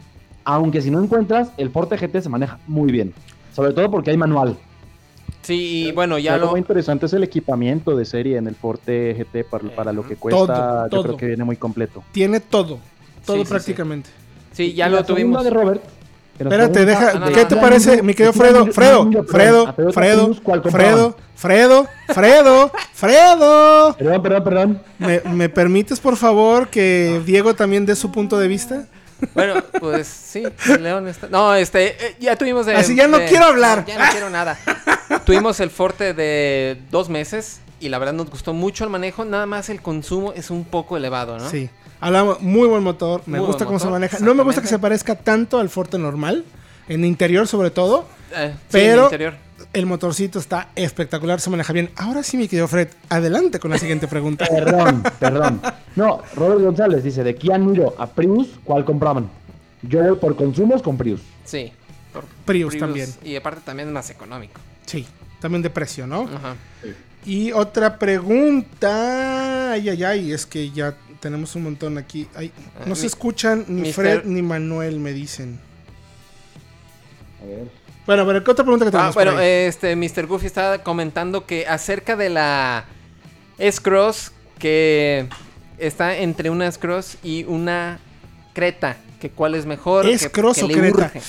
Aunque 0.46 0.82
si 0.82 0.90
no 0.90 1.00
encuentras, 1.00 1.52
el 1.58 1.70
Forte 1.70 1.96
GT 1.96 2.24
se 2.24 2.30
maneja 2.30 2.58
muy 2.66 2.92
bien. 2.92 3.14
Sobre 3.54 3.72
todo 3.74 3.92
porque 3.92 4.10
hay 4.10 4.18
manual. 4.18 4.58
Sí, 5.44 5.90
y 5.90 5.92
bueno, 5.92 6.18
ya 6.18 6.38
lo... 6.38 6.50
muy 6.50 6.60
interesante 6.60 7.06
es 7.06 7.14
el 7.14 7.24
equipamiento 7.24 7.96
de 7.96 8.04
serie 8.04 8.38
en 8.38 8.48
el 8.48 8.56
Forte 8.56 9.14
GT 9.14 9.48
para, 9.48 9.76
para 9.76 9.94
lo 9.94 10.08
que 10.08 10.16
cuesta. 10.16 10.88
Todo, 10.90 10.90
yo 10.90 11.04
creo 11.04 11.18
que 11.18 11.28
viene 11.28 11.44
muy 11.44 11.56
completo. 11.56 12.04
Tiene 12.14 12.40
todo, 12.40 12.80
todo 13.28 13.38
Sí, 13.38 13.44
sí, 13.44 13.50
prácticamente. 13.52 14.10
Sí, 14.54 14.74
ya 14.74 14.88
Y 14.88 14.90
lo 14.90 14.96
la 14.96 15.06
segunda 15.06 15.14
tuvimos. 15.14 15.44
de 15.44 15.50
Robert. 15.52 16.01
Espérate, 16.44 16.86
deja, 16.86 17.26
¿qué 17.34 17.46
te 17.46 17.56
parece, 17.56 18.02
mi 18.02 18.14
querido 18.14 18.34
Fredo? 18.34 18.66
Fredo, 18.68 19.10
Fredo, 19.26 19.74
Fredo, 19.92 20.26
Prius, 20.26 20.42
¿cuál 20.42 20.62
Fredo? 20.64 21.16
Fredo, 21.36 21.88
Fredo, 22.08 22.72
Fredo. 22.94 23.96
Perdón, 23.98 24.22
perdón, 24.24 24.44
perdón. 24.44 24.84
¿Me, 25.00 25.22
me 25.32 25.50
permites, 25.50 26.00
por 26.00 26.16
favor, 26.18 26.68
que 26.70 27.22
Diego 27.26 27.54
también 27.56 27.86
dé 27.86 27.96
su 27.96 28.12
punto 28.12 28.38
de 28.40 28.48
vista? 28.48 28.86
Bueno, 29.36 29.56
pues 29.80 30.08
sí, 30.08 30.44
León 30.80 31.08
está... 31.08 31.28
No, 31.30 31.54
este, 31.54 31.90
eh, 31.90 32.16
ya 32.20 32.36
tuvimos 32.36 32.66
de... 32.66 32.76
Así 32.76 32.96
ya 32.96 33.08
no 33.08 33.20
de- 33.20 33.26
quiero 33.28 33.46
hablar. 33.46 33.86
Ya 33.86 34.00
no 34.04 34.12
quiero 34.12 34.30
nada. 34.32 34.58
tuvimos 35.26 35.60
el 35.60 35.70
Forte 35.70 36.14
de 36.16 36.82
dos 36.90 37.08
meses 37.10 37.62
y 37.80 37.90
la 37.90 38.00
verdad 38.00 38.14
nos 38.14 38.30
gustó 38.32 38.54
mucho 38.54 38.84
el 38.84 38.90
manejo, 38.90 39.24
nada 39.26 39.46
más 39.46 39.70
el 39.70 39.82
consumo 39.82 40.34
es 40.36 40.50
un 40.50 40.64
poco 40.66 40.98
elevado, 40.98 41.38
¿no? 41.38 41.50
Sí. 41.50 41.70
Hablamos, 42.02 42.42
muy 42.42 42.68
buen 42.68 42.84
motor, 42.84 43.22
me 43.28 43.38
Muy 43.38 43.48
gusta 43.48 43.66
cómo 43.66 43.80
se 43.80 43.88
maneja. 43.88 44.18
No 44.20 44.34
me 44.34 44.44
gusta 44.44 44.62
que 44.62 44.68
se 44.68 44.80
parezca 44.80 45.16
tanto 45.16 45.60
al 45.60 45.70
Forte 45.70 45.98
normal, 46.00 46.44
en 46.90 47.06
interior 47.06 47.48
sobre 47.48 47.70
todo. 47.72 48.06
Eh, 48.36 48.52
sí, 48.54 48.68
Pero- 48.72 49.02
el 49.02 49.06
interior. 49.06 49.34
El 49.74 49.86
motorcito 49.86 50.40
está 50.40 50.70
espectacular, 50.76 51.40
se 51.40 51.50
maneja 51.52 51.72
bien. 51.72 51.92
Ahora 51.96 52.24
sí, 52.24 52.36
mi 52.36 52.48
querido 52.50 52.68
Fred, 52.68 52.90
adelante 53.08 53.60
con 53.60 53.70
la 53.72 53.78
siguiente 53.78 54.08
pregunta. 54.08 54.46
Perdón, 54.50 55.04
perdón. 55.20 55.62
No, 55.96 56.22
Robert 56.36 56.60
González 56.62 57.04
dice, 57.04 57.24
de 57.24 57.36
Kia 57.36 57.58
Niro 57.60 57.94
a 57.98 58.08
Prius, 58.08 58.48
¿cuál 58.66 58.84
compraban? 58.84 59.30
Yo 59.84 60.20
por 60.20 60.36
consumos 60.36 60.82
con 60.82 60.98
Prius. 60.98 61.22
Sí. 61.46 61.72
por 62.12 62.26
Prius 62.46 62.78
también. 62.78 63.10
Y 63.24 63.36
aparte 63.36 63.62
también 63.64 63.90
es 63.90 63.94
más 63.94 64.10
económico. 64.10 64.60
Sí, 64.88 65.06
también 65.40 65.62
de 65.62 65.70
precio, 65.70 66.08
¿no? 66.08 66.24
Ajá. 66.24 66.56
Y 67.26 67.52
otra 67.52 67.98
pregunta. 68.00 69.72
Ay, 69.74 69.90
ay, 69.90 70.04
ay, 70.04 70.32
es 70.34 70.46
que 70.46 70.72
ya 70.72 70.96
tenemos 71.22 71.56
un 71.56 71.64
montón 71.64 71.98
aquí. 71.98 72.28
Ay, 72.36 72.52
no 72.86 72.94
Ah, 72.94 72.96
se 72.96 73.02
mi- 73.04 73.08
escuchan 73.08 73.64
ni 73.70 73.82
Mister- 73.84 73.94
Fred 74.20 74.26
ni 74.26 74.42
Manuel, 74.42 75.00
me 75.00 75.14
dicen. 75.14 75.60
A 77.42 77.46
ver. 77.46 77.68
Bueno, 78.06 78.26
pero 78.26 78.44
¿qué 78.44 78.52
otra 78.52 78.66
pregunta 78.66 78.84
que 78.86 78.90
Ah, 78.90 78.92
tenemos? 78.92 79.16
por 79.16 79.24
bueno, 79.26 79.40
este 79.40 79.96
Mr. 79.96 80.26
Goofy 80.28 80.48
estaba 80.48 80.80
comentando 80.80 81.46
que 81.46 81.66
acerca 81.68 82.16
de 82.16 82.30
la 82.30 82.86
S-Cross 83.60 84.32
que 84.60 85.28
está 85.78 86.18
entre 86.18 86.50
una 86.50 86.68
S-Cross 86.68 87.18
y 87.24 87.44
una 87.46 88.00
Creta, 88.54 88.98
que 89.20 89.30
cuál 89.30 89.56
es 89.56 89.66
mejor, 89.66 90.08
¿S-Cross 90.08 90.58
que 90.58 90.64
o 90.66 90.68
le 90.68 90.74
Creta? 90.74 90.98
urge. 91.14 91.22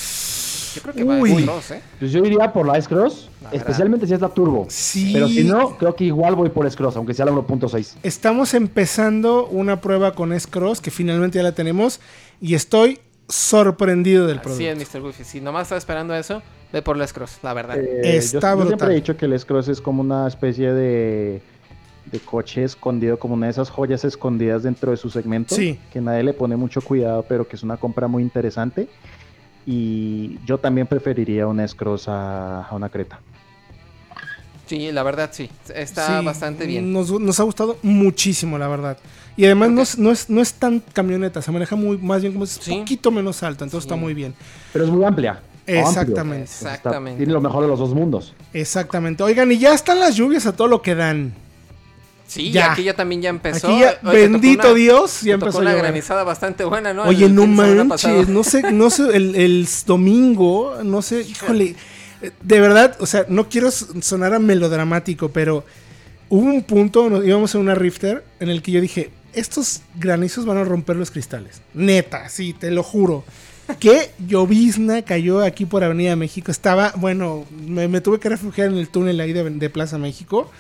Yo 0.75 0.83
creo 0.83 0.95
que 0.95 1.05
va 1.05 1.19
Uy. 1.19 1.33
S-Cross, 1.33 1.71
¿eh? 1.73 1.83
Pues 1.99 2.13
yo 2.13 2.25
iría 2.25 2.53
por 2.53 2.67
la 2.67 2.79
S-Cross, 2.79 3.29
especialmente 3.53 4.07
si 4.07 4.15
es 4.15 4.21
la 4.21 4.29
Turbo. 4.29 4.67
Sí. 4.69 5.11
Pero 5.13 5.29
si 5.29 5.45
no, 5.45 5.77
creo 5.79 5.95
que 5.95 6.05
igual 6.05 6.35
voy 6.35 6.49
por 6.51 6.67
S-Cross, 6.67 6.97
aunque 6.97 7.15
sea 7.15 7.25
la 7.27 7.33
1.6. 7.33 7.95
Estamos 8.03 8.55
empezando 8.55 9.47
una 9.47 9.81
prueba 9.81 10.15
con 10.15 10.33
S-Cross, 10.33 10.81
que 10.81 10.91
finalmente 10.91 11.39
ya 11.39 11.43
la 11.43 11.53
tenemos, 11.53 12.01
y 12.41 12.55
estoy 12.55 12.99
sorprendido 13.29 14.27
del 14.27 14.39
Así 14.39 14.45
producto. 14.45 14.83
es, 14.83 14.95
Mr. 14.95 15.01
Goofy. 15.01 15.25
Si 15.25 15.41
nomás 15.41 15.63
estaba 15.65 15.79
esperando 15.79 16.15
eso, 16.15 16.43
ve 16.73 16.83
por 16.83 16.97
la 16.97 17.05
S-Cross, 17.05 17.39
la 17.43 17.55
verdad. 17.55 17.79
Eh, 17.79 18.17
Está 18.17 18.41
yo, 18.41 18.41
yo 18.41 18.57
brutal. 18.57 18.67
siempre 18.69 18.89
he 18.93 18.95
dicho 18.97 19.17
que 19.17 19.25
el 19.27 19.33
S-Cross 19.35 19.69
es 19.69 19.81
como 19.81 20.01
una 20.03 20.27
especie 20.29 20.73
de, 20.73 21.41
de 22.11 22.19
coche 22.21 22.65
escondido, 22.65 23.19
como 23.19 23.35
una 23.35 23.47
de 23.47 23.53
esas 23.53 23.71
joyas 23.71 24.05
escondidas 24.05 24.63
dentro 24.65 24.91
de 24.91 24.97
su 24.97 25.09
segmento. 25.09 25.55
Sí. 25.55 25.79
Que 25.93 26.01
nadie 26.01 26.23
le 26.25 26.33
pone 26.35 26.57
mucho 26.57 26.81
cuidado, 26.83 27.25
pero 27.29 27.47
que 27.49 27.57
es 27.57 27.63
una 27.63 27.77
compra 27.77 28.07
muy 28.09 28.23
interesante. 28.23 28.89
Y 29.67 30.39
yo 30.45 30.59
también 30.59 30.87
preferiría 30.87 31.47
un 31.47 31.61
S-Cross 31.61 32.09
a, 32.09 32.63
a 32.67 32.75
una 32.75 32.89
Creta. 32.89 33.21
Sí, 34.67 34.91
la 34.91 35.03
verdad 35.03 35.31
sí. 35.33 35.51
Está 35.75 36.19
Sí, 36.21 36.25
bastante 36.25 36.67
bien. 36.67 36.93
Nos, 36.93 37.11
nos 37.21 37.39
ha 37.39 37.43
gustado 37.43 37.77
muchísimo, 37.83 38.59
la 38.59 38.69
verdad. 38.69 38.97
Y 39.37 39.45
además 39.45 39.71
no 39.71 39.83
es, 39.83 39.99
no, 39.99 40.11
es, 40.11 40.29
no 40.31 40.41
es 40.41 40.55
tan 40.55 40.81
camioneta, 40.81 41.41
se 41.43 41.51
maneja 41.51 41.75
muy 41.77 41.97
más 41.99 42.21
bien 42.23 42.33
como 42.33 42.45
es 42.45 42.59
Sí. 42.61 42.73
un 42.73 42.79
poquito 42.81 43.11
menos 43.11 43.43
alta, 43.43 43.65
entonces 43.65 43.85
Sí. 43.85 43.89
está 43.89 43.97
muy 43.97 44.15
bien. 44.15 44.35
Pero 44.73 44.85
es 44.85 44.91
muy 44.91 45.05
amplia. 45.05 45.41
Exactamente. 45.67 46.45
Está- 46.45 46.75
Exactamente. 46.75 47.19
tiene 47.19 47.33
lo 47.33 47.41
mejor 47.41 47.63
de 47.63 47.69
los 47.69 47.79
dos 47.79 47.95
mundos. 47.95 48.35
Exactamente. 48.53 49.23
Oigan, 49.23 49.51
y 49.53 49.59
ya 49.59 49.75
están 49.75 50.01
las 50.01 50.17
lluvias 50.17 50.47
a 50.47 50.55
todo 50.57 50.69
lo 50.69 50.83
que 50.83 50.95
dan. 50.95 51.33
Sí, 52.33 52.51
Ya. 52.51 52.73
aquí 52.73 52.83
ya 52.85 52.95
también 52.95 53.21
ya 53.23 53.29
empezó. 53.31 53.69
Aquí 53.69 53.81
ya, 53.81 53.89
Oye, 53.89 53.93
te 53.93 53.99
tocó 54.01 54.13
bendito 54.13 54.69
una- 54.69 54.75
Dios, 54.75 55.21
ya 55.21 55.35
tocó 55.35 55.45
empezó 55.47 55.59
a 55.59 55.61
una 55.63 55.75
granizada 55.75 56.25
bastante 56.25 56.65
buena, 56.65 56.95
¿no? 56.95 57.03
Oye, 57.05 57.27
El 57.27 57.35
no 57.35 57.47
manches, 57.47 58.29
no 58.29 58.43
sé, 58.43 58.73
no 58.73 58.89
sé, 58.91 59.15
el, 59.17 59.35
el 59.37 59.69
domingo, 59.87 60.79
no 60.83 61.03
sé, 61.03 61.21
híjole, 61.23 61.77
de 62.41 62.61
verdad, 62.61 62.97
o 63.01 63.07
sea, 63.07 63.27
no 63.29 63.49
quiero 63.49 63.71
sonar 63.71 64.33
a 64.35 64.39
melodramático, 64.39 65.29
pero 65.31 65.65
hubo 66.31 66.45
un 66.47 66.63
punto, 66.63 67.11
nos 67.11 67.25
íbamos 67.25 67.55
en 67.55 67.61
una 67.61 67.75
Rifter, 67.75 68.25
en 68.41 68.49
el 68.49 68.63
que 68.63 68.73
yo 68.73 68.81
dije, 68.81 69.11
estos 69.35 69.83
granizos 69.97 70.47
van 70.47 70.57
a 70.59 70.65
romper 70.65 70.97
los 70.97 71.11
cristales. 71.11 71.61
Neta, 71.75 72.29
sí, 72.29 72.55
te 72.55 72.71
lo 72.71 72.83
juro. 72.83 73.25
Qué 73.79 74.11
llovizna 74.27 75.03
cayó 75.03 75.41
aquí 75.43 75.67
por 75.67 75.85
Avenida 75.85 76.17
México. 76.17 76.51
Estaba, 76.51 76.93
bueno, 76.97 77.45
me, 77.67 77.89
me 77.89 78.01
tuve 78.01 78.19
que 78.19 78.29
refugiar 78.29 78.69
en 78.69 78.77
el 78.77 78.89
túnel 78.89 79.21
ahí 79.21 79.33
de, 79.33 79.49
de 79.49 79.71
Plaza 79.71 79.99
México. 79.99 80.51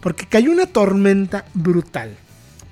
Porque 0.00 0.26
cayó 0.26 0.50
una 0.50 0.66
tormenta 0.66 1.44
brutal. 1.54 2.16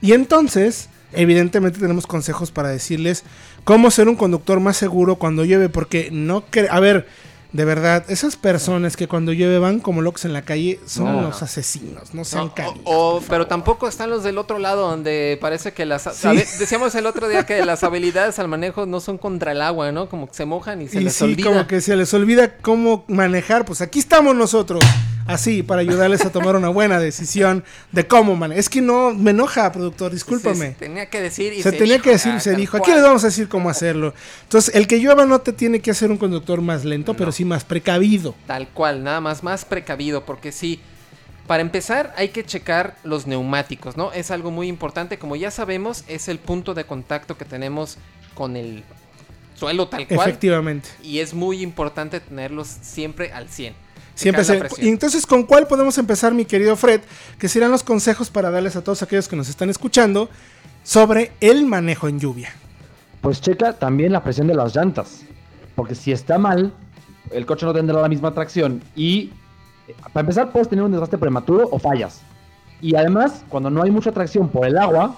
Y 0.01 0.13
entonces, 0.13 0.89
evidentemente 1.13 1.79
tenemos 1.79 2.07
consejos 2.07 2.51
para 2.51 2.69
decirles 2.69 3.25
cómo 3.65 3.91
ser 3.91 4.09
un 4.09 4.17
conductor 4.17 4.61
más 4.61 4.77
seguro 4.77 5.17
cuando 5.17 5.45
llueve. 5.45 5.69
Porque 5.69 6.09
no 6.13 6.45
cre- 6.47 6.69
A 6.71 6.81
ver, 6.81 7.07
de 7.53 7.65
verdad, 7.65 8.05
esas 8.09 8.37
personas 8.37 8.95
que 8.97 9.09
cuando 9.09 9.33
llueve 9.33 9.59
van 9.59 9.81
como 9.81 10.03
locos 10.03 10.25
en 10.27 10.35
la 10.35 10.43
calle 10.43 10.79
son 10.87 11.07
No, 11.07 11.21
no. 11.23 11.29
asesinos. 11.29 12.13
No 12.15 12.25
sean 12.25 12.53
No, 12.57 12.75
o- 12.85 13.17
o- 13.17 13.21
pero 13.23 13.47
tampoco 13.47 13.89
están 13.89 14.11
los 14.11 14.23
del 14.23 14.37
otro 14.39 14.59
lado 14.59 14.89
donde 14.89 15.39
parece 15.41 15.73
que 15.73 15.87
las 15.87 16.03
Sí. 16.15 16.29
decíamos 16.59 16.95
el 16.95 17.07
otro 17.07 17.27
día 17.29 17.47
que 17.47 17.65
las 17.65 17.85
habilidades 17.85 18.39
al 18.39 18.49
manejo 18.49 18.85
no 18.87 19.01
son 19.01 19.17
contra 19.19 19.53
el 19.53 19.63
agua, 19.63 19.93
¿no? 19.93 20.09
Como 20.11 20.29
que 20.29 20.35
se 20.35 20.45
mojan 20.45 20.83
y 20.83 20.89
se 20.89 21.01
y 21.01 21.05
les 21.05 21.15
sí, 21.15 21.25
olvida. 21.25 21.49
como 21.49 21.67
que 21.67 21.81
se 21.81 21.97
les 21.97 22.13
olvida 22.15 22.57
cómo 22.59 23.05
manejar. 23.09 23.65
Pues 23.65 23.81
aquí 23.81 23.99
estamos 23.99 24.37
nosotros. 24.37 24.83
Así 25.29 25.63
para 25.63 25.83
ayudarles 25.83 26.25
a 26.25 26.33
tomar 26.33 26.57
una 26.57 26.71
buena 26.71 26.99
decisión 26.99 27.63
de 27.93 28.07
cómo 28.07 28.35
man. 28.35 28.51
Es 28.51 28.69
que 28.69 28.81
no 28.81 29.15
me 29.15 29.31
enoja, 29.31 29.71
productor, 29.71 30.11
discúlpame. 30.11 30.71
Se, 30.71 30.73
tenía 30.73 31.07
que 31.07 31.21
decir 31.21 31.53
y 31.53 31.63
se, 31.63 31.71
tenía 31.71 31.95
dijo, 31.95 32.05
que 32.05 32.11
decir 32.11 32.33
y 32.33 32.37
ah, 32.37 32.41
se 32.41 32.57
dijo. 32.57 32.77
Aquí 32.79 32.91
les 32.91 33.03
vamos 33.03 33.23
a 33.23 33.29
decir 33.29 33.49
cómo 33.49 33.69
hacerlo. 33.69 34.15
Entonces, 34.43 34.75
el 34.75 34.87
que 34.87 34.99
llueva 34.99 35.27
no 35.27 35.41
te 35.41 35.53
tiene 35.53 35.81
que 35.81 35.91
hacer 35.91 36.11
un 36.11 36.17
conductor 36.17 36.61
más 36.63 36.85
lento, 36.85 37.15
pero 37.15 37.31
sí 37.31 37.45
más 37.45 37.63
precavido. 37.63 38.35
Tal 38.47 38.69
cual, 38.69 39.05
nada 39.05 39.21
más, 39.21 39.45
más 39.45 39.65
precavido, 39.65 40.25
porque 40.25 40.51
sí. 40.51 40.81
Para 41.47 41.63
empezar, 41.63 42.13
hay 42.17 42.29
que 42.29 42.45
checar 42.45 42.97
los 43.05 43.27
neumáticos, 43.27 43.97
¿no? 43.97 44.13
Es 44.13 44.31
algo 44.31 44.51
muy 44.51 44.69
importante. 44.69 45.19
Como 45.19 45.35
ya 45.35 45.51
sabemos, 45.51 46.05
es 46.07 46.29
el 46.29 46.39
punto 46.39 46.75
de 46.75 46.85
contacto 46.85 47.39
que 47.39 47.47
tenemos 47.47 47.97
con 48.35 48.55
el 48.55 48.85
suelo 49.55 49.89
tal 49.89 50.07
cual. 50.07 50.29
Efectivamente. 50.29 50.91
Y 51.03 51.21
es 51.21 51.33
muy 51.33 51.63
importante 51.63 52.21
tenerlos 52.21 52.69
siempre 52.83 53.33
al 53.33 53.49
100. 53.49 53.75
Siempre 54.19 54.45
se- 54.45 54.61
y 54.85 54.89
entonces, 54.89 55.27
¿con 55.27 55.45
cuál 55.45 55.67
podemos 55.69 55.97
empezar, 55.99 56.35
mi 56.35 56.45
querido 56.45 56.75
Fred? 56.77 57.03
Que 57.39 57.49
serán 57.49 57.71
los 57.71 57.83
consejos 57.85 58.31
para 58.31 58.51
darles 58.51 58.75
a 58.77 58.83
todos 58.83 59.03
aquellos 59.03 59.29
que 59.29 59.37
nos 59.37 59.49
están 59.49 59.71
escuchando 59.71 60.29
sobre 60.83 61.31
el 61.41 61.67
manejo 61.67 62.09
en 62.09 62.19
lluvia. 62.19 62.51
Pues 63.21 63.41
checa 63.41 63.75
también 63.75 64.13
la 64.13 64.23
presión 64.25 64.47
de 64.49 64.55
las 64.55 64.75
llantas. 64.75 65.23
Porque 65.77 65.95
si 65.95 66.11
está 66.11 66.39
mal, 66.39 66.73
el 67.31 67.47
coche 67.47 67.65
no 67.65 67.73
tendrá 67.73 68.01
la 68.03 68.09
misma 68.09 68.35
tracción. 68.35 68.83
Y 68.97 69.31
eh, 69.87 69.95
para 70.13 70.21
empezar, 70.23 70.51
puedes 70.51 70.69
tener 70.69 70.85
un 70.85 70.91
desgaste 70.91 71.17
prematuro 71.17 71.69
o 71.71 71.79
fallas. 71.79 72.21
Y 72.81 72.97
además, 72.97 73.45
cuando 73.49 73.71
no 73.71 73.83
hay 73.83 73.91
mucha 73.93 74.11
tracción 74.11 74.49
por 74.49 74.67
el 74.67 74.77
agua, 74.79 75.15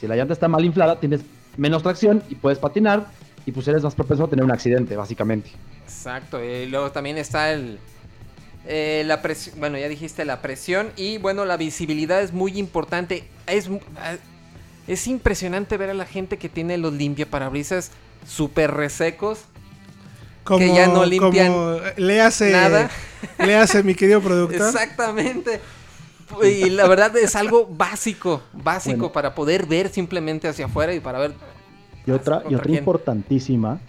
si 0.00 0.06
la 0.06 0.16
llanta 0.16 0.32
está 0.32 0.48
mal 0.48 0.64
inflada, 0.64 0.98
tienes 0.98 1.20
menos 1.58 1.82
tracción 1.82 2.22
y 2.30 2.36
puedes 2.36 2.58
patinar. 2.58 3.06
Y 3.44 3.52
pues 3.52 3.66
eres 3.68 3.82
más 3.82 3.94
propenso 3.94 4.24
a 4.24 4.28
tener 4.28 4.44
un 4.44 4.50
accidente, 4.50 4.96
básicamente. 4.96 5.50
Exacto. 5.84 6.42
Y 6.42 6.66
luego 6.66 6.90
también 6.92 7.18
está 7.18 7.52
el. 7.52 7.78
Eh, 8.66 9.02
la 9.06 9.22
presión. 9.22 9.58
Bueno, 9.58 9.78
ya 9.78 9.88
dijiste 9.88 10.24
la 10.24 10.42
presión. 10.42 10.90
Y 10.96 11.18
bueno, 11.18 11.44
la 11.44 11.56
visibilidad 11.56 12.20
es 12.22 12.32
muy 12.32 12.58
importante. 12.58 13.24
Es, 13.46 13.68
ah, 13.96 14.16
es 14.86 15.06
impresionante 15.06 15.76
ver 15.76 15.90
a 15.90 15.94
la 15.94 16.06
gente 16.06 16.36
que 16.38 16.48
tiene 16.48 16.78
los 16.78 16.92
limpiaparabrisas 16.92 17.90
súper 18.26 18.72
resecos. 18.72 19.40
Como, 20.44 20.58
Que 20.60 20.74
ya 20.74 20.86
no 20.88 21.04
limpian 21.04 21.52
como, 21.52 21.74
eh, 21.74 21.94
le 21.96 22.20
hace, 22.20 22.50
nada. 22.52 22.90
le 23.38 23.56
hace 23.56 23.82
mi 23.82 23.94
querido 23.94 24.20
productor. 24.22 24.68
Exactamente. 24.68 25.60
Y 26.44 26.70
la 26.70 26.86
verdad 26.86 27.16
es 27.16 27.34
algo 27.34 27.66
básico, 27.66 28.42
básico 28.52 28.96
Bueno. 28.98 29.12
para 29.12 29.34
poder 29.34 29.66
ver 29.66 29.88
simplemente 29.90 30.48
hacia 30.48 30.66
afuera 30.66 30.94
y 30.94 31.00
para 31.00 31.18
ver. 31.18 31.32
Y 32.06 32.10
otra, 32.12 32.36
y 32.38 32.42
¿Contra 32.42 32.56
otra 32.58 32.66
quién? 32.66 32.78
importantísima 32.78 33.80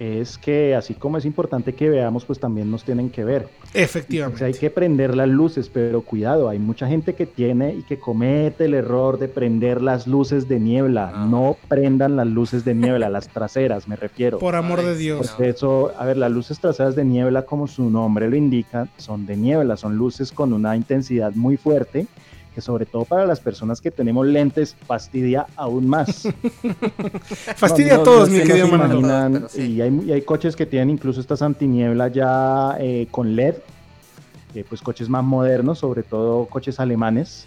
es 0.00 0.38
que 0.38 0.74
así 0.74 0.94
como 0.94 1.18
es 1.18 1.26
importante 1.26 1.74
que 1.74 1.90
veamos, 1.90 2.24
pues 2.24 2.40
también 2.40 2.70
nos 2.70 2.84
tienen 2.84 3.10
que 3.10 3.22
ver. 3.22 3.44
O 3.44 3.68
Efectivamente. 3.74 4.38
sea, 4.38 4.46
hay 4.46 4.54
que 4.54 4.70
prender 4.70 5.14
las 5.14 5.28
luces, 5.28 5.68
pero 5.68 6.00
cuidado, 6.00 6.48
hay 6.48 6.58
mucha 6.58 6.88
gente 6.88 7.14
que 7.14 7.26
tiene 7.26 7.74
y 7.74 7.82
que 7.82 7.98
comete 7.98 8.64
el 8.64 8.72
error 8.72 9.18
de 9.18 9.28
prender 9.28 9.82
las 9.82 10.06
luces 10.06 10.48
de 10.48 10.58
niebla. 10.58 11.12
Ah. 11.14 11.26
No 11.30 11.54
prendan 11.68 12.16
las 12.16 12.26
luces 12.26 12.64
de 12.64 12.74
niebla, 12.74 13.10
las 13.10 13.28
traseras, 13.28 13.88
me 13.88 13.96
refiero. 13.96 14.38
Por 14.38 14.56
amor 14.56 14.80
Ay, 14.80 14.86
de 14.86 14.96
Dios. 14.96 15.28
Porque 15.28 15.50
eso, 15.50 15.92
a 15.98 16.06
ver, 16.06 16.16
las 16.16 16.32
luces 16.32 16.58
traseras 16.58 16.96
de 16.96 17.04
niebla, 17.04 17.42
como 17.42 17.66
su 17.66 17.90
nombre 17.90 18.30
lo 18.30 18.36
indica, 18.36 18.88
son 18.96 19.26
de 19.26 19.36
niebla, 19.36 19.76
son 19.76 19.96
luces 19.96 20.32
con 20.32 20.54
una 20.54 20.76
intensidad 20.76 21.34
muy 21.34 21.58
fuerte, 21.58 22.06
que 22.54 22.60
sobre 22.60 22.86
todo 22.86 23.04
para 23.04 23.26
las 23.26 23.40
personas 23.40 23.80
que 23.80 23.90
tenemos 23.90 24.26
lentes 24.26 24.76
fastidia 24.86 25.46
aún 25.56 25.88
más. 25.88 26.28
Fastidia 27.56 27.94
No, 27.96 28.00
a 28.00 28.04
todos, 28.04 28.28
no 28.28 28.36
mi 28.36 28.42
querido 28.44 28.68
Manolo. 28.68 29.48
sí. 29.48 29.62
y, 29.62 29.80
hay, 29.80 30.02
y 30.06 30.12
hay 30.12 30.22
coches 30.22 30.56
que 30.56 30.66
tienen 30.66 30.90
incluso 30.90 31.20
estas 31.20 31.42
antinieblas 31.42 32.12
ya 32.12 32.76
eh, 32.80 33.06
con 33.10 33.36
LED, 33.36 33.54
eh, 34.54 34.64
pues 34.68 34.80
coches 34.82 35.08
más 35.08 35.22
modernos, 35.24 35.78
sobre 35.78 36.02
todo 36.02 36.46
coches 36.46 36.80
alemanes, 36.80 37.46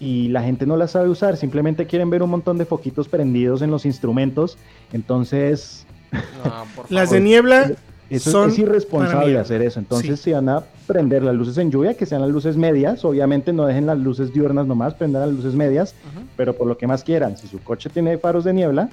y 0.00 0.28
la 0.28 0.42
gente 0.42 0.66
no 0.66 0.76
las 0.76 0.92
sabe 0.92 1.08
usar, 1.08 1.36
simplemente 1.36 1.86
quieren 1.86 2.08
ver 2.10 2.22
un 2.22 2.30
montón 2.30 2.58
de 2.58 2.64
foquitos 2.64 3.08
prendidos 3.08 3.62
en 3.62 3.70
los 3.72 3.84
instrumentos, 3.84 4.56
entonces 4.92 5.84
No, 6.12 6.64
por 6.76 6.90
Las 6.90 7.10
de 7.10 7.20
niebla 7.20 7.72
eso 8.10 8.30
son 8.30 8.50
es 8.50 8.58
irresponsable 8.58 9.38
hacer 9.38 9.62
eso. 9.62 9.78
Entonces, 9.78 10.18
Sí. 10.18 10.24
si 10.24 10.32
van 10.32 10.48
a 10.48 10.62
prender 10.86 11.22
las 11.22 11.34
luces 11.34 11.58
en 11.58 11.70
lluvia, 11.70 11.94
que 11.94 12.06
sean 12.06 12.20
las 12.22 12.30
luces 12.30 12.56
medias, 12.56 13.04
obviamente 13.04 13.52
no 13.52 13.66
dejen 13.66 13.86
las 13.86 13.98
luces 13.98 14.32
diurnas 14.32 14.66
nomás, 14.66 14.94
prendan 14.94 15.22
las 15.22 15.32
luces 15.32 15.54
medias, 15.54 15.94
pero 16.36 16.54
por 16.54 16.66
lo 16.66 16.78
que 16.78 16.86
más 16.86 17.04
quieran. 17.04 17.36
Si 17.36 17.46
su 17.46 17.58
coche 17.62 17.90
tiene 17.90 18.16
faros 18.18 18.44
de 18.44 18.52
niebla, 18.54 18.88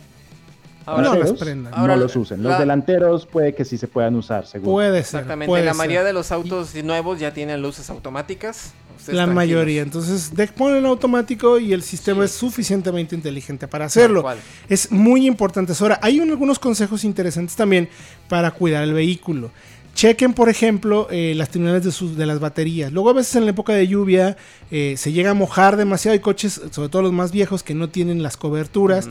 Ahora, 0.85 1.09
No 1.09 1.15
las 1.15 1.31
prendan. 1.33 1.73
Ahora, 1.73 1.95
no 1.95 2.01
los 2.03 2.15
usen. 2.15 2.43
Los 2.43 2.51
la- 2.53 2.59
delanteros 2.59 3.25
puede 3.25 3.55
que 3.55 3.65
sí 3.65 3.77
se 3.77 3.87
puedan 3.87 4.15
usar, 4.15 4.45
seguro. 4.45 4.71
puede 4.71 4.89
ser. 4.91 4.99
exactamente. 5.21 5.47
puede 5.49 5.65
la 5.65 5.71
ser. 5.71 5.77
mayoría 5.77 6.03
de 6.03 6.13
los 6.13 6.31
autos 6.31 6.75
nuevos 6.83 7.19
ya 7.19 7.33
tienen 7.33 7.61
luces 7.61 7.89
automáticas. 7.89 8.73
Ustedes 8.97 9.17
La 9.17 9.23
tranquilos. 9.25 9.35
mayoría. 9.35 9.81
Entonces, 9.81 10.33
de- 10.35 10.47
ponen 10.47 10.77
en 10.77 10.85
automático 10.85 11.59
y 11.59 11.73
el 11.73 11.81
sistema 11.83 12.19
Sí. 12.21 12.25
es 12.25 12.31
suficientemente 12.31 13.15
inteligente 13.15 13.67
para 13.67 13.85
hacerlo. 13.85 14.23
Es 14.69 14.91
muy 14.91 15.27
importante. 15.27 15.73
Ahora, 15.79 15.99
hay 16.01 16.19
un- 16.19 16.29
algunos 16.29 16.59
consejos 16.59 17.03
interesantes 17.03 17.55
también 17.55 17.89
para 18.29 18.51
cuidar 18.51 18.83
el 18.83 18.93
vehículo. 18.93 19.51
Chequen, 19.95 20.33
por 20.33 20.49
ejemplo, 20.49 21.07
eh, 21.09 21.33
las 21.37 21.49
terminales 21.49 21.83
de, 21.85 21.91
sus, 21.91 22.17
de 22.17 22.25
las 22.25 22.39
baterías. 22.41 22.91
Luego, 22.91 23.09
a 23.11 23.13
veces 23.13 23.35
en 23.37 23.45
la 23.45 23.51
época 23.51 23.71
de 23.73 23.87
lluvia 23.87 24.35
eh, 24.69 24.95
se 24.97 25.13
llega 25.13 25.31
a 25.31 25.33
mojar 25.33 25.77
demasiado. 25.77 26.11
Hay 26.13 26.19
coches, 26.19 26.59
sobre 26.71 26.89
todo 26.89 27.01
los 27.01 27.13
más 27.13 27.31
viejos, 27.31 27.63
que 27.63 27.73
no 27.73 27.87
tienen 27.89 28.21
las 28.21 28.35
coberturas. 28.35 29.07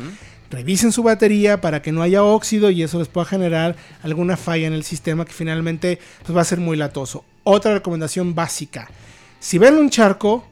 Revisen 0.50 0.92
su 0.92 1.02
batería 1.02 1.60
para 1.60 1.82
que 1.82 1.90
no 1.92 2.02
haya 2.02 2.22
óxido 2.22 2.70
y 2.70 2.82
eso 2.82 2.98
les 2.98 3.08
pueda 3.08 3.24
generar 3.24 3.74
alguna 4.02 4.36
falla 4.36 4.66
en 4.66 4.72
el 4.72 4.84
sistema 4.84 5.24
que 5.24 5.32
finalmente 5.32 5.98
pues, 6.24 6.36
va 6.36 6.42
a 6.42 6.44
ser 6.44 6.60
muy 6.60 6.76
latoso. 6.76 7.24
Otra 7.42 7.74
recomendación 7.74 8.34
básica. 8.34 8.88
Si 9.40 9.58
ven 9.58 9.74
un 9.76 9.90
charco, 9.90 10.46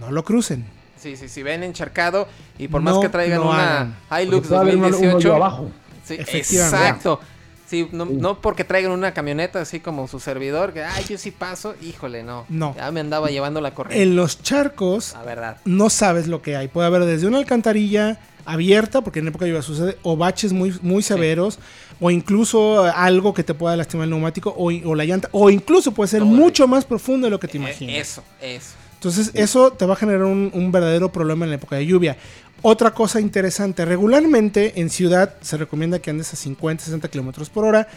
no 0.00 0.10
lo 0.10 0.24
crucen. 0.24 0.64
Sí, 0.98 1.16
sí, 1.16 1.28
si 1.28 1.42
ven 1.42 1.62
encharcado 1.64 2.28
y 2.58 2.68
por 2.68 2.82
No 2.82 2.92
más 2.94 3.00
que 3.02 3.08
traigan 3.08 3.40
lo 3.40 3.50
una 3.50 3.62
hagan. 3.80 3.96
Hilux 4.22 4.34
Porque 4.34 4.48
puede 4.48 4.60
haber 4.60 4.76
un- 4.76 4.80
un 4.84 4.86
hoyo 4.86 5.00
2018. 5.00 5.34
abajo. 5.34 5.70
Sí, 6.04 6.14
Efectivamente. 6.14 6.76
exacto. 6.78 7.20
Sí, 7.66 7.88
no, 7.92 8.04
no 8.04 8.40
porque 8.40 8.64
traigan 8.64 8.92
una 8.92 9.14
camioneta 9.14 9.60
así 9.60 9.80
como 9.80 10.06
su 10.06 10.20
servidor, 10.20 10.72
que 10.74 10.84
ay, 10.84 11.04
yo 11.08 11.16
sí 11.18 11.30
paso, 11.30 11.74
híjole, 11.80 12.22
no. 12.22 12.44
No. 12.48 12.74
Ya 12.76 12.90
me 12.92 13.00
andaba 13.00 13.30
llevando 13.30 13.60
la 13.60 13.72
corriente. 13.74 14.02
En 14.02 14.14
los 14.14 14.42
charcos 14.42 15.12
La 15.14 15.22
verdad. 15.22 15.56
no 15.64 15.88
sabes 15.88 16.26
lo 16.28 16.42
que 16.42 16.54
hay. 16.56 16.68
Puede 16.68 16.86
haber 16.88 17.04
desde 17.04 17.26
una 17.26 17.38
alcantarilla 17.38 18.18
abierta, 18.44 19.00
porque 19.02 19.20
en 19.20 19.28
época 19.28 19.44
de 19.44 19.50
lluvia 19.52 19.62
sucede, 19.62 19.98
o 20.02 20.16
baches 20.16 20.52
muy, 20.52 20.74
muy 20.82 21.02
severos, 21.02 21.58
o 22.00 22.10
incluso 22.10 22.86
eh, 22.86 22.92
algo 22.94 23.32
que 23.34 23.44
te 23.44 23.54
pueda 23.54 23.76
lastimar 23.76 24.04
el 24.04 24.10
neumático 24.10 24.50
o, 24.56 24.70
o 24.72 24.94
la 24.94 25.04
llanta, 25.04 25.28
o 25.32 25.50
incluso 25.50 25.92
puede 25.92 26.08
ser 26.08 26.20
Todo 26.20 26.30
mucho 26.30 26.66
más 26.68 26.84
profundo 26.84 27.26
de 27.26 27.30
lo 27.30 27.38
que 27.40 27.48
te 27.48 27.58
Eh, 27.58 27.60
imaginas. 27.60 27.96
eso, 27.96 28.24
eso. 28.40 28.70
Entonces, 28.94 29.30
eso 29.34 29.72
te 29.72 29.84
va 29.84 29.94
a 29.94 29.96
generar 29.96 30.24
un, 30.24 30.50
un 30.54 30.70
verdadero 30.70 31.10
problema 31.10 31.44
en 31.44 31.50
la 31.50 31.56
época 31.56 31.76
de 31.76 31.86
lluvia. 31.86 32.16
Otra 32.64 32.92
cosa 32.92 33.20
interesante, 33.20 33.84
regularmente 33.84 34.80
en 34.80 34.88
ciudad 34.90 35.34
se 35.40 35.56
recomienda 35.56 35.98
que 35.98 36.10
andes 36.10 36.32
a 36.32 36.36
50, 36.36 36.84
60 36.84 37.08
kilómetros 37.08 37.50
por 37.50 37.64
hora. 37.64 37.88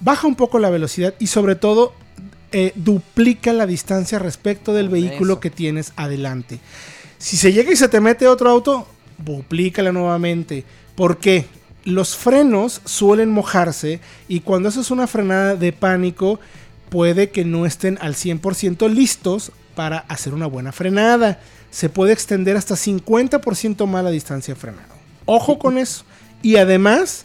Baja 0.00 0.28
un 0.28 0.36
poco 0.36 0.60
la 0.60 0.70
velocidad 0.70 1.14
y, 1.18 1.26
sobre 1.26 1.56
todo, 1.56 1.92
eh, 2.52 2.72
duplica 2.76 3.52
la 3.52 3.66
distancia 3.66 4.18
respecto 4.20 4.72
del 4.72 4.88
vehículo 4.88 5.34
Eso. 5.34 5.40
que 5.40 5.50
tienes 5.50 5.92
adelante. 5.96 6.60
Si 7.18 7.36
se 7.36 7.52
llega 7.52 7.72
y 7.72 7.76
se 7.76 7.88
te 7.88 8.00
mete 8.00 8.28
otro 8.28 8.48
auto, 8.50 8.86
duplícala 9.24 9.92
nuevamente. 9.92 10.64
¿Por 10.94 11.18
qué? 11.18 11.46
Los 11.84 12.16
frenos 12.16 12.82
suelen 12.84 13.30
mojarse 13.30 14.00
y 14.28 14.40
cuando 14.40 14.68
eso 14.68 14.80
es 14.80 14.90
una 14.90 15.06
frenada 15.06 15.56
de 15.56 15.72
pánico, 15.72 16.38
puede 16.90 17.30
que 17.30 17.44
no 17.44 17.64
estén 17.64 17.98
al 18.00 18.14
100% 18.14 18.90
listos 18.90 19.52
para 19.74 19.98
hacer 19.98 20.34
una 20.34 20.46
buena 20.46 20.72
frenada. 20.72 21.40
Se 21.70 21.88
puede 21.88 22.12
extender 22.12 22.56
hasta 22.56 22.74
50% 22.74 23.86
más 23.86 24.04
la 24.04 24.10
distancia 24.10 24.54
de 24.54 24.60
frenado. 24.60 24.94
Ojo 25.24 25.58
con 25.58 25.78
eso. 25.78 26.04
Y 26.42 26.56
además, 26.56 27.24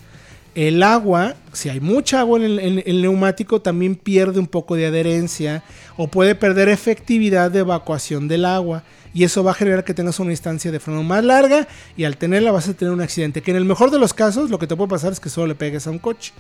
el 0.54 0.84
agua, 0.84 1.36
si 1.52 1.68
hay 1.70 1.82
mucha 1.82 2.20
agua 2.20 2.40
en 2.40 2.84
el 2.86 3.02
neumático, 3.02 3.62
también 3.62 3.96
pierde 3.96 4.40
un 4.40 4.48
poco 4.48 4.76
de 4.76 4.86
adherencia 4.86 5.64
o 5.98 6.08
puede 6.08 6.36
perder 6.36 6.70
efectividad 6.70 7.52
de 7.52 7.60
evacuación 7.60 8.28
del 8.28 8.46
agua. 8.46 8.84
Y 9.16 9.24
eso 9.24 9.46
va 9.46 9.52
a 9.52 9.54
generar 9.54 9.86
que 9.86 9.94
tengas 9.94 10.20
una 10.20 10.32
distancia 10.32 10.74
de 10.74 10.80
freno 10.82 11.02
más 11.02 11.24
larga 11.24 11.70
y 11.96 12.04
al 12.04 12.18
tenerla 12.18 12.52
vas 12.52 12.68
a 12.68 12.74
tener 12.74 12.94
un 12.94 13.00
accidente. 13.00 13.42
Que 13.42 13.52
en 13.52 13.58
el 13.58 13.64
mejor 13.64 13.90
de 13.90 13.98
los 13.98 14.14
casos 14.14 14.50
lo 14.50 14.60
que 14.60 14.68
te 14.68 14.76
puede 14.76 14.90
pasar 14.90 15.14
es 15.14 15.22
que 15.22 15.30
solo 15.30 15.48
le 15.48 15.56
pegues 15.56 15.88
a 15.88 15.92
un 15.92 16.00
coche. 16.00 16.34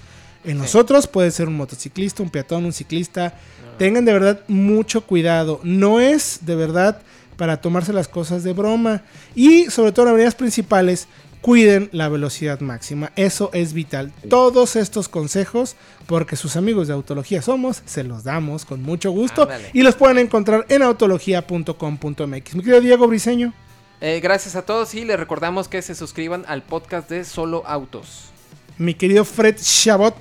En 0.43 0.57
nosotros 0.57 1.07
puede 1.07 1.31
ser 1.31 1.47
un 1.47 1.55
motociclista, 1.55 2.21
un 2.21 2.29
peatón, 2.29 2.65
un 2.65 2.73
ciclista. 2.73 3.33
Tengan 3.77 4.03
de 4.03 4.11
verdad 4.11 4.41
mucho 4.49 5.05
cuidado. 5.05 5.61
No 5.63 6.01
es 6.01 6.39
de 6.41 6.55
verdad 6.57 7.01
para 7.37 7.61
tomarse 7.61 7.93
las 7.93 8.07
cosas 8.07 8.43
de 8.43 8.53
broma. 8.53 9.03
Y 9.35 9.65
sobre 9.69 9.91
todo 9.91 10.05
en 10.05 10.09
avenidas 10.11 10.35
principales, 10.35 11.07
cuiden 11.45 11.89
la 11.91 12.09
velocidad 12.09 12.59
máxima. 12.59 13.11
Eso 13.15 13.51
es 13.53 13.73
vital. 13.73 14.11
Todos 14.29 14.75
estos 14.75 15.07
consejos, 15.09 15.75
porque 16.07 16.35
sus 16.35 16.55
amigos 16.55 16.87
de 16.87 16.93
Autología 16.93 17.41
somos, 17.43 17.83
se 17.85 18.03
los 18.03 18.23
damos 18.23 18.65
con 18.65 18.81
mucho 18.81 19.11
gusto. 19.11 19.47
Y 19.71 19.83
los 19.83 19.95
pueden 19.95 20.17
encontrar 20.17 20.65
en 20.69 20.81
autología.com.mx. 20.81 22.55
Mi 22.55 22.61
querido 22.61 22.81
Diego 22.81 23.07
Briseño. 23.07 23.53
Eh, 24.01 24.19
gracias 24.21 24.55
a 24.55 24.63
todos 24.63 24.93
y 24.95 25.05
les 25.05 25.19
recordamos 25.19 25.67
que 25.67 25.81
se 25.81 25.95
suscriban 25.95 26.45
al 26.47 26.63
podcast 26.63 27.09
de 27.09 27.23
Solo 27.23 27.63
Autos. 27.65 28.31
Mi 28.77 28.93
querido 28.93 29.23
Fred 29.23 29.55
Chabot. 29.61 30.15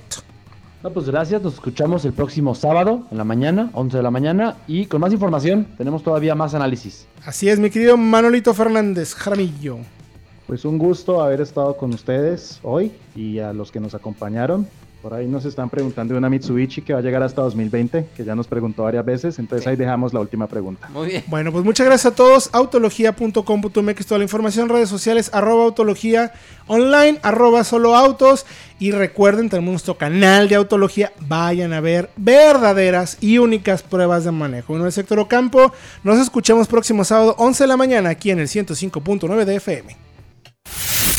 No, 0.85 0.91
pues 0.91 1.07
gracias, 1.09 1.41
nos 1.41 1.55
escuchamos 1.55 2.05
el 2.05 2.13
próximo 2.13 2.53
sábado 2.53 3.07
en 3.09 3.17
la 3.17 3.23
mañana, 3.23 3.71
11 3.73 3.97
de 3.97 4.03
la 4.03 4.11
mañana, 4.11 4.57
y 4.67 4.85
con 4.85 5.01
más 5.01 5.11
información, 5.11 5.65
tenemos 5.79 6.03
todavía 6.03 6.35
más 6.35 6.53
análisis. 6.53 7.07
Así 7.25 7.49
es, 7.49 7.57
mi 7.57 7.71
querido 7.71 7.97
Manolito 7.97 8.53
Fernández 8.53 9.15
Jaramillo. 9.15 9.79
Pues 10.45 10.63
un 10.63 10.77
gusto 10.77 11.23
haber 11.23 11.41
estado 11.41 11.75
con 11.75 11.91
ustedes 11.91 12.59
hoy 12.61 12.91
y 13.15 13.39
a 13.39 13.51
los 13.51 13.71
que 13.71 13.79
nos 13.79 13.95
acompañaron. 13.95 14.67
Por 15.05 15.13
ahí 15.13 15.27
nos 15.27 15.45
están 15.45 15.69
preguntando 15.69 16.15
de 16.15 16.17
una 16.17 16.31
Mitsubishi 16.31 16.81
que 16.81 16.91
va 16.91 16.97
a 16.97 17.01
llegar 17.03 17.21
hasta 17.21 17.43
2020, 17.43 18.07
que 18.17 18.25
ya 18.25 18.33
nos 18.33 18.47
preguntó 18.47 18.81
varias 18.81 19.05
veces, 19.05 19.37
entonces 19.37 19.67
ahí 19.67 19.75
dejamos 19.75 20.15
la 20.15 20.19
última 20.19 20.47
pregunta. 20.47 20.89
Muy 20.89 21.09
bien. 21.09 21.23
Bueno, 21.27 21.51
pues 21.51 21.63
muchas 21.63 21.85
gracias 21.85 22.11
a 22.11 22.15
todos. 22.15 22.49
Autología.com.mx, 22.51 24.05
toda 24.07 24.17
la 24.17 24.23
información, 24.23 24.67
redes 24.67 24.89
sociales, 24.89 25.29
arroba 25.31 25.65
autología 25.65 26.33
online, 26.65 27.19
arroba 27.21 27.63
solo 27.63 27.95
autos. 27.95 28.47
Y 28.79 28.89
recuerden, 28.93 29.47
tenemos 29.47 29.73
nuestro 29.73 29.95
canal 29.95 30.49
de 30.49 30.55
autología. 30.55 31.13
Vayan 31.19 31.73
a 31.73 31.81
ver 31.81 32.09
verdaderas 32.15 33.19
y 33.21 33.37
únicas 33.37 33.83
pruebas 33.83 34.23
de 34.23 34.31
manejo. 34.31 34.73
Uno 34.73 34.87
es 34.87 34.97
Héctor 34.97 35.19
Ocampo. 35.19 35.71
Nos 36.03 36.17
escuchamos 36.17 36.67
próximo 36.67 37.03
sábado, 37.03 37.35
11 37.37 37.65
de 37.65 37.67
la 37.67 37.77
mañana, 37.77 38.09
aquí 38.09 38.31
en 38.31 38.39
el 38.39 38.47
105.9 38.47 39.45
de 39.45 39.55
FM. 39.57 39.97